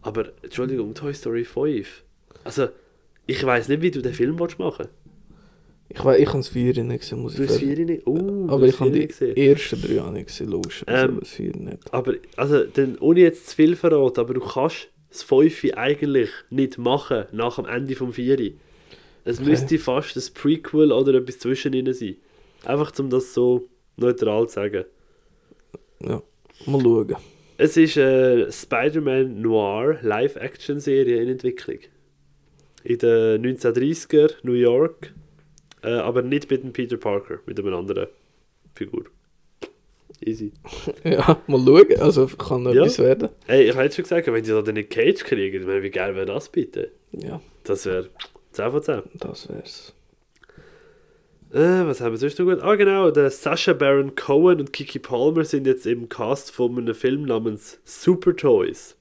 [0.00, 2.04] Aber, Entschuldigung, Toy Story 5.
[2.44, 2.68] Also,
[3.26, 4.88] ich weiß nicht, wie du den Film willst machen
[5.90, 7.74] Ich weiß, ich habe es vier nicht gesehen, muss Du ich hast sagen.
[7.76, 8.06] vier nicht.
[8.06, 9.36] Oh, Aber ich habe die nicht gesehen.
[9.36, 10.82] ersten drei auch nicht gesehen, logisch.
[10.86, 11.94] Also Ähm, das vier nicht.
[11.94, 16.76] Aber, also, dann, ohne jetzt zu viel verraten, aber du kannst das 5 eigentlich nicht
[16.76, 18.52] machen nach dem Ende vom 4.
[19.24, 19.48] Es Okay.
[19.50, 22.16] müsste fast ein Prequel oder etwas zwischen ihnen sein.
[22.64, 24.84] Einfach, um das so neutral zu sagen.
[26.00, 26.22] Ja,
[26.66, 27.16] mal schauen.
[27.56, 31.78] Es ist eine Spider-Man Noir Live-Action-Serie in Entwicklung.
[32.84, 35.12] In den 1930er New York,
[35.82, 38.06] äh, aber nicht mit dem Peter Parker, mit einer anderen
[38.74, 39.04] Figur.
[40.20, 40.52] Easy.
[41.04, 42.00] Ja, mal schauen.
[42.00, 42.82] Also kann noch Ja.
[42.82, 43.28] etwas werden.
[43.46, 45.90] Hey, ich habe jetzt schon gesagt, wenn die da den Cage kriegen, ich meine, wie
[45.90, 46.90] geil wäre das bitte?
[47.12, 48.08] Ja, Das wäre
[48.52, 49.02] 10 von 10.
[49.14, 49.94] das wär's.
[51.52, 52.60] Äh, was haben wir sonst noch gut?
[52.62, 56.94] Ah, genau, der Sacha Baron Cohen und Kiki Palmer sind jetzt im Cast von einem
[56.94, 58.96] Film namens Super Toys.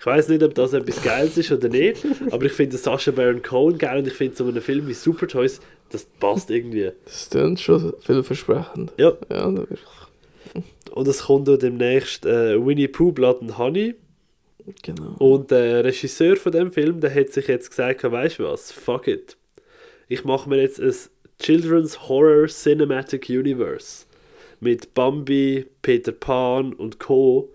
[0.00, 3.42] Ich weiß nicht, ob das etwas Geiles ist oder nicht, aber ich finde Sacha Baron
[3.42, 5.60] Cohen geil und ich finde so einen Film wie Super Toys,
[5.92, 6.90] das passt irgendwie.
[7.04, 8.92] Das klingt schon vielversprechend.
[8.98, 9.46] Ja, Ja,
[10.92, 13.94] und es kommt auch demnächst äh, Winnie Pooh, Blood and Honey
[14.82, 15.16] Genau.
[15.18, 19.08] und der Regisseur von dem Film, der hat sich jetzt gesagt, weißt du was, fuck
[19.08, 19.36] it.
[20.08, 20.94] Ich mache mir jetzt ein
[21.40, 24.04] Children's Horror Cinematic Universe
[24.60, 27.48] mit Bambi, Peter Pan und Co.,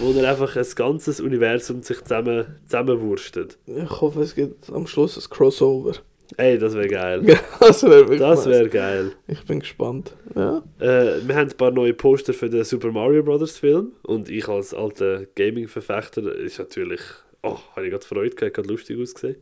[0.00, 3.56] wo er einfach ein ganzes Universum sich zusammen, zusammenwurstet.
[3.66, 5.94] Ich hoffe, es gibt am Schluss ein Crossover.
[6.36, 7.22] Ey, das wäre geil.
[7.60, 9.12] das wäre wäre geil.
[9.26, 10.14] Ich bin gespannt.
[10.34, 10.62] Ja.
[10.78, 13.58] Äh, wir haben ein paar neue Poster für den Super Mario Bros.
[13.58, 17.00] Film und ich als alter Gaming-Verfechter ist natürlich,
[17.42, 19.36] oh, habe ich gerade Freude gehabt, hat lustig ausgesehen.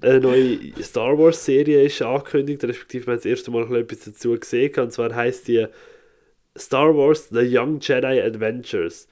[0.00, 4.38] Eine neue Star Wars Serie ist angekündigt, respektive wir haben das erste Mal etwas dazu
[4.38, 5.66] gesehen und zwar heißt die
[6.56, 9.08] Star Wars The Young Jedi Adventures.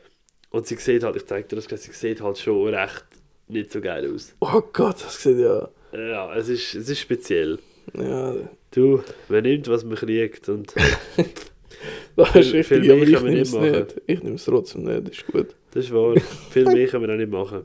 [0.51, 3.05] Und sie sieht halt, ich zeig dir das, sie sieht halt schon recht
[3.49, 4.35] nicht so geil aus.
[4.41, 5.69] Oh Gott, das sieht ja.
[5.97, 7.59] Ja, es ist, es ist speziell.
[7.99, 8.35] Ja,
[8.71, 10.75] Du, man nimmt, was man kriegt und
[12.17, 13.71] das ist Viel- richtig, viel aber mehr ich kann man nehme nicht es machen.
[13.71, 14.03] nicht.
[14.07, 15.47] Ich nehme es trotzdem nicht, ist gut.
[15.73, 16.15] das ist wahr.
[16.51, 17.63] Viel mehr kann man auch nicht machen.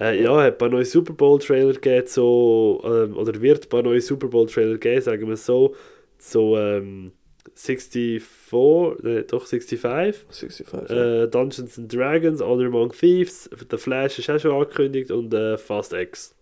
[0.00, 3.68] Äh, ja, hat ein paar neue Super Bowl Trailer gegeben, so, ähm, oder wird ein
[3.68, 5.76] paar neue Super Bowl Trailer geben, sagen wir so,
[6.18, 7.12] so ähm,
[7.54, 8.22] 64,
[9.04, 10.66] äh, doch 65, 65.
[10.88, 11.22] ja.
[11.24, 15.56] äh, Dungeons and Dragons, Honor Among Thieves, The Flash ist auch schon angekündigt und äh,
[15.58, 16.34] Fast X.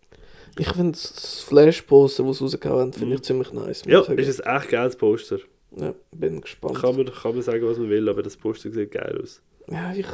[0.58, 3.12] Ich finde das Flash-Poster, das sie rausgehauen haben, finde Mhm.
[3.14, 3.82] ich ziemlich nice.
[3.86, 4.18] Ja, sagen.
[4.18, 5.38] ist ein echt geiles Poster.
[5.76, 6.74] ja, bin gespannt.
[6.78, 9.40] Kann man, kann man sagen, was man will, aber das Poster sieht geil aus.
[9.68, 10.06] Ja, ich.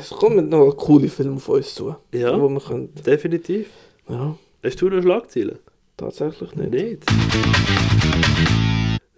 [0.00, 1.96] Es kommen noch coole Filme auf uns zu.
[2.12, 2.38] Ja.
[2.40, 2.92] Wo wir können.
[2.94, 3.68] Definitiv.
[4.08, 5.58] Ja, Hast du noch Schlagzeilen?
[5.96, 6.70] tatsächlich nicht.
[6.70, 7.04] Nicht.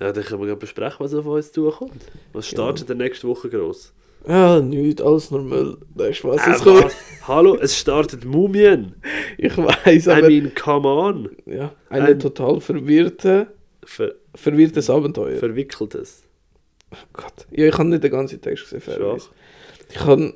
[0.01, 2.05] Ja, dann können wir besprechen, was auf uns zukommt.
[2.33, 3.93] Was startet der nächste Woche gross?
[4.27, 5.77] Ja, nichts, alles Müll.
[5.95, 6.47] Das ist was.
[6.47, 6.87] Äh, es kommt.
[7.27, 8.95] Hallo, es startet Mumien.
[9.39, 10.29] Ich weiß, I aber.
[10.29, 11.31] mean, come on.
[11.47, 13.49] ja, eine ein- total verwirrte,
[13.85, 15.37] Ver verwirrtes Abenteuer.
[15.39, 16.23] verwickeltes.
[17.13, 17.47] Gott.
[17.51, 19.29] Ja, ich habe nicht den ganzen Text gesehen, fairerweise.
[19.91, 20.35] Ich habe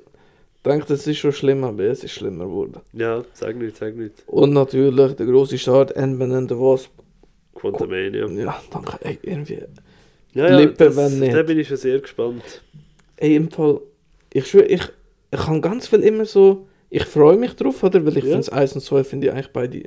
[0.62, 2.80] gedacht, es ist schon schlimm, aber es ist schlimmer geworden.
[2.94, 4.24] Ja, sag nicht, sag nicht.
[4.26, 6.90] Und natürlich der große Start, Ant-Man and the Wasp.
[7.54, 8.26] Quantumania.
[8.28, 8.96] Ja, danke.
[9.02, 9.62] Ey, irgendwie.
[10.32, 11.34] Ja, ja, Lippe, das, wenn nicht.
[11.34, 12.62] da bin ich schon sehr gespannt.
[13.16, 13.80] Ey, im Fall,
[14.32, 14.82] ich schwöre, ich,
[15.30, 18.04] ich habe ganz viel immer so, ich freue mich drauf, oder?
[18.04, 18.30] Weil ich Ja.
[18.30, 19.82] finde es 1 und 2 finde ich eigentlich beide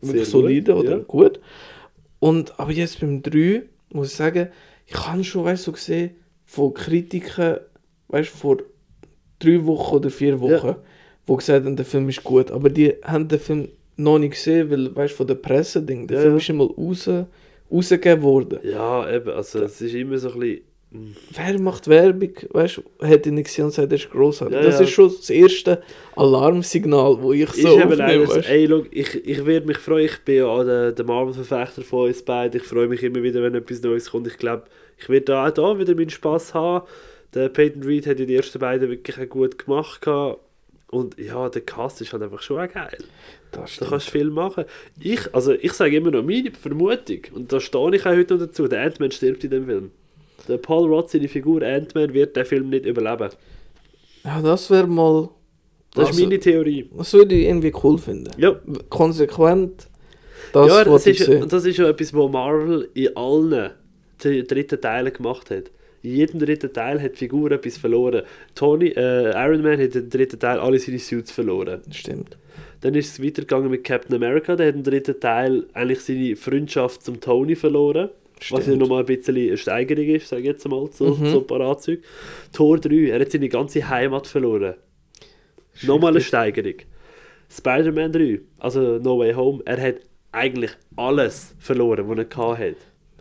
[0.00, 1.04] wirklich solide oder ja.
[1.04, 1.40] gut.
[2.18, 3.62] Und, aber jetzt beim 3
[3.92, 4.48] muss ich sagen,
[4.86, 6.10] ich habe schon, weißt du, so gesehen,
[6.44, 7.56] von Kritiken,
[8.08, 8.58] weißt du, vor
[9.38, 10.76] drei Wochen oder vier Wochen,
[11.26, 14.70] wo gesagt haben, der Film ist gut, aber die haben den Film noch nicht gesehen,
[14.70, 16.38] weil, weißt du, von der Presse, Ding, der Ja, Film ja.
[16.40, 17.10] ist mal raus,
[17.70, 18.58] rausgegeben worden.
[18.64, 20.60] Ja, eben, also es ist immer so ein bisschen...
[20.94, 22.32] Wer macht Werbung?
[22.50, 24.56] Weißt du, hätte ich nicht gesehen und sagt, das ist grossartig.
[24.56, 24.84] Ja, das ja.
[24.84, 25.82] ist schon das erste
[26.16, 28.46] Alarmsignal, wo ich ist so eben aufnehme.
[28.46, 32.22] ey, schau, ich, ich werde mich freuen, ich bin ja der, der Marvel-Verfechter von uns
[32.22, 34.64] beiden, ich freue mich immer wieder, wenn etwas Neues kommt, ich glaube,
[34.98, 36.86] ich werde da auch da wieder meinen Spass haben.
[37.34, 40.40] Der Peyton Reed hat ja die ersten beiden wirklich auch gut gemacht gehabt.
[40.90, 42.98] und ja, der Cast ist halt einfach schon auch geil.
[43.50, 44.66] Das Da kannst du viel machen.
[45.00, 48.46] Ich, also ich sage immer noch meine Vermutung, und da stehe ich auch heute noch
[48.46, 49.90] dazu, der Ant-Man stirbt in dem Film.
[50.48, 53.30] Der Paul Rudd, seine Figur Ant-Man, wird den Film nicht überleben.
[54.24, 55.28] Ja, das wäre mal.
[55.94, 56.88] Das Also- ist meine Theorie.
[56.96, 58.30] Das würde ich irgendwie cool finden.
[58.38, 58.56] Ja,
[58.88, 59.88] Konsequent.
[60.52, 63.70] Das ja das, ist, das ist ja etwas, was Marvel in allen
[64.18, 65.70] dr- dritten Teilen gemacht hat.
[66.02, 68.22] In jedem dritten Teil hat die Figur etwas verloren.
[68.54, 71.80] Tony, äh, Iron Man hat im dritten Teil alle seine Suits verloren.
[71.90, 72.36] Stimmt.
[72.80, 77.04] Dann ist es weitergegangen mit Captain America, der hat im dritten Teil eigentlich seine Freundschaft
[77.04, 78.10] zum Tony verloren.
[78.50, 78.78] Was ja Stimmt.
[78.78, 81.26] nochmal ein bisschen eine Steigerung ist, sage ich jetzt mal, so, Mhm.
[81.30, 82.02] so ein paar Anzüge.
[82.52, 84.74] Tor 3, er hat seine ganze Heimat verloren.
[85.82, 86.20] Nochmal eine.
[86.20, 86.74] Steigerung.
[87.48, 89.96] Spider-Man 3, also No Way Home, er hat
[90.32, 92.76] eigentlich alles verloren, was er gehabt hat.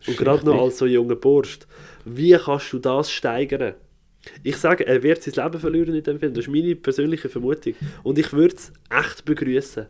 [0.08, 1.60] Und gerade noch als so junger Bursch.
[2.06, 3.74] Wie kannst du das steigern?
[4.44, 6.34] Ich sage, er wird sein Leben verlieren in dem Film.
[6.34, 7.74] Das ist meine persönliche Vermutung.
[8.04, 9.88] Und ich würde es echt begrüßen.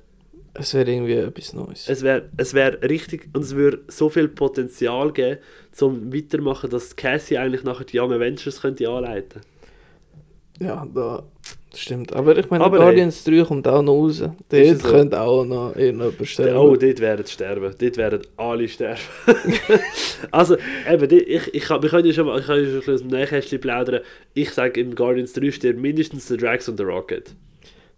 [0.53, 1.87] Es wäre irgendwie etwas Neues.
[1.87, 5.39] Es wäre es wär richtig und es würde so viel Potenzial geben,
[5.71, 9.41] zum weitermachen, dass Cassie eigentlich nachher die Young Avengers könnte anleiten
[10.59, 11.23] Ja, da
[11.73, 12.11] stimmt.
[12.13, 14.19] Aber ich meine, Aber Guardians 3 kommt auch noch raus.
[14.49, 14.87] Dort so?
[14.89, 16.57] könnte auch noch irgendjemand sterben.
[16.57, 17.73] Oh, dort werden sterben.
[17.79, 18.99] Dort werden alle sterben.
[20.31, 20.57] also,
[20.91, 22.93] eben, die- ich, ich, kann- wir können ja schon mal, ich kann schon ein bisschen
[22.95, 24.01] aus dem Nähkästchen plaudern.
[24.33, 27.35] Ich sage, im Guardians 3 stirbt mindestens der Drax und der Rocket.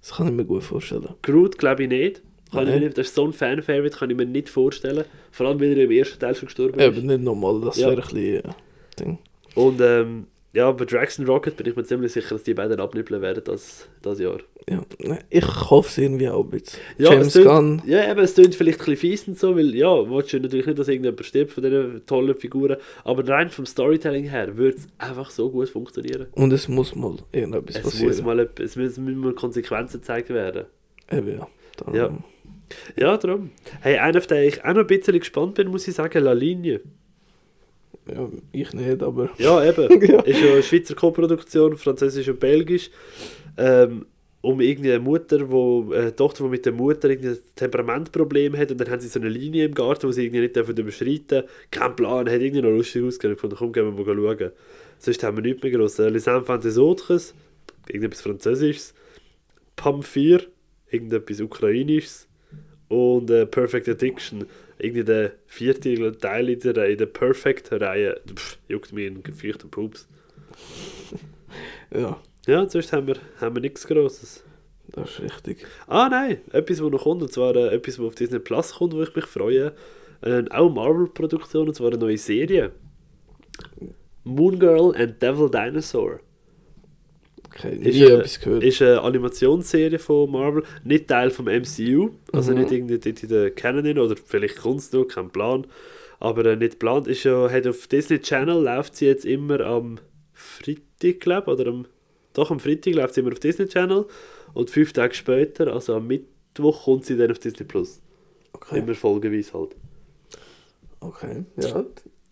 [0.02, 1.08] Das kann ich mir gut vorstellen.
[1.24, 2.22] Groot glaube ich nicht.
[2.54, 2.98] Kann ich mir nicht.
[2.98, 5.06] Das ist so ein Fan-Favorite, kann ich mir nicht vorstellen.
[5.32, 6.86] Vor allem, weil er im ersten Teil schon gestorben ist.
[6.86, 7.90] Eben nicht nochmal, das Ja.
[7.90, 8.46] wäre ein bisschen.
[8.46, 8.54] Äh,
[9.00, 9.18] Ding.
[9.56, 12.80] Und ähm, ja, bei Drax und Rocket bin ich mir ziemlich sicher, dass die beiden
[12.80, 14.38] abnippeln werden das, das Jahr.
[14.70, 16.80] Ja, nein, ich hoffe es irgendwie auch ein bisschen.
[17.00, 19.56] Ja, James es tönt- Gunn, Ja, eben, es klingt vielleicht ein bisschen fies und so,
[19.58, 23.50] weil ja, willst du natürlich nicht, dass irgendjemand stirbt von diesen tollen Figuren, aber rein
[23.50, 26.28] vom Storytelling her würde es einfach so gut funktionieren.
[26.34, 28.08] und es muss mal irgendetwas Es passieren.
[28.10, 30.66] muss mal, etwas- es müssen müssen mal Konsequenzen gezeigt werden.
[31.12, 31.48] Eben, ja.
[31.78, 32.18] Darum- Ja.
[32.96, 33.52] Ja, darum.
[33.82, 36.34] Hey, einer, auf den ich auch noch ein bisschen gespannt bin, muss ich sagen, La
[36.34, 36.82] Linie.
[38.08, 38.30] ja.
[38.52, 39.30] Ich nicht, aber.
[39.38, 40.02] Ja, eben.
[40.12, 40.22] Ja.
[40.22, 42.90] Ist ja eine Schweizer Co-Produktion, französisch und belgisch.
[43.58, 44.06] Ähm,
[44.42, 48.78] um irgendwie eine Mutter, wo, eine Tochter, die mit der Mutter ein Temperamentproblem hat und
[48.82, 51.44] dann haben sie so eine Linie im Garten, die sie irgendwie nicht dürfen überschreiten.
[51.72, 53.38] Kein Plan, hat irgendwie noch lustig ausgesehen.
[53.42, 54.52] Ich komm, gehen wir mal schauen.
[55.00, 56.00] Sonst haben wir nichts mehr groß.
[56.00, 57.34] Äh, Les Enfants des Autres,
[57.88, 58.94] irgendetwas Französisches.
[59.78, 60.42] Pam 4,
[60.92, 62.28] irgendetwas Ukrainisches.
[62.94, 64.46] Und äh, Perfect Addiction,
[64.78, 68.22] irgendwie der vierte Teil in der, in der Perfect-Reihe.
[68.68, 70.08] Juckt mir in gefürchten Pups.
[71.96, 72.20] Ja.
[72.48, 74.44] Ja, sonst haben wir, haben wir nichts Grosses.
[74.88, 75.68] Das ist richtig.
[75.86, 78.94] Ah nein, etwas, was noch kommt, und zwar äh, etwas, was auf Disney Plus kommt,
[78.94, 79.74] wo ich mich freue.
[80.22, 82.72] Äh, auch Marvel-Produktion, und zwar eine neue Serie.
[84.24, 86.20] Moon Girl and Devil Dinosaur.
[87.56, 88.64] Okay, Ist, nie äh, etwas gehört.
[88.64, 92.60] Ist eine Animationsserie von Marvel, nicht Teil vom MCU, also Mhm.
[92.60, 95.68] nicht irgendwie in der Canon oder vielleicht es noch, kein Plan.
[96.20, 100.00] Aber äh, nicht geplant ist ja, hat auf Disney Channel läuft sie jetzt immer am
[100.34, 101.86] Freitag, glaube oder am,
[102.34, 104.06] doch am Freitag läuft sie immer auf Disney Channel
[104.54, 108.02] und fünf Tage später, also am Mittwoch, kommt sie dann auf Disney Plus.
[108.54, 108.80] Okay.
[108.80, 109.76] Immer folgeweise halt.
[111.02, 111.44] okay.
[111.58, 111.86] Ja.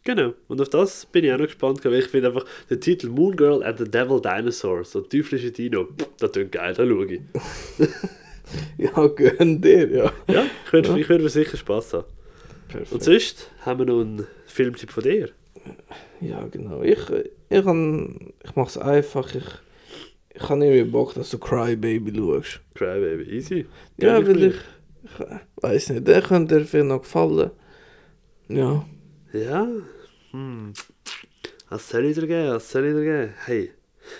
[0.04, 3.10] Genau, und auf das bin ich auch noch gespannt, weil ich finde einfach der Titel
[3.10, 7.22] Moon Girl and the Devil Dinosaur, so teuflische Dino, das klingt geil, da schaue ich.
[8.78, 10.12] Ja, gönn dir, ja.
[10.28, 10.96] Ja, ich würde Ja.
[10.98, 12.04] ich würde sicher Spass haben.
[12.68, 12.92] Perfekt.
[12.92, 15.30] Und sonst haben wir noch einen Filmtipp von dir.
[16.20, 16.82] Ja, genau.
[16.82, 17.00] Ich,
[17.50, 19.34] ich, kann, ich mache es einfach.
[19.36, 19.44] Ich,
[20.34, 22.60] ich habe irgendwie Bock, dass du Crybaby schaust.
[22.76, 23.66] Crybaby, easy.
[23.98, 24.48] Ja, Gönn weil mir.
[24.48, 24.56] ich,
[25.06, 27.52] ich weiß nicht, der könnte dir vielleicht noch gefallen.
[28.50, 28.86] Ja.
[29.34, 29.68] Ja,
[30.32, 30.74] hm.
[31.70, 33.34] Was soll ich dir geben, was soll ich dir geben?
[33.46, 33.72] Hey,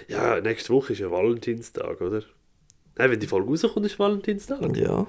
[0.08, 2.24] ja, nächste Woche ist ja Valentinstag, oder?
[2.96, 4.76] Nein, wenn die Folge rauskommt, ist Valentinstag.
[4.78, 5.06] Ja.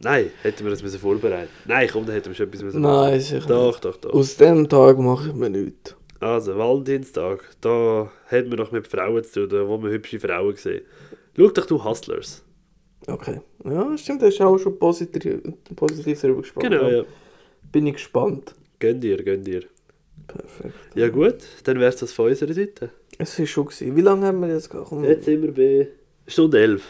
[0.00, 3.18] Nein, hätten wir das müssen vorbereiten Nein, komm, dann hätten wir schon etwas müssen Nein,
[3.20, 4.12] sicher Doch, doch, doch.
[4.12, 5.96] Aus dem Tag mache ich mir nichts.
[6.20, 10.82] Also, Valentinstag, da hat man doch mit Frauen zu tun, wo man hübsche Frauen sehen.
[11.36, 12.42] Schau doch du Hustlers.
[13.06, 13.40] Okay.
[13.64, 15.40] Ja, stimmt, da ist auch schon positiv,
[15.76, 16.70] positiv darüber gesprochen.
[16.70, 17.04] Genau, ja.
[17.70, 18.54] Bin ich gespannt.
[18.78, 19.62] Gönn dir, gönn dir.
[20.26, 20.74] Perfekt.
[20.94, 22.90] Ja gut, dann wär's das von unserer Seite.
[23.18, 23.66] Es war schon.
[23.66, 23.96] Gewesen.
[23.96, 24.70] Wie lange haben wir jetzt?
[24.70, 25.04] Komm.
[25.04, 25.88] Jetzt sind wir bei
[26.26, 26.82] Stunde 11.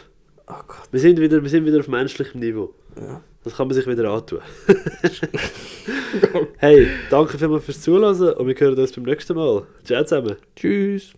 [0.47, 0.87] Oh Gott.
[0.91, 2.73] Wir sind wieder, wir sind wieder auf menschlichem Niveau.
[2.99, 3.21] Ja.
[3.43, 4.39] Das kann man sich wieder antun.
[6.57, 9.67] hey, danke vielmals fürs Zuhören und wir hören uns beim nächsten Mal.
[9.83, 10.35] Ciao zusammen.
[10.55, 11.13] Tschüss.